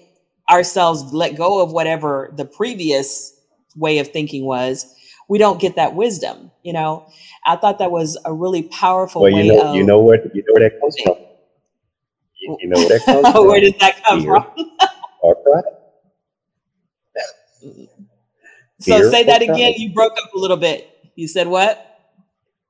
ourselves 0.49 1.13
let 1.13 1.35
go 1.35 1.61
of 1.61 1.71
whatever 1.71 2.33
the 2.35 2.45
previous 2.45 3.33
way 3.75 3.99
of 3.99 4.07
thinking 4.09 4.45
was, 4.45 4.93
we 5.29 5.37
don't 5.37 5.59
get 5.59 5.75
that 5.75 5.95
wisdom. 5.95 6.51
You 6.63 6.73
know, 6.73 7.07
I 7.45 7.55
thought 7.55 7.79
that 7.79 7.91
was 7.91 8.17
a 8.25 8.33
really 8.33 8.63
powerful 8.63 9.21
well, 9.21 9.31
way. 9.31 9.45
you 9.45 9.53
know, 9.53 9.61
of, 9.67 9.75
you 9.75 9.83
know 9.83 10.01
where 10.01 10.19
you 10.33 10.43
know 10.47 10.53
where 10.53 10.69
that 10.69 10.79
comes 10.79 10.95
from. 11.03 11.15
You, 12.39 12.57
you 12.61 12.69
know 12.69 12.77
where 12.77 12.89
that 12.89 13.05
comes 13.05 13.27
from. 13.31 13.47
where 13.47 13.59
did 13.59 13.79
that 13.79 14.03
come 14.03 14.21
Fear. 14.21 14.31
from? 14.31 14.71
or 15.21 15.35
pride. 15.35 15.63
so 18.79 18.99
Fear 18.99 19.11
say 19.11 19.23
that 19.23 19.41
again. 19.41 19.73
You 19.77 19.93
broke 19.93 20.13
up 20.13 20.33
a 20.33 20.37
little 20.37 20.57
bit. 20.57 20.89
You 21.15 21.27
said 21.27 21.47
what? 21.47 21.83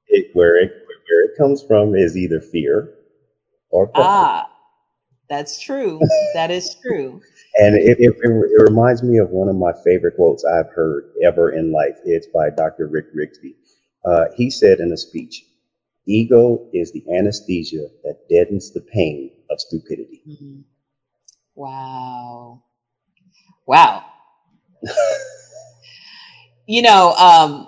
It, 0.08 0.30
where 0.34 0.56
it 0.56 0.72
where 1.10 1.26
it 1.26 1.38
comes 1.38 1.64
from 1.64 1.96
is 1.96 2.18
either 2.18 2.40
fear 2.40 2.94
or 3.70 3.88
pride. 3.88 4.04
Ah, 4.06 4.50
that's 5.30 5.60
true. 5.60 6.00
That 6.34 6.52
is 6.52 6.76
true. 6.76 7.22
And 7.60 7.76
it, 7.76 7.98
it, 8.00 8.16
it 8.22 8.62
reminds 8.70 9.04
me 9.04 9.18
of 9.18 9.30
one 9.32 9.50
of 9.50 9.56
my 9.56 9.74
favorite 9.84 10.16
quotes 10.16 10.46
I've 10.46 10.70
heard 10.70 11.12
ever 11.24 11.52
in 11.52 11.72
life. 11.72 11.98
It's 12.06 12.28
by 12.28 12.50
Dr. 12.52 12.88
Rick 12.88 13.08
Rigsby. 13.16 13.56
Uh, 14.06 14.26
he 14.36 14.50
said 14.50 14.80
in 14.80 14.92
a 14.92 14.98
speech, 14.98 15.44
Ego 16.06 16.70
is 16.74 16.92
the 16.92 17.04
anesthesia 17.18 17.88
that 18.04 18.30
deadens 18.30 18.72
the 18.72 18.82
pain 18.82 19.32
of 19.50 19.60
stupidity. 19.60 20.22
Mhm. 20.28 20.64
Wow. 21.56 22.64
Wow. 23.66 24.06
you 26.68 26.82
know, 26.82 27.14
um, 27.14 27.68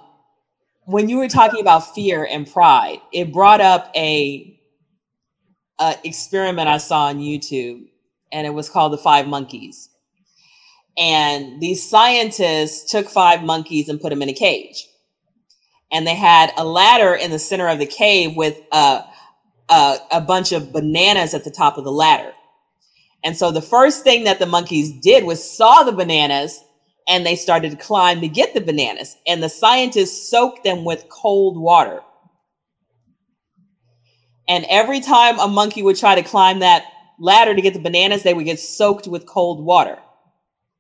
when 0.86 1.10
you 1.10 1.18
were 1.18 1.28
talking 1.28 1.62
about 1.62 1.94
fear 1.96 2.26
and 2.26 2.52
pride, 2.52 3.00
it 3.14 3.34
brought 3.34 3.62
up 3.62 3.92
a, 3.96 4.60
a 5.80 5.96
experiment 6.04 6.68
I 6.70 6.78
saw 6.78 7.06
on 7.08 7.20
YouTube, 7.20 7.89
and 8.32 8.46
it 8.46 8.54
was 8.54 8.70
called 8.70 8.94
the 8.94 8.98
Five 8.98 9.28
Monkeys. 9.28 9.90
And 10.98 11.62
these 11.62 11.88
scientists 11.88 12.92
took 12.92 13.08
five 13.08 13.44
monkeys 13.44 13.88
and 13.88 14.02
put 14.02 14.10
them 14.10 14.22
in 14.22 14.30
a 14.30 14.34
cage, 14.34 14.88
and 15.92 16.06
they 16.06 16.16
had 16.16 16.52
a 16.58 16.64
ladder 16.66 17.14
in 17.14 17.32
the 17.32 17.40
center 17.40 17.68
of 17.68 17.80
the 17.80 17.86
cave 17.86 18.36
with 18.36 18.60
a, 18.72 19.04
a, 19.70 19.98
a 20.12 20.22
bunch 20.22 20.52
of 20.52 20.74
bananas 20.74 21.34
at 21.34 21.44
the 21.44 21.52
top 21.52 21.78
of 21.78 21.86
the 21.86 21.92
ladder. 21.92 22.34
And 23.24 23.36
so 23.36 23.52
the 23.52 23.62
first 23.62 24.04
thing 24.04 24.24
that 24.26 24.40
the 24.40 24.46
monkeys 24.46 24.92
did 25.02 25.24
was 25.24 25.44
saw 25.44 25.84
the 25.84 25.92
bananas 25.92 26.64
and 27.08 27.26
they 27.26 27.36
started 27.36 27.72
to 27.72 27.78
climb 27.78 28.22
to 28.22 28.28
get 28.28 28.54
the 28.54 28.62
bananas. 28.62 29.18
And 29.28 29.42
the 29.44 29.50
scientists 29.50 30.30
soaked 30.30 30.64
them 30.64 30.86
with 30.86 31.10
cold 31.10 31.60
water. 31.60 32.02
And 34.48 34.66
every 34.70 35.02
time 35.02 35.40
a 35.40 35.48
monkey 35.48 35.84
would 35.84 35.98
try 35.98 36.16
to 36.16 36.24
climb 36.24 36.60
that 36.60 36.86
ladder 37.20 37.56
to 37.56 37.62
get 37.62 37.74
the 37.74 37.80
bananas, 37.80 38.24
they 38.24 38.34
would 38.34 38.46
get 38.46 38.60
soaked 38.60 39.08
with 39.08 39.26
cold 39.26 39.64
water. 39.64 40.00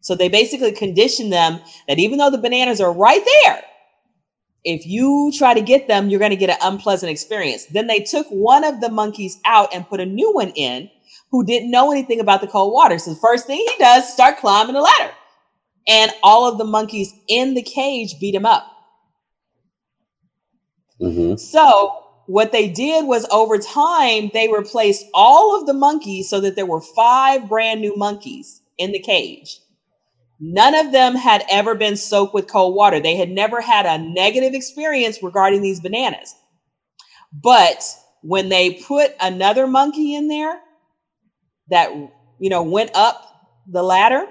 So 0.01 0.15
they 0.15 0.29
basically 0.29 0.71
conditioned 0.71 1.33
them 1.33 1.59
that 1.87 1.99
even 1.99 2.17
though 2.17 2.29
the 2.31 2.37
bananas 2.37 2.81
are 2.81 2.93
right 2.93 3.23
there, 3.43 3.63
if 4.63 4.85
you 4.85 5.31
try 5.37 5.53
to 5.53 5.61
get 5.61 5.87
them, 5.87 6.09
you're 6.09 6.19
going 6.19 6.31
to 6.31 6.35
get 6.37 6.49
an 6.49 6.57
unpleasant 6.61 7.11
experience. 7.11 7.65
Then 7.67 7.87
they 7.87 8.01
took 8.01 8.27
one 8.27 8.63
of 8.63 8.81
the 8.81 8.89
monkeys 8.89 9.39
out 9.45 9.73
and 9.73 9.87
put 9.87 9.99
a 9.99 10.05
new 10.05 10.33
one 10.33 10.49
in 10.49 10.89
who 11.31 11.45
didn't 11.45 11.71
know 11.71 11.91
anything 11.91 12.19
about 12.19 12.41
the 12.41 12.47
cold 12.47 12.73
water. 12.73 12.97
So 12.99 13.13
the 13.13 13.19
first 13.19 13.47
thing 13.47 13.57
he 13.57 13.75
does 13.79 14.11
start 14.11 14.39
climbing 14.39 14.75
the 14.75 14.81
ladder. 14.81 15.13
And 15.87 16.11
all 16.23 16.51
of 16.51 16.57
the 16.57 16.65
monkeys 16.65 17.13
in 17.27 17.55
the 17.55 17.63
cage 17.63 18.19
beat 18.19 18.35
him 18.35 18.45
up. 18.45 18.67
hmm 20.99 21.35
So 21.35 22.08
what 22.29 22.51
they 22.51 22.69
did 22.69 23.07
was 23.07 23.25
over 23.31 23.57
time, 23.57 24.29
they 24.35 24.49
replaced 24.49 25.03
all 25.15 25.59
of 25.59 25.65
the 25.65 25.73
monkeys 25.73 26.29
so 26.29 26.39
that 26.39 26.55
there 26.55 26.65
were 26.67 26.79
five 26.79 27.49
brand 27.49 27.81
new 27.81 27.95
monkeys 27.95 28.61
in 28.77 28.91
the 28.91 28.99
cage. 28.99 29.59
None 30.39 30.75
of 30.75 30.91
them 30.91 31.15
had 31.15 31.43
ever 31.49 31.73
been 31.73 31.97
soaked 31.97 32.35
with 32.35 32.45
cold 32.45 32.75
water. 32.75 32.99
They 32.99 33.15
had 33.15 33.31
never 33.31 33.61
had 33.61 33.87
a 33.87 33.97
negative 33.97 34.53
experience 34.53 35.23
regarding 35.23 35.63
these 35.63 35.79
bananas. 35.79 36.35
But 37.33 37.83
when 38.21 38.49
they 38.49 38.75
put 38.75 39.15
another 39.19 39.65
monkey 39.65 40.13
in 40.13 40.27
there 40.27 40.59
that, 41.71 41.91
you 42.37 42.49
know, 42.51 42.61
went 42.61 42.91
up 42.93 43.25
the 43.67 43.81
ladder, 43.81 44.27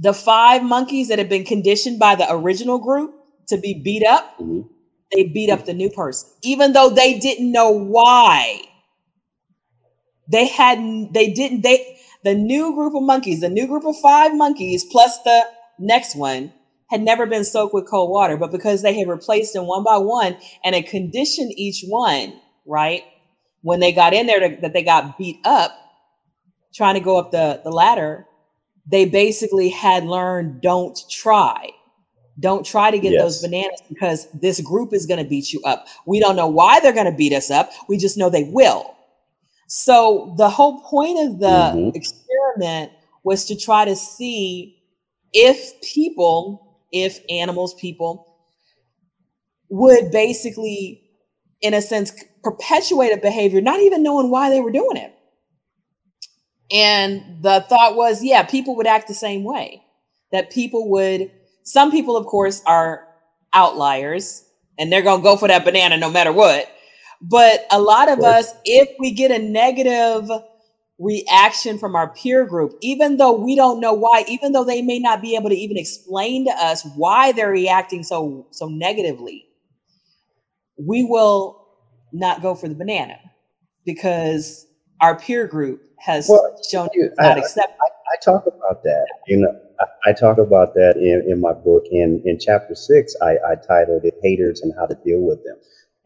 the 0.00 0.12
five 0.12 0.64
monkeys 0.64 1.06
that 1.06 1.20
had 1.20 1.28
been 1.28 1.44
conditioned 1.44 2.00
by 2.00 2.16
the 2.16 2.26
original 2.28 2.80
group 2.80 3.14
to 3.46 3.58
be 3.58 3.80
beat 3.80 4.04
up, 4.04 4.34
hmm 4.38 4.62
they 5.12 5.24
beat 5.24 5.50
up 5.50 5.64
the 5.66 5.74
new 5.74 5.90
person, 5.90 6.30
even 6.42 6.72
though 6.72 6.90
they 6.90 7.18
didn't 7.18 7.52
know 7.52 7.70
why. 7.70 8.62
They 10.28 10.46
hadn't, 10.46 11.12
they 11.12 11.32
didn't, 11.32 11.62
they, 11.62 11.98
the 12.24 12.34
new 12.34 12.74
group 12.74 12.94
of 12.94 13.02
monkeys, 13.02 13.40
the 13.40 13.48
new 13.48 13.66
group 13.66 13.84
of 13.84 13.96
five 14.00 14.34
monkeys 14.34 14.84
plus 14.84 15.22
the 15.22 15.44
next 15.78 16.16
one 16.16 16.52
had 16.90 17.02
never 17.02 17.26
been 17.26 17.44
soaked 17.44 17.74
with 17.74 17.88
cold 17.88 18.10
water, 18.10 18.36
but 18.36 18.52
because 18.52 18.82
they 18.82 18.98
had 18.98 19.08
replaced 19.08 19.54
them 19.54 19.66
one 19.66 19.84
by 19.84 19.98
one 19.98 20.36
and 20.64 20.74
had 20.74 20.86
conditioned 20.86 21.52
each 21.56 21.84
one, 21.86 22.40
right? 22.66 23.04
When 23.62 23.80
they 23.80 23.92
got 23.92 24.14
in 24.14 24.26
there 24.26 24.40
to, 24.40 24.56
that 24.62 24.72
they 24.72 24.82
got 24.82 25.18
beat 25.18 25.38
up 25.44 25.72
trying 26.74 26.94
to 26.94 27.00
go 27.00 27.18
up 27.18 27.30
the, 27.32 27.60
the 27.64 27.70
ladder, 27.70 28.26
they 28.90 29.06
basically 29.06 29.70
had 29.70 30.04
learned 30.04 30.60
don't 30.60 30.98
try. 31.10 31.70
Don't 32.38 32.66
try 32.66 32.90
to 32.90 32.98
get 32.98 33.16
those 33.18 33.40
bananas 33.42 33.80
because 33.88 34.28
this 34.32 34.60
group 34.60 34.92
is 34.92 35.06
going 35.06 35.22
to 35.22 35.28
beat 35.28 35.52
you 35.52 35.62
up. 35.62 35.86
We 36.06 36.20
don't 36.20 36.36
know 36.36 36.46
why 36.48 36.80
they're 36.80 36.92
going 36.92 37.10
to 37.10 37.16
beat 37.16 37.32
us 37.32 37.50
up. 37.50 37.70
We 37.88 37.96
just 37.96 38.18
know 38.18 38.28
they 38.28 38.44
will. 38.44 38.94
So 39.68 40.34
the 40.36 40.48
whole 40.50 40.80
point 40.82 41.18
of 41.18 41.38
the 41.38 41.46
Mhm. 41.74 41.96
experiment 41.96 42.92
was 43.24 43.46
to 43.46 43.56
try 43.56 43.84
to 43.84 43.96
see 43.96 44.76
if 45.32 45.80
people, 45.80 46.78
if 46.92 47.20
animals, 47.30 47.74
people 47.74 48.26
would 49.68 50.10
basically, 50.10 51.02
in 51.60 51.74
a 51.74 51.82
sense, 51.82 52.12
perpetuate 52.42 53.12
a 53.12 53.16
behavior, 53.16 53.60
not 53.60 53.80
even 53.80 54.02
knowing 54.02 54.30
why 54.30 54.50
they 54.50 54.60
were 54.60 54.70
doing 54.70 54.96
it. 54.96 55.12
And 56.70 57.42
the 57.42 57.64
thought 57.68 57.96
was, 57.96 58.22
yeah, 58.22 58.42
people 58.42 58.76
would 58.76 58.86
act 58.86 59.08
the 59.08 59.14
same 59.14 59.44
way. 59.44 59.82
That 60.32 60.50
people 60.50 60.88
would, 60.90 61.30
some 61.66 61.90
people, 61.90 62.16
of 62.16 62.26
course, 62.26 62.62
are 62.64 63.06
outliers 63.52 64.44
and 64.78 64.92
they're 64.92 65.02
going 65.02 65.18
to 65.20 65.22
go 65.24 65.36
for 65.36 65.48
that 65.48 65.64
banana 65.64 65.96
no 65.96 66.10
matter 66.10 66.32
what. 66.32 66.70
But 67.20 67.66
a 67.72 67.80
lot 67.80 68.08
of 68.08 68.20
us, 68.20 68.54
if 68.64 68.88
we 69.00 69.10
get 69.10 69.30
a 69.32 69.38
negative 69.38 70.30
reaction 70.98 71.76
from 71.78 71.96
our 71.96 72.08
peer 72.14 72.46
group, 72.46 72.74
even 72.82 73.16
though 73.16 73.32
we 73.32 73.56
don't 73.56 73.80
know 73.80 73.92
why, 73.94 74.24
even 74.28 74.52
though 74.52 74.64
they 74.64 74.80
may 74.80 74.98
not 75.00 75.20
be 75.20 75.34
able 75.34 75.50
to 75.50 75.56
even 75.56 75.76
explain 75.76 76.44
to 76.46 76.52
us 76.52 76.86
why 76.94 77.32
they're 77.32 77.50
reacting 77.50 78.02
so 78.04 78.46
so 78.52 78.68
negatively, 78.68 79.46
we 80.78 81.04
will 81.04 81.66
not 82.12 82.42
go 82.42 82.54
for 82.54 82.68
the 82.68 82.74
banana 82.74 83.18
because 83.84 84.66
our 85.00 85.18
peer 85.18 85.46
group 85.46 85.82
has 85.98 86.28
Well, 86.28 86.56
shown 86.70 86.88
you- 86.94 87.10
not 87.18 87.36
I- 87.38 87.40
acceptable. 87.40 87.78
I 87.80 88.16
talk 88.24 88.46
about 88.46 88.82
that. 88.84 89.06
You 89.26 89.38
know, 89.38 89.60
I, 89.80 90.12
talk 90.12 90.38
about 90.38 90.74
that 90.74 90.96
in, 90.96 91.30
in 91.30 91.40
my 91.40 91.52
book. 91.52 91.84
In 91.90 92.22
in 92.24 92.38
chapter 92.40 92.74
six, 92.74 93.14
I, 93.22 93.32
I 93.48 93.54
titled 93.56 94.04
it 94.04 94.14
"Haters 94.22 94.62
and 94.62 94.74
How 94.78 94.86
to 94.86 94.96
Deal 95.04 95.20
with 95.20 95.44
Them." 95.44 95.56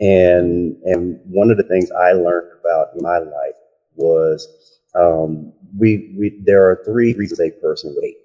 And 0.01 0.77
and 0.85 1.21
one 1.27 1.51
of 1.51 1.59
the 1.59 1.65
things 1.65 1.91
I 1.93 2.13
learned 2.13 2.53
about 2.61 2.89
in 2.97 3.03
my 3.03 3.19
life 3.19 3.57
was 3.97 4.81
um, 4.95 5.53
we 5.79 6.15
we 6.19 6.41
there 6.45 6.65
are 6.71 6.83
three 6.85 7.15
reasons 7.15 7.41
a 7.41 7.51
person 7.61 7.95
would 7.95 8.05
hate. 8.05 8.19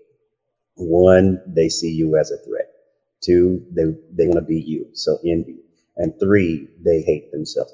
One, 0.75 1.41
they 1.47 1.69
see 1.69 1.91
you 1.91 2.17
as 2.17 2.31
a 2.31 2.37
threat. 2.39 2.71
Two, 3.21 3.65
they 3.71 3.85
they 4.13 4.27
want 4.27 4.39
to 4.39 4.45
be 4.45 4.61
you, 4.61 4.87
so 4.93 5.19
envy. 5.25 5.57
And 5.97 6.13
three, 6.19 6.69
they 6.83 7.01
hate 7.01 7.31
themselves. 7.31 7.73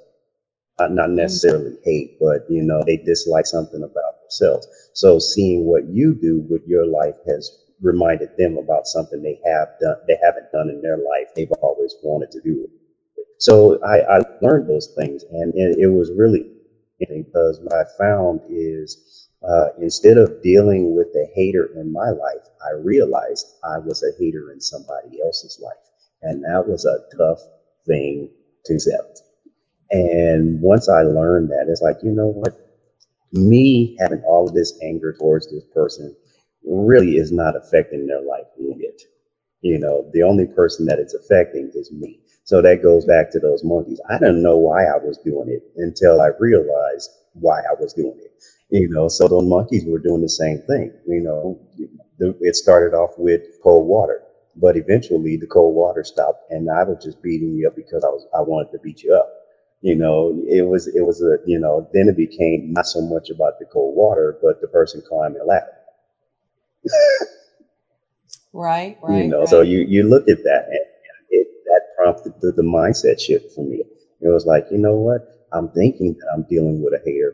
Not, 0.80 0.93
not 0.93 1.11
necessarily 1.11 1.78
hate, 1.86 2.19
but 2.19 2.45
you 2.49 2.63
know 2.63 2.84
they 2.86 2.97
dislike 2.97 3.47
something 3.47 3.84
about 3.84 4.22
themselves. 4.24 4.67
So 4.93 5.19
seeing 5.19 5.65
what 5.65 5.88
you 5.89 6.15
do 6.15 6.41
with 6.49 6.67
your 6.67 6.86
life 6.86 7.15
has 7.28 7.61
reminded 7.82 8.29
them 8.38 8.57
about 8.57 8.88
something 8.88 9.21
they 9.21 9.39
have 9.45 9.69
done, 9.79 9.97
they 10.07 10.17
haven't 10.23 10.51
done 10.51 10.69
in 10.69 10.82
their 10.82 10.97
life. 10.97 11.27
They've 11.36 11.51
always 11.61 11.95
wanted 12.03 12.32
to 12.32 12.41
do. 12.41 12.69
So 13.39 13.84
I, 13.84 14.17
I 14.17 14.21
learned 14.41 14.69
those 14.69 14.93
things, 14.95 15.23
and, 15.32 15.53
and 15.53 15.79
it 15.79 15.88
was 15.88 16.11
really 16.15 16.45
because 16.99 17.59
what 17.61 17.73
I 17.73 17.84
found 17.97 18.41
is 18.49 19.29
uh, 19.47 19.69
instead 19.79 20.17
of 20.17 20.41
dealing 20.43 20.95
with 20.95 21.11
the 21.13 21.27
hater 21.34 21.69
in 21.75 21.91
my 21.91 22.09
life, 22.09 22.47
I 22.63 22.79
realized 22.79 23.47
I 23.63 23.79
was 23.79 24.03
a 24.03 24.11
hater 24.19 24.51
in 24.51 24.61
somebody 24.61 25.19
else's 25.23 25.59
life. 25.61 25.73
And 26.21 26.43
that 26.43 26.67
was 26.67 26.86
a 26.86 26.99
tough 27.17 27.39
thing 27.88 28.29
to 28.65 28.73
accept. 28.75 29.21
And 29.89 30.61
once 30.61 30.88
I 30.88 31.01
learned 31.01 31.49
that, 31.49 31.65
it's 31.67 31.82
like, 31.82 31.97
you 32.03 32.11
know 32.11 32.27
what? 32.27 32.55
Me 33.34 33.97
having 33.99 34.21
all 34.23 34.47
of 34.47 34.53
this 34.53 34.79
anger 34.84 35.15
towards 35.17 35.49
this 35.49 35.63
person 35.73 36.15
really 36.64 37.18
is 37.18 37.32
not 37.32 37.55
affecting 37.55 38.07
their 38.07 38.22
life 38.22 38.45
bit. 38.78 39.01
You 39.62 39.80
know, 39.80 40.09
the 40.14 40.24
only 40.24 40.47
person 40.47 40.86
that 40.88 40.99
it's 40.99 41.14
affecting 41.14 41.72
is 41.76 41.91
me. 41.91 42.20
So 42.43 42.62
that 42.62 42.82
goes 42.82 43.05
back 43.05 43.32
to 43.32 43.39
those 43.39 43.64
monkeys. 43.64 44.01
I 44.09 44.18
didn't 44.18 44.41
know 44.41 44.57
why 44.57 44.86
I 44.86 44.97
was 44.97 45.18
doing 45.20 45.49
it 45.49 45.64
until 45.78 46.20
I 46.22 46.30
realized 46.39 47.12
why 47.34 47.59
I 47.59 47.74
was 47.80 47.93
doing 47.93 48.18
it. 48.20 48.32
You 48.70 48.89
know, 48.89 49.07
so 49.07 49.28
those 49.28 49.45
monkeys 49.45 49.86
were 49.86 49.99
doing 49.99 50.22
the 50.22 50.30
same 50.30 50.59
thing. 50.68 50.91
You 51.07 51.22
know, 51.22 51.59
it 52.20 52.55
started 52.55 52.95
off 52.95 53.12
with 53.18 53.41
cold 53.64 53.88
water, 53.88 54.24
but 54.55 54.78
eventually 54.78 55.38
the 55.38 55.47
cold 55.47 55.76
water 55.76 56.03
stopped, 56.03 56.51
and 56.51 56.70
I 56.70 56.84
was 56.84 57.03
just 57.03 57.22
beating 57.22 57.53
you 57.55 57.68
up 57.68 57.76
because 57.76 58.03
I 58.03 58.09
was 58.09 58.26
I 58.36 58.41
wanted 58.41 58.72
to 58.72 58.80
beat 58.80 59.03
you 59.03 59.14
up. 59.16 59.30
You 59.82 59.95
know, 59.95 60.41
it 60.47 60.64
was 60.64 60.88
it 60.88 61.01
was 61.05 61.22
a 61.22 61.38
you 61.45 61.59
know 61.59 61.88
then 61.93 62.07
it 62.09 62.18
became 62.18 62.74
not 62.74 62.86
so 62.88 63.01
much 63.01 63.30
about 63.30 63.59
the 63.59 63.66
cold 63.66 63.95
water, 63.95 64.38
but 64.41 64.62
the 64.62 64.68
person 64.68 65.01
climbing 65.07 65.39
the 65.39 65.45
ladder. 65.45 65.74
Right, 68.53 68.97
right. 69.01 69.23
You 69.23 69.29
know, 69.29 69.39
right. 69.39 69.49
so 69.49 69.61
you 69.61 69.79
you 69.79 70.03
look 70.03 70.27
at 70.27 70.43
that 70.43 70.65
and 70.67 70.86
it, 71.29 71.47
that 71.65 71.82
prompted 71.97 72.34
the, 72.41 72.51
the 72.51 72.63
mindset 72.63 73.19
shift 73.19 73.53
for 73.53 73.65
me. 73.65 73.84
It 74.21 74.27
was 74.27 74.45
like, 74.45 74.65
you 74.71 74.77
know 74.77 74.95
what? 74.95 75.47
I'm 75.53 75.69
thinking 75.69 76.13
that 76.13 76.27
I'm 76.34 76.45
dealing 76.49 76.84
with 76.84 76.93
a 76.93 77.01
hater. 77.03 77.34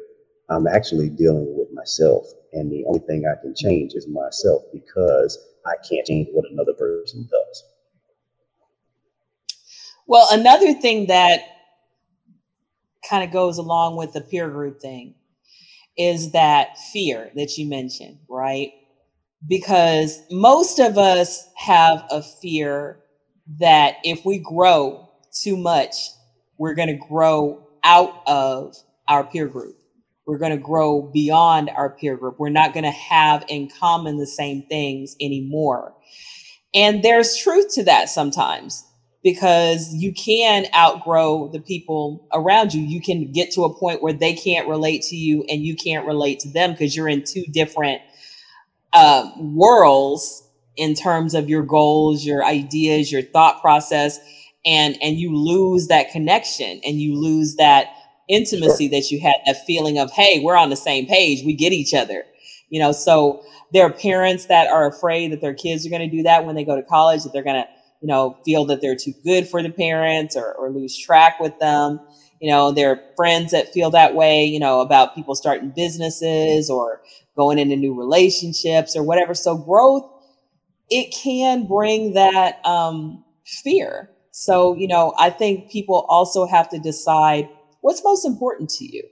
I'm 0.50 0.68
actually 0.68 1.10
dealing 1.10 1.58
with 1.58 1.68
myself. 1.74 2.26
And 2.54 2.72
the 2.72 2.86
only 2.88 3.02
thing 3.02 3.26
I 3.26 3.40
can 3.42 3.54
change 3.56 3.94
is 3.94 4.08
myself 4.08 4.64
because 4.74 5.38
I 5.66 5.74
can't 5.88 6.06
change 6.06 6.30
what 6.32 6.50
another 6.50 6.74
person 6.74 7.28
does. 7.30 7.64
Well, 10.08 10.28
another 10.32 10.74
thing 10.74 11.08
that 11.08 11.42
kind 13.08 13.24
of 13.24 13.32
goes 13.32 13.58
along 13.58 13.98
with 13.98 14.14
the 14.14 14.22
peer 14.22 14.50
group 14.50 14.82
thing 14.82 15.16
is 15.98 16.32
that 16.32 16.78
fear 16.94 17.32
that 17.36 17.58
you 17.58 17.68
mentioned, 17.68 18.20
right? 18.30 18.72
Because 19.46 20.20
most 20.32 20.80
of 20.80 20.98
us 20.98 21.48
have 21.56 22.06
a 22.10 22.22
fear 22.22 23.00
that 23.60 23.98
if 24.04 24.26
we 24.26 24.40
grow 24.40 25.10
too 25.32 25.58
much, 25.58 25.96
we're 26.58 26.74
going 26.74 26.88
to 26.88 27.08
grow 27.08 27.68
out 27.84 28.22
of 28.26 28.76
our 29.08 29.24
peer 29.24 29.48
group. 29.48 29.76
We're 30.26 30.40
going 30.40 30.52
to 30.52 30.58
grow 30.58 31.04
beyond 31.14 31.70
our 31.70 31.90
peer 31.90 32.18
group. 32.18 32.38
We're 32.38 32.50
not 32.50 32.74
going 32.74 32.84
to 32.84 32.92
have 32.92 33.46
in 33.48 33.70
common 33.70 34.18
the 34.18 34.28
same 34.28 34.64
things 34.64 35.16
anymore. 35.22 35.96
And 36.74 37.02
there's 37.02 37.38
truth 37.38 37.74
to 37.76 37.84
that 37.86 38.10
sometimes 38.10 38.84
because 39.24 39.94
you 39.94 40.14
can 40.14 40.66
outgrow 40.76 41.50
the 41.50 41.60
people 41.60 42.28
around 42.34 42.74
you. 42.74 42.82
You 42.82 43.02
can 43.02 43.32
get 43.32 43.52
to 43.52 43.64
a 43.64 43.74
point 43.74 44.04
where 44.04 44.14
they 44.14 44.34
can't 44.34 44.68
relate 44.68 45.02
to 45.04 45.16
you 45.16 45.46
and 45.50 45.64
you 45.64 45.76
can't 45.76 46.06
relate 46.06 46.40
to 46.42 46.50
them 46.50 46.72
because 46.72 46.96
you're 46.96 47.08
in 47.08 47.24
two 47.24 47.44
different 47.52 48.02
uh, 48.98 49.30
worlds 49.38 50.44
in 50.76 50.96
terms 50.96 51.36
of 51.36 51.48
your 51.48 51.62
goals, 51.62 52.26
your 52.26 52.44
ideas, 52.44 53.12
your 53.12 53.22
thought 53.22 53.62
process, 53.62 54.20
and 54.66 54.98
and 55.04 55.18
you 55.18 55.36
lose 55.36 55.88
that 55.88 56.12
connection 56.12 56.82
and 56.84 57.00
you 57.00 57.16
lose 57.16 57.58
that 57.58 57.90
intimacy 58.28 58.88
that 58.88 59.12
you 59.12 59.20
had, 59.22 59.36
that 59.46 59.64
feeling 59.68 60.00
of, 60.00 60.12
hey, 60.12 60.42
we're 60.44 60.58
on 60.58 60.72
the 60.72 60.76
same 60.76 61.06
page, 61.06 61.46
we 61.46 61.54
get 61.54 61.74
each 61.74 61.94
other. 61.94 62.24
You 62.70 62.80
know, 62.82 62.92
so 62.92 63.44
there 63.72 63.86
are 63.86 63.94
parents 63.94 64.48
that 64.48 64.68
are 64.68 64.88
afraid 64.88 65.32
that 65.32 65.42
their 65.42 65.54
kids 65.54 65.86
are 65.86 65.90
going 65.90 66.10
to 66.10 66.18
do 66.18 66.24
that 66.24 66.46
when 66.46 66.56
they 66.56 66.66
go 66.66 66.76
to 66.76 66.82
college, 66.82 67.24
that 67.24 67.34
they're 67.34 67.44
going 67.44 67.62
to, 67.62 67.68
you 68.02 68.08
know, 68.08 68.38
feel 68.44 68.66
that 68.66 68.82
they're 68.82 68.96
too 68.96 69.14
good 69.24 69.48
for 69.48 69.62
the 69.62 69.70
parents 69.70 70.36
or, 70.36 70.54
or 70.56 70.72
lose 70.72 70.98
track 70.98 71.40
with 71.40 71.58
them. 71.60 72.00
You 72.42 72.52
know, 72.52 72.72
there 72.72 72.92
are 72.92 73.00
friends 73.16 73.52
that 73.52 73.72
feel 73.74 73.92
that 73.92 74.16
way, 74.16 74.46
you 74.46 74.60
know, 74.60 74.82
about 74.82 75.16
people 75.16 75.36
starting 75.36 75.72
businesses 75.76 76.70
or 76.70 77.02
going 77.38 77.60
into 77.60 77.76
new 77.76 77.94
relationships 77.94 78.96
or 78.96 79.04
whatever. 79.04 79.34
So 79.34 79.58
growth, 79.58 80.10
it 80.90 81.14
can 81.14 81.68
bring 81.68 82.14
that 82.14 82.66
um, 82.66 83.24
fear. 83.46 84.10
So, 84.32 84.76
you 84.76 84.88
know, 84.88 85.14
I 85.18 85.30
think 85.30 85.72
people 85.72 86.06
also 86.10 86.46
have 86.46 86.70
to 86.70 86.80
decide 86.80 87.50
what's 87.82 88.04
most 88.04 88.26
important 88.26 88.70
to 88.72 88.86
you, 88.86 89.04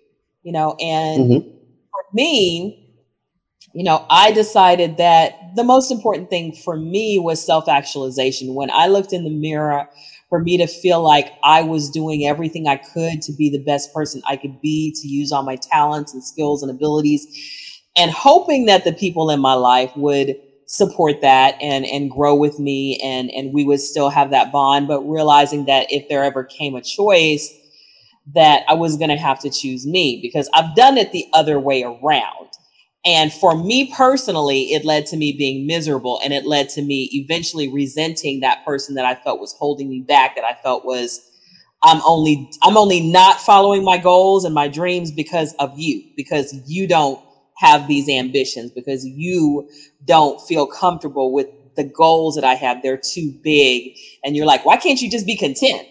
you 0.43 0.51
know, 0.51 0.75
and 0.79 1.31
mm-hmm. 1.31 1.49
for 1.49 2.03
me, 2.13 2.81
you 3.73 3.83
know, 3.83 4.05
I 4.09 4.31
decided 4.31 4.97
that 4.97 5.55
the 5.55 5.63
most 5.63 5.91
important 5.91 6.29
thing 6.29 6.53
for 6.53 6.77
me 6.77 7.19
was 7.19 7.45
self 7.45 7.67
actualization. 7.67 8.53
When 8.53 8.71
I 8.71 8.87
looked 8.87 9.11
in 9.11 9.25
the 9.25 9.29
mirror, 9.29 9.89
for 10.29 10.39
me 10.39 10.57
to 10.57 10.67
feel 10.67 11.01
like 11.01 11.33
I 11.43 11.61
was 11.61 11.89
doing 11.89 12.25
everything 12.25 12.67
I 12.67 12.77
could 12.77 13.21
to 13.21 13.33
be 13.33 13.49
the 13.49 13.63
best 13.63 13.93
person 13.93 14.21
I 14.27 14.37
could 14.37 14.59
be, 14.61 14.93
to 15.01 15.07
use 15.07 15.31
all 15.31 15.43
my 15.43 15.55
talents 15.55 16.13
and 16.13 16.23
skills 16.23 16.63
and 16.63 16.71
abilities, 16.71 17.27
and 17.95 18.11
hoping 18.11 18.65
that 18.65 18.83
the 18.83 18.93
people 18.93 19.29
in 19.29 19.39
my 19.39 19.53
life 19.53 19.95
would 19.95 20.35
support 20.67 21.21
that 21.21 21.55
and 21.61 21.85
and 21.85 22.09
grow 22.09 22.35
with 22.35 22.59
me 22.59 22.99
and 23.03 23.29
and 23.31 23.53
we 23.53 23.63
would 23.63 23.79
still 23.79 24.09
have 24.09 24.31
that 24.31 24.51
bond 24.51 24.87
but 24.87 25.01
realizing 25.01 25.65
that 25.65 25.85
if 25.91 26.09
there 26.09 26.23
ever 26.23 26.43
came 26.43 26.75
a 26.75 26.81
choice 26.81 27.53
that 28.33 28.63
I 28.67 28.73
was 28.73 28.97
going 28.97 29.09
to 29.09 29.17
have 29.17 29.39
to 29.41 29.49
choose 29.49 29.85
me 29.85 30.19
because 30.21 30.49
I've 30.53 30.75
done 30.75 30.97
it 30.97 31.11
the 31.11 31.27
other 31.33 31.59
way 31.59 31.83
around. 31.83 32.49
And 33.05 33.31
for 33.31 33.55
me 33.55 33.93
personally, 33.93 34.73
it 34.73 34.83
led 34.83 35.05
to 35.07 35.17
me 35.17 35.35
being 35.37 35.67
miserable 35.67 36.19
and 36.23 36.33
it 36.33 36.45
led 36.45 36.69
to 36.69 36.81
me 36.81 37.09
eventually 37.13 37.71
resenting 37.71 38.39
that 38.39 38.65
person 38.65 38.95
that 38.95 39.05
I 39.05 39.13
felt 39.13 39.39
was 39.39 39.53
holding 39.53 39.89
me 39.89 40.01
back, 40.01 40.35
that 40.35 40.43
I 40.43 40.55
felt 40.63 40.85
was 40.85 41.21
I'm 41.83 42.01
only 42.03 42.49
I'm 42.63 42.77
only 42.77 42.99
not 42.99 43.39
following 43.39 43.83
my 43.83 43.99
goals 43.99 44.43
and 44.43 44.55
my 44.55 44.67
dreams 44.67 45.11
because 45.11 45.53
of 45.59 45.77
you, 45.77 46.03
because 46.15 46.59
you 46.65 46.87
don't 46.87 47.19
have 47.57 47.87
these 47.87 48.09
ambitions, 48.09 48.71
because 48.71 49.05
you 49.05 49.69
don't 50.05 50.39
feel 50.47 50.67
comfortable 50.67 51.31
with 51.33 51.47
the 51.75 51.83
goals 51.83 52.35
that 52.35 52.43
I 52.43 52.53
have. 52.53 52.81
They're 52.81 52.97
too 52.97 53.33
big. 53.43 53.97
And 54.23 54.35
you're 54.35 54.45
like, 54.45 54.65
why 54.65 54.77
can't 54.77 55.01
you 55.01 55.09
just 55.09 55.25
be 55.25 55.37
content? 55.37 55.87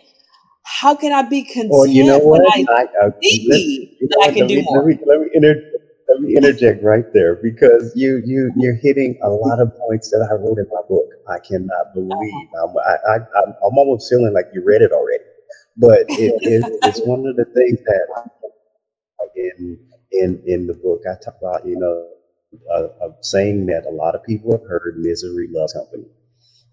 how 0.64 0.94
can 0.94 1.12
I 1.12 1.22
be 1.22 1.44
content 1.44 1.70
well, 1.70 1.86
you 1.86 2.04
know 2.04 2.18
what? 2.18 2.40
I, 2.54 2.64
I, 2.70 3.06
I 3.06 3.10
see 3.22 3.96
that 4.00 4.24
I 4.24 4.32
can 4.32 4.46
do 4.46 4.56
me, 4.56 4.62
more? 4.64 4.78
Let 4.78 4.86
me, 4.86 4.98
let 5.06 5.20
me, 5.20 5.26
inter- 5.34 5.70
let 6.08 6.20
me 6.20 6.36
interject 6.36 6.82
right 6.82 7.04
there 7.12 7.36
because 7.36 7.92
you 7.94 8.22
you 8.24 8.50
you're 8.56 8.76
hitting 8.76 9.18
a 9.22 9.28
lot 9.28 9.60
of 9.60 9.76
points 9.76 10.10
that 10.10 10.26
I 10.30 10.34
wrote 10.34 10.58
in 10.58 10.66
my 10.72 10.80
book. 10.88 11.06
I 11.28 11.38
cannot 11.38 11.70
uh-huh. 11.70 11.94
believe 11.94 12.48
I'm 12.62 12.76
I, 12.78 12.96
I, 13.12 13.14
I'm, 13.16 13.54
I'm 13.62 13.78
almost 13.78 14.08
feeling 14.08 14.32
like 14.32 14.46
you 14.54 14.64
read 14.64 14.80
it 14.80 14.92
already, 14.92 15.24
but 15.76 16.00
it, 16.08 16.32
it, 16.40 16.78
it's 16.82 17.00
one 17.00 17.26
of 17.26 17.36
the 17.36 17.44
things 17.44 17.78
that 17.84 18.30
in 19.36 19.78
in 20.22 20.42
in 20.46 20.66
the 20.68 20.74
book 20.74 21.02
I 21.10 21.16
talk 21.24 21.36
about. 21.42 21.66
You 21.66 21.78
know, 21.78 22.08
a, 22.72 22.84
a 23.06 23.14
saying 23.22 23.66
that 23.66 23.86
a 23.86 23.90
lot 23.90 24.14
of 24.16 24.24
people 24.24 24.52
have 24.52 24.68
heard: 24.68 24.96
"Misery 24.98 25.48
loves 25.50 25.74
company." 25.74 26.06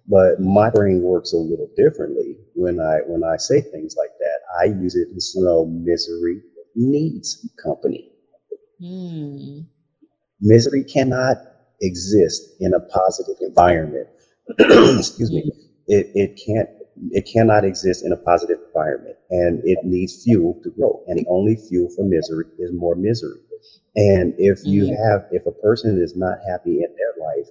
But 0.08 0.40
my 0.42 0.70
brain 0.70 1.02
works 1.02 1.34
a 1.34 1.38
little 1.38 1.70
differently 1.78 2.38
when 2.56 2.80
I 2.80 3.00
when 3.08 3.24
I 3.24 3.38
say 3.38 3.62
things 3.62 3.96
like 3.98 4.12
that. 4.20 4.40
I 4.62 4.66
use 4.66 4.96
it 4.96 5.10
as 5.16 5.34
you 5.36 5.44
know, 5.46 5.66
misery 5.66 6.42
needs 6.76 7.48
company. 7.64 8.12
Mm. 8.82 9.66
Misery 10.42 10.84
cannot 10.84 11.38
exist 11.82 12.44
in 12.60 12.74
a 12.74 12.80
positive 12.80 13.38
environment. 13.42 14.08
Excuse 14.60 15.32
me. 15.32 15.52
It 15.88 16.12
it 16.16 16.42
can't 16.46 16.70
it 17.12 17.30
cannot 17.32 17.66
exist 17.66 18.06
in 18.06 18.12
a 18.12 18.18
positive 18.18 18.60
environment 18.68 19.16
and 19.30 19.62
it 19.64 19.80
needs 19.84 20.24
fuel 20.24 20.60
to 20.64 20.70
grow. 20.70 21.02
And 21.08 21.20
the 21.20 21.26
only 21.30 21.56
fuel 21.56 21.90
for 21.96 22.04
misery 22.04 22.46
is 22.60 22.72
more 22.74 22.96
misery. 22.96 23.40
And 23.96 24.34
if 24.38 24.66
you 24.66 24.86
mm-hmm. 24.86 25.04
have 25.04 25.26
if 25.32 25.46
a 25.46 25.52
person 25.52 26.02
is 26.02 26.16
not 26.16 26.38
happy 26.48 26.84
in 26.84 26.96
their 26.96 27.28
life, 27.28 27.48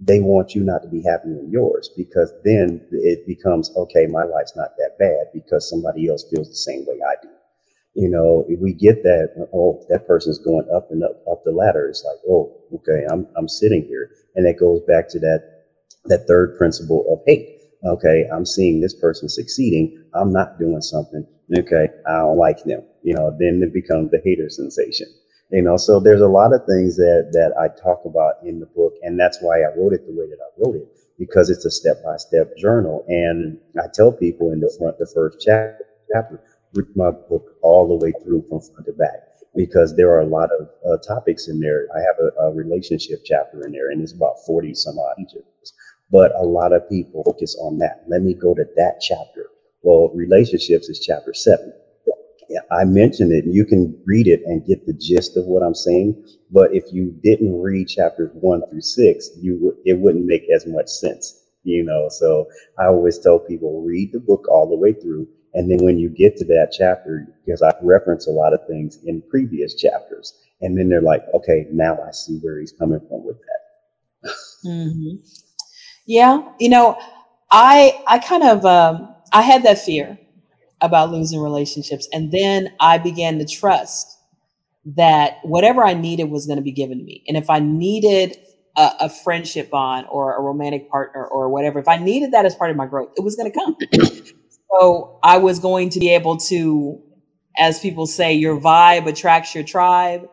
they 0.00 0.20
want 0.20 0.54
you 0.54 0.62
not 0.62 0.82
to 0.82 0.88
be 0.88 1.02
happy 1.02 1.28
in 1.28 1.50
yours 1.50 1.90
because 1.96 2.32
then 2.44 2.80
it 2.90 3.26
becomes 3.26 3.70
okay 3.76 4.06
my 4.06 4.24
life's 4.24 4.56
not 4.56 4.76
that 4.76 4.98
bad 4.98 5.26
because 5.32 5.68
somebody 5.68 6.08
else 6.08 6.24
feels 6.30 6.48
the 6.48 6.54
same 6.54 6.84
way 6.86 6.98
i 7.06 7.14
do 7.22 7.28
you 7.94 8.08
know 8.08 8.44
if 8.48 8.58
we 8.60 8.72
get 8.72 9.02
that 9.02 9.48
oh 9.54 9.84
that 9.88 10.06
person's 10.06 10.38
going 10.38 10.66
up 10.74 10.90
and 10.90 11.04
up 11.04 11.22
up 11.30 11.44
the 11.44 11.52
ladder 11.52 11.88
it's 11.88 12.04
like 12.04 12.18
oh 12.28 12.52
okay 12.74 13.06
i'm 13.10 13.26
i'm 13.36 13.48
sitting 13.48 13.84
here 13.84 14.10
and 14.34 14.46
it 14.46 14.58
goes 14.58 14.80
back 14.82 15.08
to 15.08 15.18
that 15.20 15.64
that 16.06 16.26
third 16.26 16.58
principle 16.58 17.04
of 17.10 17.20
hate 17.26 17.53
okay 17.86 18.26
i'm 18.32 18.46
seeing 18.46 18.80
this 18.80 18.94
person 18.94 19.28
succeeding 19.28 20.04
i'm 20.14 20.32
not 20.32 20.58
doing 20.58 20.80
something 20.80 21.26
okay 21.58 21.88
i 22.08 22.18
don't 22.18 22.38
like 22.38 22.62
them 22.64 22.82
you 23.02 23.14
know 23.14 23.30
then 23.38 23.62
it 23.62 23.72
becomes 23.72 24.10
the 24.10 24.20
hater 24.24 24.48
sensation 24.48 25.06
You 25.50 25.62
know, 25.62 25.76
so 25.76 26.00
there's 26.00 26.20
a 26.20 26.26
lot 26.26 26.52
of 26.52 26.66
things 26.66 26.96
that 26.96 27.30
that 27.32 27.52
I 27.60 27.68
talk 27.80 28.04
about 28.04 28.34
in 28.44 28.58
the 28.58 28.66
book, 28.66 28.94
and 29.02 29.18
that's 29.20 29.38
why 29.40 29.60
I 29.62 29.70
wrote 29.76 29.92
it 29.92 30.06
the 30.06 30.12
way 30.12 30.26
that 30.26 30.40
I 30.42 30.50
wrote 30.58 30.76
it 30.76 30.88
because 31.18 31.50
it's 31.50 31.64
a 31.64 31.70
step 31.70 32.02
by 32.02 32.16
step 32.16 32.56
journal. 32.56 33.04
And 33.08 33.58
I 33.78 33.86
tell 33.92 34.10
people 34.10 34.52
in 34.52 34.60
the 34.60 34.74
front, 34.78 34.98
the 34.98 35.06
first 35.14 35.38
chapter, 35.40 36.40
read 36.74 36.88
my 36.96 37.12
book 37.12 37.56
all 37.62 37.86
the 37.86 38.04
way 38.04 38.12
through 38.24 38.44
from 38.48 38.60
front 38.60 38.86
to 38.86 38.92
back 38.94 39.20
because 39.54 39.94
there 39.94 40.10
are 40.10 40.20
a 40.20 40.26
lot 40.26 40.50
of 40.58 40.68
uh, 40.90 40.96
topics 41.06 41.46
in 41.46 41.60
there. 41.60 41.86
I 41.94 42.00
have 42.00 42.16
a, 42.18 42.46
a, 42.46 42.52
relationship 42.52 43.20
chapter 43.24 43.64
in 43.64 43.70
there, 43.70 43.90
and 43.90 44.02
it's 44.02 44.12
about 44.12 44.44
40 44.44 44.74
some 44.74 44.98
odd 44.98 45.16
pages. 45.18 45.72
But 46.14 46.32
a 46.36 46.44
lot 46.44 46.72
of 46.72 46.88
people 46.88 47.24
focus 47.24 47.58
on 47.60 47.78
that. 47.80 48.04
Let 48.08 48.22
me 48.22 48.34
go 48.34 48.54
to 48.54 48.64
that 48.76 49.00
chapter. 49.02 49.50
Well, 49.82 50.10
relationships 50.14 50.88
is 50.88 51.00
chapter 51.00 51.34
seven. 51.34 51.74
I 52.72 52.84
mentioned 52.84 53.32
it. 53.32 53.46
You 53.46 53.66
can 53.66 54.00
read 54.06 54.28
it 54.28 54.42
and 54.46 54.66
get 54.66 54.86
the 54.86 54.94
gist 54.94 55.36
of 55.36 55.46
what 55.46 55.64
I'm 55.64 55.74
saying. 55.74 56.24
But 56.52 56.74
if 56.74 56.84
you 56.92 57.18
didn't 57.24 57.60
read 57.60 57.88
chapters 57.88 58.30
one 58.34 58.62
through 58.70 58.82
six, 58.82 59.30
you 59.42 59.58
would 59.62 59.76
it 59.84 59.98
wouldn't 59.98 60.26
make 60.26 60.44
as 60.54 60.66
much 60.66 60.88
sense. 60.88 61.42
You 61.64 61.84
know, 61.84 62.08
so 62.10 62.46
I 62.78 62.86
always 62.86 63.18
tell 63.18 63.40
people 63.40 63.82
read 63.82 64.12
the 64.12 64.20
book 64.20 64.46
all 64.48 64.68
the 64.70 64.76
way 64.76 64.94
through 64.94 65.28
and 65.54 65.70
then 65.70 65.84
when 65.84 65.98
you 65.98 66.08
get 66.10 66.36
to 66.38 66.46
that 66.46 66.74
chapter, 66.76 67.26
because 67.46 67.62
I 67.62 67.72
reference 67.82 68.26
a 68.26 68.32
lot 68.32 68.54
of 68.54 68.66
things 68.68 68.98
in 69.06 69.22
previous 69.30 69.74
chapters, 69.76 70.34
and 70.60 70.76
then 70.78 70.88
they're 70.88 71.02
like, 71.02 71.22
okay, 71.34 71.66
now 71.72 71.98
I 72.06 72.10
see 72.10 72.38
where 72.40 72.60
he's 72.60 72.72
coming 72.72 73.00
from 73.08 73.24
with 73.24 73.38
that. 73.38 74.30
mm-hmm. 74.68 75.43
Yeah, 76.06 76.42
you 76.58 76.68
know, 76.68 76.98
I 77.50 78.02
I 78.06 78.18
kind 78.18 78.42
of 78.42 78.64
um, 78.64 79.14
I 79.32 79.42
had 79.42 79.62
that 79.64 79.78
fear 79.78 80.18
about 80.80 81.10
losing 81.10 81.40
relationships, 81.40 82.08
and 82.12 82.30
then 82.30 82.72
I 82.80 82.98
began 82.98 83.38
to 83.38 83.46
trust 83.46 84.18
that 84.96 85.38
whatever 85.44 85.82
I 85.82 85.94
needed 85.94 86.24
was 86.24 86.46
going 86.46 86.58
to 86.58 86.62
be 86.62 86.72
given 86.72 86.98
to 86.98 87.04
me, 87.04 87.24
and 87.26 87.36
if 87.36 87.48
I 87.48 87.58
needed 87.58 88.36
a, 88.76 88.90
a, 89.00 89.08
friendship 89.08 89.70
bond 89.70 90.06
or 90.10 90.36
a 90.36 90.42
romantic 90.42 90.90
partner 90.90 91.24
or 91.24 91.48
whatever, 91.48 91.78
if 91.78 91.88
I 91.88 91.96
needed 91.96 92.32
that 92.32 92.44
as 92.44 92.54
part 92.54 92.70
of 92.70 92.76
my 92.76 92.86
growth, 92.86 93.12
it 93.16 93.22
was 93.22 93.36
going 93.36 93.50
to 93.50 93.58
come. 93.58 93.76
So 94.80 95.20
I 95.22 95.38
was 95.38 95.60
going 95.60 95.90
to 95.90 96.00
be 96.00 96.10
able 96.14 96.36
to, 96.48 97.00
as 97.56 97.78
people 97.78 98.06
say, 98.06 98.34
your 98.34 98.60
vibe 98.60 99.06
attracts 99.06 99.54
your 99.54 99.64
tribe, 99.64 100.28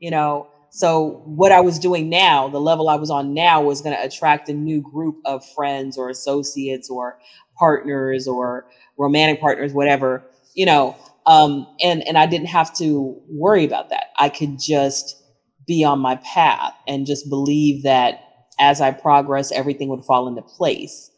you 0.00 0.10
know. 0.10 0.48
So 0.74 1.22
what 1.24 1.52
I 1.52 1.60
was 1.60 1.78
doing 1.78 2.08
now, 2.08 2.48
the 2.48 2.60
level 2.60 2.88
I 2.88 2.96
was 2.96 3.08
on 3.08 3.32
now 3.32 3.62
was 3.62 3.80
going 3.80 3.94
to 3.94 4.02
attract 4.02 4.48
a 4.48 4.52
new 4.52 4.82
group 4.82 5.20
of 5.24 5.48
friends 5.50 5.96
or 5.96 6.10
associates 6.10 6.90
or 6.90 7.16
partners 7.56 8.26
or 8.26 8.66
romantic 8.98 9.40
partners, 9.40 9.72
whatever, 9.72 10.24
you 10.56 10.66
know. 10.66 10.96
Um, 11.26 11.68
and 11.80 12.02
and 12.08 12.18
I 12.18 12.26
didn't 12.26 12.48
have 12.48 12.74
to 12.78 13.16
worry 13.28 13.64
about 13.64 13.90
that. 13.90 14.06
I 14.18 14.28
could 14.28 14.58
just 14.58 15.22
be 15.64 15.84
on 15.84 16.00
my 16.00 16.16
path 16.16 16.74
and 16.88 17.06
just 17.06 17.30
believe 17.30 17.84
that 17.84 18.22
as 18.58 18.80
I 18.80 18.90
progress, 18.90 19.52
everything 19.52 19.90
would 19.90 20.04
fall 20.04 20.26
into 20.26 20.42
place. 20.42 21.08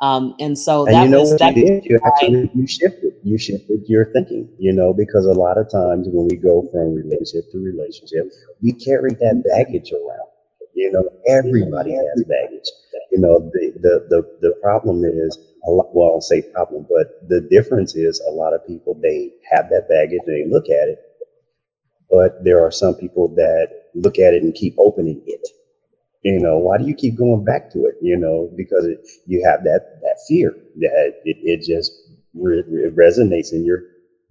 Um, 0.00 0.34
and 0.38 0.56
so 0.56 0.86
and 0.86 0.94
that 0.94 1.04
you 1.04 1.10
know 1.10 1.20
was 1.20 1.36
that. 1.38 1.56
you? 1.56 1.80
You 1.84 1.98
actually 2.06 2.50
you 2.54 2.66
shifted. 2.66 3.14
You 3.24 3.36
shifted 3.36 3.84
your 3.88 4.06
thinking. 4.12 4.48
You 4.58 4.72
know, 4.72 4.92
because 4.92 5.26
a 5.26 5.32
lot 5.32 5.58
of 5.58 5.70
times 5.70 6.06
when 6.10 6.28
we 6.28 6.36
go 6.36 6.68
from 6.70 6.94
relationship 6.94 7.50
to 7.52 7.58
relationship, 7.58 8.30
we 8.62 8.72
carry 8.72 9.10
that 9.10 9.42
baggage 9.50 9.92
around. 9.92 10.28
You 10.74 10.92
know, 10.92 11.08
everybody 11.26 11.92
has 11.92 12.24
baggage. 12.24 12.70
You 13.10 13.18
know, 13.18 13.50
the 13.52 13.72
the 13.80 14.06
the, 14.08 14.38
the 14.48 14.54
problem 14.62 15.04
is 15.04 15.36
a 15.66 15.70
lot. 15.70 15.88
Well, 15.92 16.12
I'll 16.14 16.20
say 16.20 16.42
problem, 16.42 16.86
but 16.88 17.28
the 17.28 17.40
difference 17.50 17.96
is 17.96 18.22
a 18.28 18.30
lot 18.30 18.54
of 18.54 18.64
people 18.66 18.98
they 19.02 19.32
have 19.50 19.68
that 19.70 19.88
baggage 19.88 20.20
and 20.24 20.34
they 20.34 20.48
look 20.48 20.66
at 20.66 20.88
it, 20.88 21.00
but 22.08 22.44
there 22.44 22.64
are 22.64 22.70
some 22.70 22.94
people 22.94 23.34
that 23.34 23.90
look 23.94 24.20
at 24.20 24.34
it 24.34 24.44
and 24.44 24.54
keep 24.54 24.76
opening 24.78 25.20
it 25.26 25.44
you 26.22 26.40
know, 26.40 26.58
why 26.58 26.78
do 26.78 26.84
you 26.84 26.94
keep 26.94 27.16
going 27.16 27.44
back 27.44 27.70
to 27.70 27.84
it? 27.86 27.94
You 28.00 28.16
know, 28.16 28.50
because 28.56 28.84
it, 28.86 28.98
you 29.26 29.42
have 29.44 29.62
that 29.64 29.82
that 30.02 30.16
fear 30.26 30.56
that 30.76 31.14
it, 31.24 31.36
it 31.42 31.62
just 31.62 31.92
re- 32.34 32.64
re- 32.68 32.90
resonates 32.90 33.52
in 33.52 33.64
your 33.64 33.82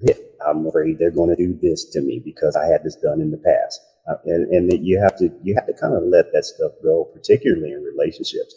head. 0.06 0.18
I'm 0.46 0.66
afraid 0.68 0.98
they're 0.98 1.12
going 1.12 1.30
to 1.30 1.36
do 1.36 1.58
this 1.62 1.86
to 1.92 2.02
me 2.02 2.22
because 2.24 2.56
I 2.56 2.66
had 2.68 2.84
this 2.84 2.96
done 2.96 3.22
in 3.22 3.32
the 3.32 3.38
past, 3.40 3.82
uh, 4.10 4.16
and 4.26 4.48
and 4.52 4.70
that 4.72 4.80
you 4.82 5.00
have 5.00 5.16
to 5.16 5.30
you 5.42 5.56
have 5.56 5.66
to 5.66 5.74
kind 5.74 5.96
of 5.96 6.04
let 6.04 6.26
that 6.34 6.46
stuff 6.46 6.74
go, 6.84 7.08
particularly 7.14 7.72
in 7.72 7.82
relationships. 7.82 8.56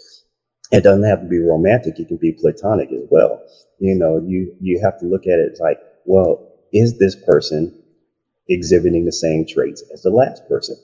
It 0.72 0.82
doesn't 0.82 1.04
have 1.04 1.20
to 1.20 1.26
be 1.26 1.40
romantic; 1.40 1.98
it 1.98 2.08
can 2.08 2.18
be 2.18 2.32
platonic 2.32 2.92
as 2.92 3.04
well. 3.10 3.40
You 3.78 3.94
know, 3.96 4.18
you 4.18 4.52
you 4.60 4.80
have 4.82 4.96
to 4.98 5.06
look 5.06 5.26
at 5.26 5.38
it 5.38 5.56
like, 5.60 5.78
well, 6.04 6.40
is 6.72 6.94
this 6.94 7.16
person 7.16 7.72
exhibiting 8.48 9.04
the 9.06 9.12
same 9.12 9.44
traits 9.46 9.82
as 9.92 10.02
the 10.02 10.10
last 10.10 10.44
person? 10.48 10.76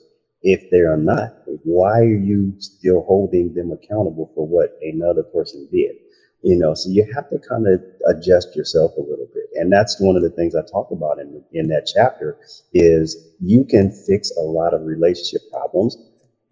If 0.43 0.69
they 0.69 0.79
are 0.79 0.97
not, 0.97 1.33
why 1.63 1.99
are 2.01 2.15
you 2.15 2.53
still 2.59 3.01
holding 3.03 3.53
them 3.53 3.71
accountable 3.71 4.31
for 4.35 4.47
what 4.47 4.77
another 4.81 5.23
person 5.23 5.67
did? 5.71 5.95
You 6.43 6.57
know, 6.57 6.73
so 6.75 6.89
you 6.89 7.03
have 7.15 7.29
to 7.29 7.39
kind 7.39 7.67
of 7.67 7.81
adjust 8.07 8.55
yourself 8.55 8.91
a 8.97 9.01
little 9.01 9.27
bit. 9.33 9.45
And 9.55 9.71
that's 9.71 9.99
one 9.99 10.15
of 10.15 10.21
the 10.21 10.29
things 10.29 10.55
I 10.55 10.61
talk 10.71 10.91
about 10.91 11.19
in, 11.19 11.43
in 11.53 11.67
that 11.69 11.89
chapter 11.93 12.37
is 12.73 13.33
you 13.39 13.65
can 13.65 13.91
fix 13.91 14.31
a 14.37 14.41
lot 14.41 14.73
of 14.73 14.85
relationship 14.85 15.41
problems 15.51 15.97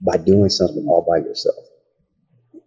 by 0.01 0.17
doing 0.17 0.49
something 0.49 0.85
all 0.87 1.05
by 1.07 1.17
yourself. 1.17 1.63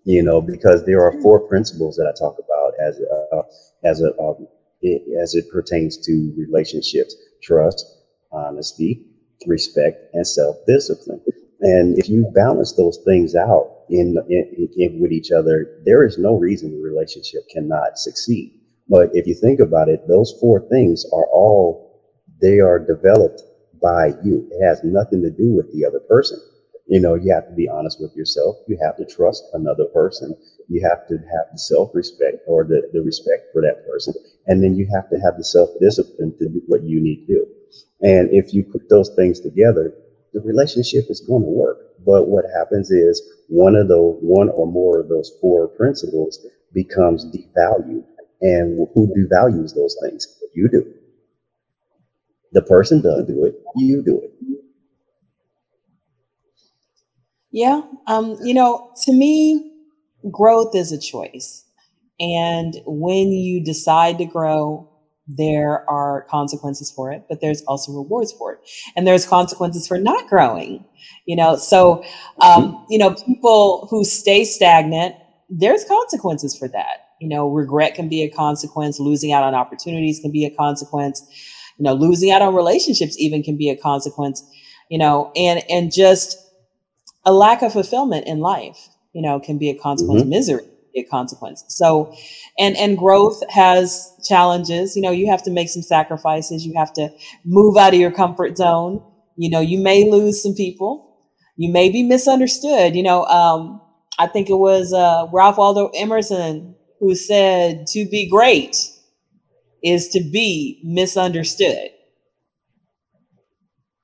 You 0.04 0.22
know, 0.22 0.40
because 0.40 0.86
there 0.86 1.02
are 1.02 1.20
four 1.20 1.40
principles 1.48 1.96
that 1.96 2.06
I 2.06 2.16
talk 2.18 2.36
about 2.38 2.72
as 2.80 3.00
a, 3.00 3.42
as 3.84 4.00
a 4.00 4.18
um, 4.18 4.46
it, 4.80 5.02
as 5.20 5.34
it 5.34 5.50
pertains 5.50 5.98
to 6.06 6.32
relationships: 6.38 7.14
trust, 7.42 7.84
honesty, 8.32 9.04
respect, 9.46 10.14
and 10.14 10.26
self-discipline. 10.26 11.20
And 11.60 11.98
if 11.98 12.08
you 12.08 12.30
balance 12.34 12.72
those 12.72 12.98
things 13.04 13.34
out 13.34 13.84
in, 13.90 14.16
in, 14.28 14.68
in, 14.76 15.00
with 15.00 15.12
each 15.12 15.30
other, 15.32 15.80
there 15.84 16.04
is 16.04 16.18
no 16.18 16.34
reason 16.38 16.70
the 16.70 16.82
relationship 16.82 17.42
cannot 17.52 17.98
succeed. 17.98 18.60
But 18.88 19.10
if 19.12 19.26
you 19.26 19.34
think 19.34 19.60
about 19.60 19.88
it, 19.88 20.06
those 20.08 20.34
four 20.40 20.68
things 20.68 21.04
are 21.12 21.26
all 21.32 21.88
they 22.40 22.60
are 22.60 22.78
developed 22.78 23.42
by 23.82 24.08
you. 24.24 24.48
It 24.50 24.64
has 24.64 24.82
nothing 24.84 25.22
to 25.22 25.30
do 25.30 25.52
with 25.52 25.72
the 25.72 25.84
other 25.84 26.00
person. 26.00 26.38
You 26.86 27.00
know, 27.00 27.16
you 27.16 27.34
have 27.34 27.48
to 27.48 27.54
be 27.54 27.68
honest 27.68 28.00
with 28.00 28.16
yourself. 28.16 28.56
You 28.66 28.78
have 28.82 28.96
to 28.96 29.04
trust 29.04 29.44
another 29.52 29.84
person. 29.86 30.34
You 30.68 30.80
have 30.88 31.06
to 31.08 31.14
have 31.14 31.46
the 31.52 31.58
self-respect 31.58 32.38
or 32.46 32.64
the, 32.64 32.88
the 32.92 33.02
respect 33.02 33.52
for 33.52 33.60
that 33.62 33.84
person. 33.86 34.14
And 34.46 34.62
then 34.62 34.74
you 34.74 34.88
have 34.94 35.10
to 35.10 35.16
have 35.16 35.36
the 35.36 35.44
self-discipline 35.44 36.38
to 36.38 36.48
do 36.48 36.62
what 36.66 36.84
you 36.84 37.02
need 37.02 37.26
to 37.26 37.34
do. 37.34 37.46
And 38.00 38.28
if 38.32 38.54
you 38.54 38.62
put 38.64 38.88
those 38.88 39.10
things 39.16 39.40
together, 39.40 39.92
the 40.32 40.40
relationship 40.40 41.06
is 41.08 41.20
going 41.20 41.42
to 41.42 41.48
work. 41.48 41.78
But 42.04 42.28
what 42.28 42.44
happens 42.56 42.90
is 42.90 43.22
one 43.48 43.74
of 43.74 43.88
those, 43.88 44.18
one 44.20 44.48
or 44.50 44.66
more 44.66 45.00
of 45.00 45.08
those 45.08 45.32
four 45.40 45.68
principles 45.68 46.44
becomes 46.72 47.26
devalued. 47.26 48.04
And 48.40 48.86
who 48.94 49.12
devalues 49.16 49.74
those 49.74 49.96
things? 50.02 50.26
You 50.54 50.68
do. 50.68 50.94
The 52.52 52.62
person 52.62 53.02
doesn't 53.02 53.26
do 53.26 53.44
it, 53.44 53.60
you 53.76 54.02
do 54.02 54.20
it. 54.22 54.32
Yeah. 57.50 57.82
Um, 58.06 58.36
you 58.42 58.54
know, 58.54 58.92
to 59.04 59.12
me, 59.12 59.72
growth 60.30 60.74
is 60.74 60.92
a 60.92 60.98
choice. 61.00 61.64
And 62.20 62.74
when 62.86 63.32
you 63.32 63.62
decide 63.64 64.18
to 64.18 64.24
grow, 64.24 64.88
there 65.28 65.88
are 65.90 66.22
consequences 66.30 66.90
for 66.90 67.12
it, 67.12 67.24
but 67.28 67.40
there's 67.40 67.62
also 67.62 67.92
rewards 67.92 68.32
for 68.32 68.54
it. 68.54 68.60
And 68.96 69.06
there's 69.06 69.26
consequences 69.26 69.86
for 69.86 69.98
not 69.98 70.26
growing, 70.28 70.84
you 71.26 71.36
know. 71.36 71.56
So, 71.56 72.02
um, 72.40 72.86
you 72.88 72.98
know, 72.98 73.14
people 73.14 73.86
who 73.90 74.04
stay 74.04 74.44
stagnant, 74.44 75.14
there's 75.50 75.84
consequences 75.84 76.56
for 76.56 76.66
that. 76.68 77.08
You 77.20 77.28
know, 77.28 77.48
regret 77.48 77.94
can 77.94 78.08
be 78.08 78.22
a 78.22 78.30
consequence, 78.30 78.98
losing 78.98 79.32
out 79.32 79.42
on 79.42 79.54
opportunities 79.54 80.20
can 80.20 80.32
be 80.32 80.46
a 80.46 80.50
consequence, 80.50 81.22
you 81.76 81.84
know, 81.84 81.92
losing 81.92 82.30
out 82.30 82.40
on 82.40 82.54
relationships 82.54 83.18
even 83.18 83.42
can 83.42 83.56
be 83.56 83.68
a 83.68 83.76
consequence, 83.76 84.42
you 84.88 84.98
know, 84.98 85.30
and 85.36 85.62
and 85.68 85.92
just 85.92 86.38
a 87.26 87.32
lack 87.32 87.60
of 87.60 87.72
fulfillment 87.72 88.26
in 88.26 88.38
life, 88.38 88.88
you 89.12 89.20
know, 89.20 89.38
can 89.38 89.58
be 89.58 89.68
a 89.68 89.74
consequence, 89.74 90.22
mm-hmm. 90.22 90.30
misery 90.30 90.64
a 90.94 91.04
consequence. 91.04 91.64
So, 91.68 92.14
and 92.58 92.76
and 92.76 92.96
growth 92.96 93.42
has 93.50 94.12
challenges. 94.26 94.96
You 94.96 95.02
know, 95.02 95.10
you 95.10 95.30
have 95.30 95.42
to 95.44 95.50
make 95.50 95.68
some 95.68 95.82
sacrifices. 95.82 96.66
You 96.66 96.74
have 96.76 96.92
to 96.94 97.10
move 97.44 97.76
out 97.76 97.94
of 97.94 98.00
your 98.00 98.10
comfort 98.10 98.56
zone. 98.56 99.02
You 99.36 99.50
know, 99.50 99.60
you 99.60 99.78
may 99.78 100.10
lose 100.10 100.42
some 100.42 100.54
people. 100.54 101.04
You 101.56 101.72
may 101.72 101.90
be 101.90 102.02
misunderstood. 102.02 102.94
You 102.94 103.02
know, 103.02 103.24
um, 103.26 103.80
I 104.18 104.26
think 104.26 104.50
it 104.50 104.56
was 104.56 104.92
uh, 104.92 105.26
Ralph 105.32 105.58
Waldo 105.58 105.90
Emerson 105.94 106.74
who 107.00 107.14
said, 107.14 107.86
"To 107.88 108.08
be 108.08 108.28
great 108.28 108.76
is 109.82 110.08
to 110.08 110.20
be 110.20 110.80
misunderstood." 110.84 111.90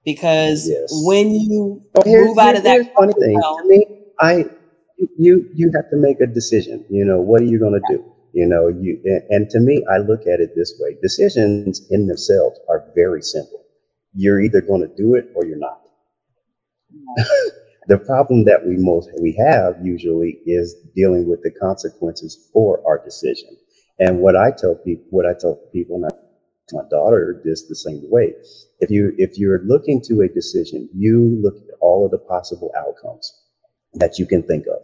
Because 0.05 0.68
yes. 0.68 0.91
when 1.07 1.35
you 1.35 1.82
oh, 1.97 2.03
move 2.05 2.39
out 2.39 2.57
of 2.57 2.62
that 2.64 2.95
funny 2.95 3.14
thing, 3.18 3.41
zone, 3.41 3.68
me, 3.68 3.87
I 4.20 4.45
you 5.18 5.51
you 5.55 5.72
have 5.74 5.90
to 5.90 5.97
make 5.97 6.20
a 6.20 6.26
decision. 6.26 6.84
You 6.90 7.05
know, 7.05 7.20
what 7.20 7.42
are 7.42 7.47
you 7.47 7.59
going 7.59 7.80
to 7.80 7.97
do? 7.97 8.05
You 8.34 8.47
know, 8.47 8.68
you 8.68 9.01
and 9.30 9.51
to 9.51 9.61
me, 9.61 9.84
I 9.92 9.99
look 9.99 10.22
at 10.22 10.40
it 10.40 10.53
this 10.57 10.74
way: 10.80 10.97
decisions 11.03 11.86
in 11.90 12.07
themselves 12.09 12.59
are 12.68 12.84
very 12.95 13.22
simple. 13.22 13.61
you're 14.14 14.40
either 14.40 14.61
going 14.62 14.82
to 14.82 14.95
do 14.97 15.14
it 15.14 15.26
or 15.34 15.47
you're 15.47 15.59
not. 15.59 15.80
the 17.88 17.99
problem 17.99 18.45
that 18.47 18.66
we 18.66 18.76
most 18.78 19.11
we 19.20 19.32
have 19.38 19.76
usually 19.84 20.38
is 20.47 20.76
dealing 20.97 21.28
with 21.28 21.42
the 21.42 21.53
consequences 21.53 22.51
for 22.53 22.82
our 22.86 23.05
decision. 23.05 23.51
And 24.01 24.20
what 24.20 24.36
I 24.36 24.53
tell 24.57 24.76
people, 24.76 25.07
what 25.11 25.26
I 25.26 25.34
tell 25.38 25.57
people, 25.72 25.97
and 25.97 26.07
I, 26.07 26.11
my 26.72 26.82
daughter 26.90 27.42
just 27.47 27.68
the 27.68 27.76
same 27.76 28.03
way. 28.11 28.34
If 28.80 28.90
you 28.90 29.14
if 29.18 29.38
you're 29.38 29.62
looking 29.64 30.03
to 30.09 30.22
a 30.22 30.28
decision, 30.28 30.88
you 30.95 31.38
look 31.42 31.57
at 31.57 31.74
all 31.80 32.05
of 32.07 32.12
the 32.12 32.18
possible 32.18 32.72
outcomes 32.78 33.32
that 33.95 34.18
you 34.18 34.26
can 34.26 34.42
think 34.42 34.66
of. 34.66 34.82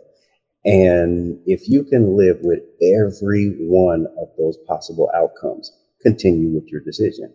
And 0.64 1.40
if 1.46 1.68
you 1.68 1.84
can 1.84 2.16
live 2.16 2.38
with 2.42 2.60
every 2.82 3.56
one 3.60 4.06
of 4.18 4.28
those 4.36 4.58
possible 4.66 5.10
outcomes, 5.14 5.72
continue 6.02 6.48
with 6.48 6.68
your 6.68 6.82
decision. 6.82 7.32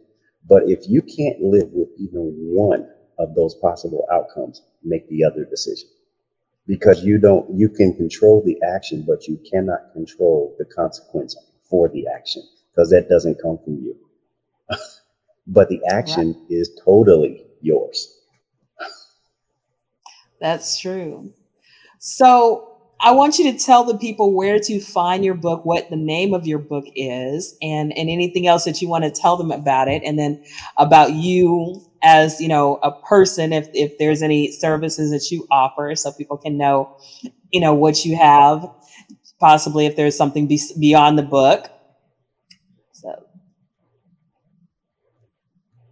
But 0.47 0.69
if 0.69 0.88
you 0.88 1.01
can't 1.01 1.41
live 1.41 1.69
with 1.71 1.89
even 1.97 2.34
one 2.53 2.88
of 3.17 3.34
those 3.34 3.55
possible 3.55 4.05
outcomes, 4.11 4.61
make 4.84 5.09
the 5.09 5.23
other 5.23 5.43
decision. 5.45 5.89
Because 6.67 7.03
you 7.03 7.19
don't, 7.19 7.57
you 7.57 7.69
can 7.69 7.95
control 7.95 8.43
the 8.43 8.57
action, 8.76 9.03
but 9.07 9.28
you 9.28 9.39
cannot 9.51 9.93
control 9.93 10.55
the 10.59 10.65
consequence 10.65 11.36
for 11.69 11.89
the 11.89 12.05
action 12.07 12.43
because 12.71 12.89
that 12.89 13.09
doesn't 13.09 13.41
come 13.41 13.57
from 13.63 13.76
you. 13.76 13.95
but 15.47 15.69
the 15.69 15.82
action 15.89 16.34
right. 16.34 16.51
is 16.51 16.80
totally 16.84 17.43
yours. 17.61 18.19
That's 20.39 20.80
true. 20.80 21.34
So 22.06 22.72
I 23.01 23.12
want 23.12 23.39
you 23.39 23.51
to 23.51 23.58
tell 23.58 23.84
the 23.84 23.97
people 23.97 24.32
where 24.36 24.60
to 24.60 24.80
find 24.80 25.26
your 25.26 25.34
book, 25.34 25.66
what 25.66 25.89
the 25.89 25.95
name 25.95 26.36
of 26.36 26.45
your 26.45 26.60
book 26.60 26.86
is, 26.95 27.58
and 27.64 27.97
and 27.97 28.10
anything 28.12 28.45
else 28.47 28.66
that 28.66 28.80
you 28.80 28.88
want 28.88 29.06
to 29.06 29.12
tell 29.12 29.38
them 29.38 29.51
about 29.51 29.88
it, 29.88 30.03
and 30.06 30.20
then 30.20 30.43
about 30.78 31.14
you 31.14 31.82
as 32.03 32.39
you 32.39 32.47
know 32.47 32.78
a 32.84 32.91
person, 32.91 33.51
if 33.53 33.68
if 33.74 33.97
there's 33.97 34.22
any 34.22 34.51
services 34.51 35.10
that 35.12 35.32
you 35.36 35.47
offer, 35.49 35.95
so 35.95 36.12
people 36.12 36.38
can 36.38 36.58
know, 36.60 36.95
you 37.51 37.62
know, 37.62 37.74
what 37.74 38.06
you 38.06 38.18
have, 38.18 38.70
possibly 39.39 39.86
if 39.88 39.95
there's 39.95 40.18
something 40.18 40.47
be- 40.47 40.62
beyond 40.80 41.18
the 41.20 41.24
book. 41.24 41.70
So. 42.93 43.26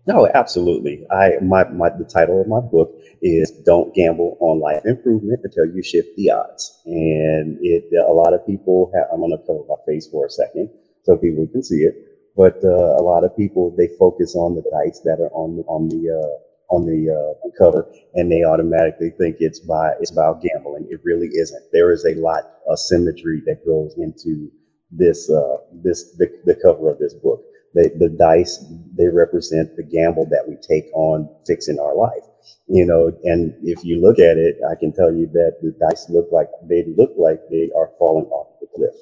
No, 0.05 0.27
absolutely. 0.33 1.05
I 1.11 1.37
my, 1.41 1.63
my 1.69 1.89
the 1.89 2.03
title 2.05 2.41
of 2.41 2.47
my 2.47 2.59
book 2.59 2.91
is 3.21 3.51
"Don't 3.65 3.93
Gamble 3.95 4.37
on 4.41 4.59
Life 4.59 4.81
Improvement 4.85 5.41
Until 5.45 5.65
You 5.67 5.81
Shift 5.83 6.09
the 6.17 6.31
Odds." 6.31 6.81
And 6.85 7.57
it 7.61 7.85
a 8.07 8.11
lot 8.13 8.33
of 8.33 8.45
people 8.45 8.91
have. 8.95 9.07
I'm 9.13 9.19
going 9.21 9.31
to 9.31 9.37
cover 9.47 9.61
my 9.69 9.75
face 9.87 10.07
for 10.07 10.25
a 10.25 10.29
second 10.29 10.69
so 11.03 11.17
people 11.17 11.47
can 11.47 11.63
see 11.63 11.83
it. 11.83 11.95
But 12.35 12.55
uh, 12.65 12.97
a 12.99 13.03
lot 13.03 13.23
of 13.23 13.35
people 13.37 13.73
they 13.77 13.87
focus 13.99 14.35
on 14.35 14.55
the 14.55 14.63
dice 14.63 14.99
that 15.05 15.19
are 15.21 15.31
on 15.33 15.57
the 15.57 15.63
on 15.63 15.87
the 15.89 16.11
uh, 16.11 16.75
on 16.75 16.85
the 16.85 17.11
uh, 17.13 17.49
cover, 17.57 17.87
and 18.15 18.29
they 18.31 18.43
automatically 18.43 19.11
think 19.17 19.37
it's 19.39 19.59
by 19.61 19.93
it's 20.01 20.11
about 20.11 20.41
gambling. 20.41 20.87
It 20.89 20.99
really 21.05 21.27
isn't. 21.29 21.63
There 21.71 21.93
is 21.93 22.05
a 22.05 22.15
lot 22.15 22.43
of 22.67 22.79
symmetry 22.79 23.41
that 23.45 23.65
goes 23.65 23.95
into 23.97 24.51
this 24.91 25.29
uh, 25.31 25.57
this 25.71 26.11
the, 26.17 26.27
the 26.45 26.55
cover 26.55 26.89
of 26.91 26.99
this 26.99 27.13
book. 27.13 27.41
The, 27.74 27.91
the 27.97 28.09
dice 28.09 28.63
they 28.97 29.07
represent 29.09 29.76
the 29.78 29.84
gamble 29.84 30.28
that 30.32 30.45
we 30.47 30.57
take 30.57 30.86
on 30.93 31.30
fixing 31.47 31.80
our 31.80 31.95
life 31.95 32.24
you 32.67 32.86
know? 32.86 33.11
And 33.24 33.53
if 33.63 33.84
you 33.84 34.01
look 34.01 34.19
at 34.19 34.38
it 34.38 34.57
i 34.69 34.76
can 34.76 34.93
tell 34.93 35.13
you 35.13 35.28
that 35.34 35.53
the 35.61 35.74
dice 35.80 36.07
look 36.09 36.28
like 36.32 36.49
they 36.69 36.86
look 36.97 37.11
like 37.17 37.39
they 37.49 37.69
are 37.78 37.89
falling 37.99 38.28
off 38.28 38.47
the 38.61 38.67
cliff. 38.76 38.95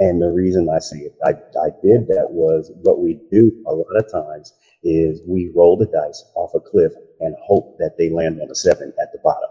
And 0.00 0.22
the 0.22 0.30
reason 0.30 0.68
i 0.70 0.78
say 0.80 0.98
it 0.98 1.14
i, 1.24 1.30
I 1.60 1.70
did 1.82 2.08
that 2.08 2.28
was 2.30 2.72
what 2.82 3.00
we 3.00 3.18
do 3.32 3.52
a 3.66 3.72
lot 3.74 3.96
of 3.96 4.10
times 4.12 4.54
is 4.84 5.22
we 5.26 5.50
roll 5.54 5.76
the 5.76 5.86
dice 5.86 6.24
off 6.36 6.52
a 6.54 6.60
cliff 6.60 6.92
and 7.20 7.34
hope 7.42 7.78
that 7.78 7.92
they 7.98 8.10
land 8.10 8.40
on 8.40 8.50
a 8.50 8.54
seven 8.56 8.92
at 9.00 9.12
the 9.12 9.18
bottom. 9.24 9.50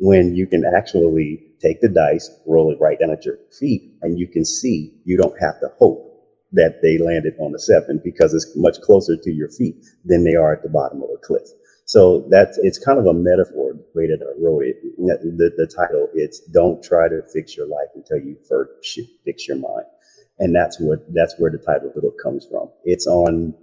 When 0.00 0.34
you 0.34 0.46
can 0.46 0.64
actually 0.64 1.40
take 1.62 1.80
the 1.80 1.88
dice 1.90 2.30
roll 2.46 2.72
it 2.72 2.78
right 2.80 2.98
down 2.98 3.12
at 3.12 3.24
your 3.26 3.38
feet 3.58 3.82
and 4.02 4.18
you 4.18 4.28
can 4.28 4.44
see 4.44 4.92
you 5.04 5.18
don't 5.18 5.40
have 5.40 5.58
to 5.60 5.68
hope 5.78 6.00
that 6.52 6.80
they 6.82 6.98
landed 6.98 7.34
on 7.40 7.52
the 7.52 7.58
seven 7.58 8.00
because 8.04 8.34
it's 8.34 8.56
much 8.56 8.80
closer 8.80 9.16
to 9.16 9.30
your 9.32 9.50
feet 9.50 9.76
than 10.04 10.24
they 10.24 10.34
are 10.34 10.52
at 10.54 10.62
the 10.62 10.68
bottom 10.68 11.02
of 11.02 11.10
a 11.14 11.18
cliff. 11.18 11.48
So 11.84 12.26
that's 12.30 12.58
it's 12.62 12.78
kind 12.78 12.98
of 12.98 13.06
a 13.06 13.14
metaphor 13.14 13.74
the 13.74 13.84
way 13.94 14.06
that 14.08 14.20
I 14.22 14.32
wrote 14.42 14.64
it. 14.64 14.76
The, 14.98 15.52
the 15.56 15.66
title 15.66 16.08
it's 16.14 16.40
"Don't 16.40 16.82
try 16.82 17.08
to 17.08 17.22
fix 17.32 17.56
your 17.56 17.66
life 17.66 17.88
until 17.94 18.18
you 18.18 18.36
first 18.48 19.00
fix 19.24 19.48
your 19.48 19.58
mind," 19.58 19.86
and 20.38 20.54
that's 20.54 20.80
what 20.80 21.00
that's 21.14 21.34
where 21.38 21.50
the 21.50 21.58
title 21.58 21.88
of 21.88 21.94
the 21.94 22.02
book 22.02 22.16
comes 22.22 22.46
from. 22.50 22.70
It's 22.84 23.06
on 23.06 23.54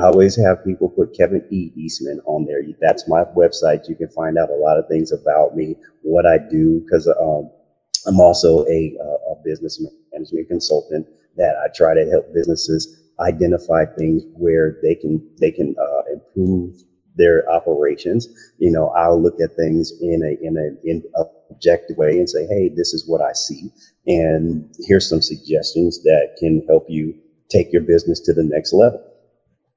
I 0.00 0.06
always 0.06 0.36
have 0.36 0.64
people 0.64 0.90
put 0.90 1.14
Kevin 1.14 1.42
E. 1.50 1.72
Eastman 1.76 2.20
on 2.26 2.46
there. 2.46 2.62
That's 2.80 3.08
my 3.08 3.24
website. 3.36 3.88
You 3.88 3.96
can 3.96 4.08
find 4.08 4.38
out 4.38 4.50
a 4.50 4.54
lot 4.54 4.78
of 4.78 4.88
things 4.88 5.12
about 5.12 5.56
me, 5.56 5.76
what 6.02 6.26
I 6.26 6.38
do, 6.38 6.82
because 6.86 7.08
um, 7.20 7.50
I'm 8.08 8.20
also 8.20 8.66
a, 8.66 8.96
a 9.30 9.36
business 9.44 9.84
management 10.12 10.48
consultant 10.48 11.06
that 11.36 11.56
I 11.64 11.68
try 11.76 11.94
to 11.94 12.10
help 12.10 12.34
businesses 12.34 13.12
identify 13.20 13.84
things 13.98 14.24
where 14.34 14.78
they 14.82 14.96
can 14.96 15.22
they 15.40 15.52
can 15.52 15.76
uh, 15.80 16.02
improve 16.12 16.76
their 17.16 17.50
operations. 17.50 18.28
You 18.58 18.72
know, 18.72 18.88
I'll 18.90 19.22
look 19.22 19.40
at 19.40 19.56
things 19.56 19.92
in 20.00 20.22
a 20.24 20.46
in 20.46 20.56
a 20.58 20.90
in 20.90 21.04
objective 21.50 21.98
way 21.98 22.18
and 22.18 22.30
say, 22.30 22.46
hey, 22.46 22.70
this 22.74 22.94
is 22.94 23.08
what 23.08 23.22
I 23.22 23.32
see, 23.34 23.70
and 24.06 24.74
here's 24.88 25.08
some 25.08 25.22
suggestions 25.22 26.02
that 26.04 26.36
can 26.38 26.62
help 26.68 26.86
you 26.88 27.14
take 27.50 27.72
your 27.72 27.82
business 27.82 28.20
to 28.20 28.34
the 28.34 28.44
next 28.44 28.72
level. 28.72 29.04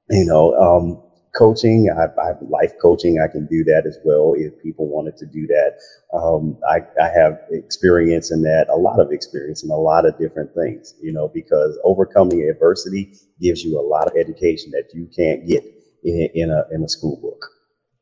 You 0.09 0.25
know, 0.25 0.53
um, 0.55 1.03
coaching. 1.35 1.89
I, 1.89 2.05
I, 2.21 2.27
have 2.27 2.41
life 2.41 2.73
coaching. 2.81 3.19
I 3.19 3.31
can 3.31 3.45
do 3.47 3.63
that 3.65 3.85
as 3.85 3.97
well 4.03 4.33
if 4.37 4.61
people 4.61 4.87
wanted 4.87 5.17
to 5.17 5.25
do 5.25 5.47
that. 5.47 5.77
Um, 6.13 6.57
I, 6.69 6.79
I, 7.01 7.09
have 7.09 7.39
experience 7.51 8.31
in 8.31 8.41
that, 8.43 8.67
a 8.69 8.75
lot 8.75 8.99
of 8.99 9.11
experience 9.11 9.63
in 9.63 9.69
a 9.69 9.77
lot 9.77 10.05
of 10.05 10.17
different 10.17 10.53
things, 10.53 10.95
you 11.01 11.13
know, 11.13 11.27
because 11.27 11.79
overcoming 11.83 12.49
adversity 12.49 13.13
gives 13.39 13.63
you 13.63 13.79
a 13.79 13.81
lot 13.81 14.07
of 14.07 14.17
education 14.17 14.71
that 14.71 14.89
you 14.93 15.09
can't 15.15 15.47
get 15.47 15.63
in, 16.03 16.29
in 16.33 16.51
a, 16.51 16.63
in 16.73 16.83
a 16.83 16.89
school 16.89 17.17
book. 17.21 17.45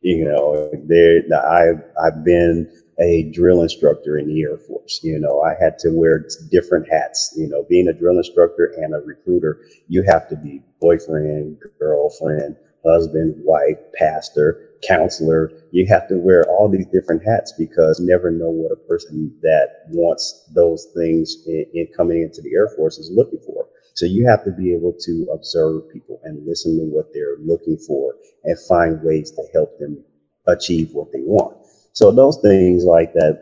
You 0.01 0.25
know, 0.25 0.71
there, 0.86 1.21
I've, 1.45 1.84
I've 2.01 2.23
been 2.23 2.71
a 2.99 3.32
drill 3.32 3.61
instructor 3.61 4.17
in 4.17 4.27
the 4.27 4.41
Air 4.41 4.57
Force. 4.57 5.01
You 5.03 5.19
know, 5.19 5.41
I 5.41 5.55
had 5.61 5.77
to 5.80 5.89
wear 5.89 6.25
different 6.51 6.88
hats. 6.89 7.34
You 7.38 7.47
know, 7.47 7.65
being 7.69 7.88
a 7.88 7.93
drill 7.93 8.17
instructor 8.17 8.73
and 8.77 8.93
a 8.93 8.99
recruiter, 8.99 9.61
you 9.88 10.03
have 10.03 10.27
to 10.30 10.36
be 10.36 10.61
boyfriend, 10.82 11.57
girlfriend, 11.80 12.55
husband, 12.86 13.36
wife, 13.38 13.77
pastor, 13.95 14.57
counselor. 14.88 15.51
You 15.71 15.86
have 15.88 16.07
to 16.07 16.17
wear 16.19 16.43
all 16.49 16.69
these 16.69 16.88
different 16.88 17.23
hats 17.25 17.53
because 17.57 17.99
never 17.99 18.32
know 18.32 18.49
what 18.51 18.71
a 18.71 18.88
person 18.88 19.34
that 19.41 19.69
wants 19.89 20.36
those 20.55 20.88
things 20.95 21.38
in, 21.45 21.65
in 21.73 21.88
coming 21.95 22.21
into 22.23 22.41
the 22.41 22.53
Air 22.55 22.69
Force 22.69 22.99
is 22.99 23.11
looking 23.13 23.39
for. 23.45 23.67
So 23.95 24.05
you 24.05 24.27
have 24.27 24.43
to 24.43 24.51
be 24.51 24.73
able 24.73 24.93
to 25.01 25.27
observe 25.34 25.88
people 25.89 26.19
and 26.23 26.45
listen 26.45 26.77
to 26.80 26.86
what 26.86 27.07
they're 27.13 27.38
looking 27.39 27.77
for 27.77 28.15
and 28.45 28.59
find 28.59 29.01
ways 29.01 29.32
to 29.32 29.43
help 29.53 29.71
them 29.80 30.03
achieve 30.47 30.89
what 30.93 31.09
they 31.13 31.21
want. 31.21 31.57
So 31.93 32.11
those 32.11 32.38
things 32.38 32.86
like 32.86 33.11
that, 33.13 33.38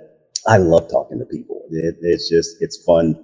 I 0.47 0.57
love 0.57 0.87
talking 0.89 1.19
to 1.19 1.25
people. 1.25 1.63
It, 1.71 1.97
it's 2.01 2.29
just 2.29 2.57
it's 2.59 2.77
fun, 2.77 3.15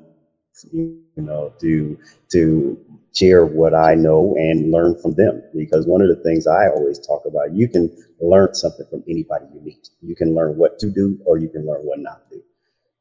you 0.72 1.04
know, 1.18 1.54
to 1.62 1.97
to 2.32 2.80
share 3.16 3.45
what 3.45 3.74
I 3.76 3.95
know 3.95 4.36
and 4.38 4.72
learn 4.72 4.95
from 4.95 5.14
them. 5.16 5.43
Because 5.56 5.88
one 5.88 6.01
of 6.01 6.10
the 6.10 6.18
things 6.18 6.47
I 6.47 6.68
always 6.70 6.99
talk 6.99 7.24
about, 7.26 7.54
you 7.54 7.70
can 7.70 7.89
learn 8.20 8.49
something 8.54 8.86
from 8.89 9.04
anybody 9.08 9.47
you 9.54 9.62
meet. 9.62 9.89
You 10.01 10.16
can 10.16 10.36
learn 10.36 10.58
what 10.58 10.78
to 10.80 10.91
do, 10.91 11.18
or 11.26 11.38
you 11.38 11.49
can 11.49 11.66
learn 11.66 11.82
what 11.84 11.99
not 11.99 12.20
to 12.30 12.38
do. 12.38 12.43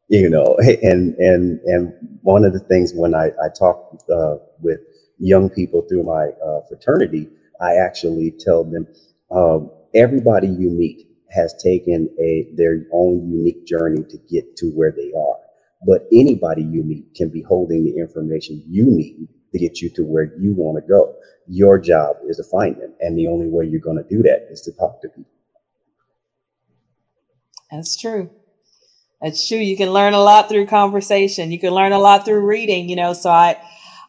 You 0.08 0.30
know, 0.30 0.56
and 0.82 1.14
and 1.18 1.60
and 1.64 1.94
one 2.22 2.44
of 2.44 2.52
the 2.54 2.60
things 2.60 2.92
when 2.94 3.14
I 3.14 3.26
I 3.42 3.48
talk 3.58 3.78
uh, 4.14 4.36
with 4.60 4.80
young 5.18 5.50
people 5.50 5.82
through 5.88 6.04
my 6.04 6.30
uh, 6.44 6.60
fraternity, 6.68 7.30
I 7.60 7.76
actually 7.76 8.34
tell 8.38 8.64
them 8.64 8.88
um, 9.30 9.70
everybody 9.94 10.48
you 10.48 10.70
meet 10.70 10.98
has 11.30 11.54
taken 11.54 12.08
a 12.20 12.46
their 12.52 12.78
own 12.92 13.28
unique 13.30 13.64
journey 13.66 14.04
to 14.10 14.18
get 14.30 14.46
to 14.58 14.70
where 14.70 14.92
they 14.92 15.12
are. 15.16 15.36
But 15.86 16.06
anybody 16.12 16.62
you 16.62 16.82
meet 16.84 17.14
can 17.14 17.28
be 17.28 17.42
holding 17.42 17.84
the 17.84 17.98
information 17.98 18.62
you 18.68 18.86
need 18.86 19.28
to 19.52 19.58
get 19.58 19.80
you 19.80 19.90
to 19.90 20.02
where 20.04 20.32
you 20.38 20.54
want 20.54 20.82
to 20.82 20.88
go. 20.88 21.14
Your 21.48 21.78
job 21.78 22.16
is 22.28 22.36
to 22.36 22.44
find 22.44 22.76
them. 22.76 22.94
And 23.00 23.18
the 23.18 23.26
only 23.26 23.48
way 23.48 23.66
you're 23.66 23.80
going 23.80 23.96
to 24.02 24.08
do 24.08 24.22
that 24.22 24.48
is 24.50 24.62
to 24.62 24.72
talk 24.72 25.02
to 25.02 25.08
people. 25.08 25.30
That's 27.70 28.00
true. 28.00 28.30
That's 29.20 29.46
true. 29.48 29.58
You 29.58 29.76
can 29.76 29.90
learn 29.92 30.14
a 30.14 30.20
lot 30.20 30.48
through 30.48 30.66
conversation. 30.66 31.50
You 31.52 31.58
can 31.58 31.72
learn 31.72 31.92
a 31.92 31.98
lot 31.98 32.24
through 32.24 32.44
reading, 32.46 32.88
you 32.88 32.96
know. 32.96 33.12
So 33.12 33.30
I 33.30 33.56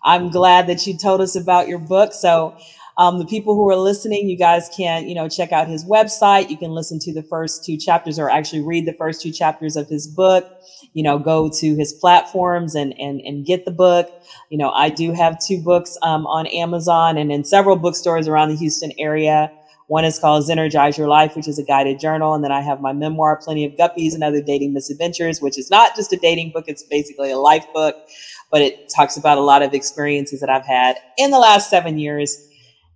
I'm 0.03 0.29
glad 0.31 0.67
that 0.67 0.85
you 0.85 0.97
told 0.97 1.21
us 1.21 1.35
about 1.35 1.67
your 1.67 1.79
book. 1.79 2.13
So 2.13 2.57
um, 2.97 3.17
the 3.17 3.25
people 3.25 3.55
who 3.55 3.69
are 3.69 3.75
listening, 3.75 4.29
you 4.29 4.37
guys 4.37 4.69
can, 4.75 5.07
you 5.07 5.15
know, 5.15 5.27
check 5.27 5.51
out 5.51 5.67
his 5.67 5.83
website. 5.83 6.49
You 6.49 6.57
can 6.57 6.71
listen 6.71 6.99
to 6.99 7.13
the 7.13 7.23
first 7.23 7.65
two 7.65 7.77
chapters 7.77 8.19
or 8.19 8.29
actually 8.29 8.61
read 8.61 8.85
the 8.85 8.93
first 8.93 9.21
two 9.21 9.31
chapters 9.31 9.75
of 9.75 9.87
his 9.87 10.07
book. 10.07 10.47
You 10.93 11.01
know, 11.01 11.17
go 11.17 11.49
to 11.49 11.75
his 11.75 11.91
platforms 11.91 12.75
and 12.75 12.93
and 12.99 13.19
and 13.21 13.45
get 13.45 13.65
the 13.65 13.71
book. 13.71 14.11
You 14.49 14.59
know, 14.59 14.69
I 14.69 14.89
do 14.89 15.11
have 15.13 15.39
two 15.39 15.59
books 15.61 15.97
um, 16.03 16.27
on 16.27 16.45
Amazon 16.47 17.17
and 17.17 17.31
in 17.31 17.43
several 17.43 17.75
bookstores 17.75 18.27
around 18.27 18.49
the 18.49 18.55
Houston 18.55 18.91
area. 18.99 19.51
One 19.87 20.05
is 20.05 20.17
called 20.17 20.49
Energize 20.49 20.97
Your 20.97 21.07
Life, 21.07 21.35
which 21.35 21.47
is 21.47 21.59
a 21.59 21.63
guided 21.63 21.99
journal. 21.99 22.33
And 22.33 22.43
then 22.43 22.51
I 22.51 22.61
have 22.61 22.79
my 22.79 22.93
memoir, 22.93 23.35
Plenty 23.37 23.65
of 23.65 23.73
Guppies 23.73 24.13
and 24.13 24.23
Other 24.23 24.41
Dating 24.41 24.73
Misadventures, 24.73 25.41
which 25.41 25.57
is 25.57 25.69
not 25.69 25.95
just 25.95 26.13
a 26.13 26.17
dating 26.17 26.51
book, 26.51 26.65
it's 26.67 26.83
basically 26.83 27.31
a 27.31 27.37
life 27.37 27.65
book, 27.73 27.95
but 28.49 28.61
it 28.61 28.89
talks 28.89 29.17
about 29.17 29.37
a 29.37 29.41
lot 29.41 29.61
of 29.61 29.73
experiences 29.73 30.39
that 30.39 30.49
I've 30.49 30.65
had 30.65 30.97
in 31.17 31.31
the 31.31 31.39
last 31.39 31.69
seven 31.69 31.99
years 31.99 32.47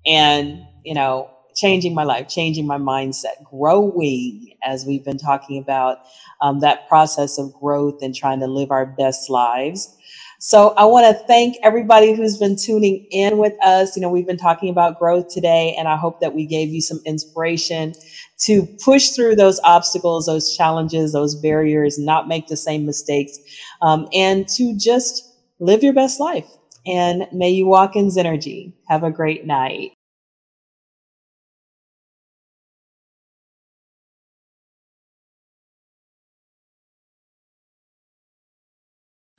and, 0.07 0.65
you 0.83 0.93
know, 0.93 1.29
changing 1.55 1.93
my 1.93 2.03
life, 2.03 2.27
changing 2.27 2.65
my 2.65 2.77
mindset, 2.77 3.43
growing, 3.43 4.53
as 4.63 4.85
we've 4.85 5.03
been 5.03 5.17
talking 5.17 5.57
about, 5.57 5.97
um, 6.41 6.59
that 6.61 6.87
process 6.87 7.37
of 7.37 7.51
growth 7.53 8.01
and 8.01 8.15
trying 8.15 8.39
to 8.39 8.47
live 8.47 8.71
our 8.71 8.85
best 8.85 9.29
lives. 9.29 9.93
So 10.39 10.69
I 10.77 10.85
want 10.85 11.07
to 11.07 11.23
thank 11.25 11.57
everybody 11.63 12.13
who's 12.13 12.37
been 12.37 12.55
tuning 12.55 13.07
in 13.09 13.39
with 13.39 13.53
us. 13.63 13.95
You 13.95 14.03
know, 14.03 14.09
we've 14.09 14.27
been 14.27 14.37
talking 14.37 14.69
about 14.69 14.99
growth 14.99 15.29
today, 15.33 15.75
and 15.79 15.87
I 15.87 15.97
hope 15.97 16.21
that 16.21 16.35
we 16.35 16.45
gave 16.45 16.69
you 16.69 16.79
some 16.79 17.01
inspiration 17.05 17.95
to 18.41 18.67
push 18.85 19.09
through 19.09 19.35
those 19.35 19.59
obstacles, 19.63 20.27
those 20.27 20.55
challenges, 20.55 21.11
those 21.11 21.33
barriers, 21.33 21.97
not 21.97 22.27
make 22.27 22.47
the 22.47 22.55
same 22.55 22.85
mistakes, 22.85 23.39
um, 23.81 24.07
and 24.13 24.47
to 24.49 24.77
just 24.77 25.27
live 25.59 25.81
your 25.81 25.93
best 25.93 26.19
life. 26.19 26.47
And 26.85 27.27
may 27.33 27.49
you 27.49 27.65
walk 27.65 27.95
in 27.95 28.09
Zenergy. 28.09 28.73
Have 28.89 29.03
a 29.03 29.11
great 29.11 29.47
night. 29.47 29.96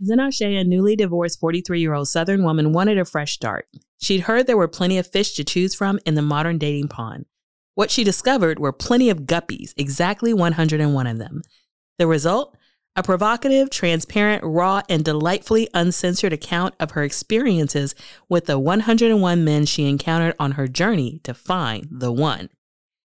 Zen 0.04 0.20
Ase, 0.20 0.42
a 0.42 0.64
newly 0.64 0.94
divorced 0.94 1.40
43 1.40 1.80
year 1.80 1.94
old 1.94 2.08
Southern 2.08 2.44
woman, 2.44 2.72
wanted 2.72 2.98
a 2.98 3.04
fresh 3.04 3.32
start. 3.32 3.68
She'd 4.00 4.20
heard 4.20 4.46
there 4.46 4.56
were 4.56 4.68
plenty 4.68 4.98
of 4.98 5.06
fish 5.06 5.34
to 5.34 5.44
choose 5.44 5.74
from 5.74 5.98
in 6.06 6.14
the 6.14 6.22
modern 6.22 6.58
dating 6.58 6.88
pond. 6.88 7.26
What 7.74 7.90
she 7.90 8.04
discovered 8.04 8.58
were 8.58 8.72
plenty 8.72 9.10
of 9.10 9.20
guppies, 9.20 9.72
exactly 9.76 10.32
101 10.32 11.06
of 11.06 11.18
them. 11.18 11.42
The 11.98 12.06
result? 12.06 12.56
A 12.96 13.02
provocative, 13.02 13.70
transparent, 13.70 14.42
raw, 14.44 14.82
and 14.88 15.04
delightfully 15.04 15.68
uncensored 15.74 16.32
account 16.32 16.74
of 16.80 16.92
her 16.92 17.04
experiences 17.04 17.94
with 18.28 18.46
the 18.46 18.58
101 18.58 19.44
men 19.44 19.66
she 19.66 19.88
encountered 19.88 20.34
on 20.40 20.52
her 20.52 20.66
journey 20.66 21.20
to 21.22 21.34
find 21.34 21.86
the 21.90 22.10
one. 22.10 22.48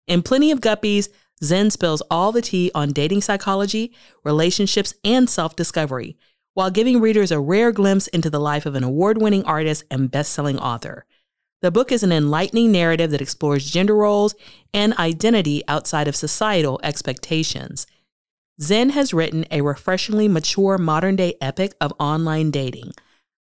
In 0.07 0.23
Plenty 0.23 0.53
of 0.53 0.61
Guppies, 0.61 1.09
Zen 1.43 1.71
spills 1.71 2.03
all 2.11 2.31
the 2.31 2.43
tea 2.43 2.71
on 2.75 2.93
dating 2.93 3.23
psychology, 3.23 3.93
relationships, 4.23 4.95
and 5.05 5.29
self 5.29 5.57
discovery, 5.57 6.17
while 6.55 6.71
giving 6.71 7.01
readers 7.01 7.31
a 7.31 7.41
rare 7.41 7.73
glimpse 7.73 8.07
into 8.09 8.31
the 8.31 8.41
life 8.41 8.67
of 8.67 8.75
an 8.75 8.85
award 8.85 9.21
winning 9.21 9.45
artist 9.45 9.85
and 9.91 10.11
best 10.11 10.33
selling 10.33 10.59
author. 10.59 11.05
The 11.63 11.71
book 11.71 11.93
is 11.93 12.03
an 12.03 12.13
enlightening 12.13 12.73
narrative 12.73 13.11
that 13.13 13.21
explores 13.21 13.71
gender 13.71 13.95
roles 13.95 14.35
and 14.75 14.95
identity 14.95 15.63
outside 15.69 16.09
of 16.09 16.17
societal 16.17 16.81
expectations. 16.83 17.87
Zen 18.61 18.91
has 18.91 19.15
written 19.15 19.47
a 19.51 19.61
refreshingly 19.61 20.29
mature 20.29 20.77
modern 20.77 21.17
day 21.17 21.35
epic 21.41 21.75
of 21.81 21.95
online 21.99 22.51
dating, 22.51 22.93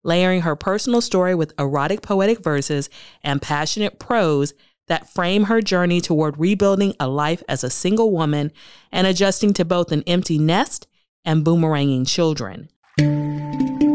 layering 0.04 0.42
her 0.42 0.56
personal 0.56 1.00
story 1.00 1.34
with 1.34 1.52
erotic 1.58 2.00
poetic 2.00 2.38
verses 2.38 2.88
and 3.22 3.42
passionate 3.42 3.98
prose 3.98 4.54
that 4.88 5.12
frame 5.12 5.44
her 5.44 5.60
journey 5.60 6.00
toward 6.00 6.38
rebuilding 6.38 6.94
a 6.98 7.08
life 7.08 7.42
as 7.48 7.62
a 7.62 7.70
single 7.70 8.10
woman 8.10 8.52
and 8.90 9.06
adjusting 9.06 9.52
to 9.54 9.64
both 9.64 9.92
an 9.92 10.02
empty 10.06 10.38
nest 10.38 10.86
and 11.24 11.44
boomeranging 11.44 12.06
children. 12.06 12.68
thank 12.98 13.82
you 13.82 13.91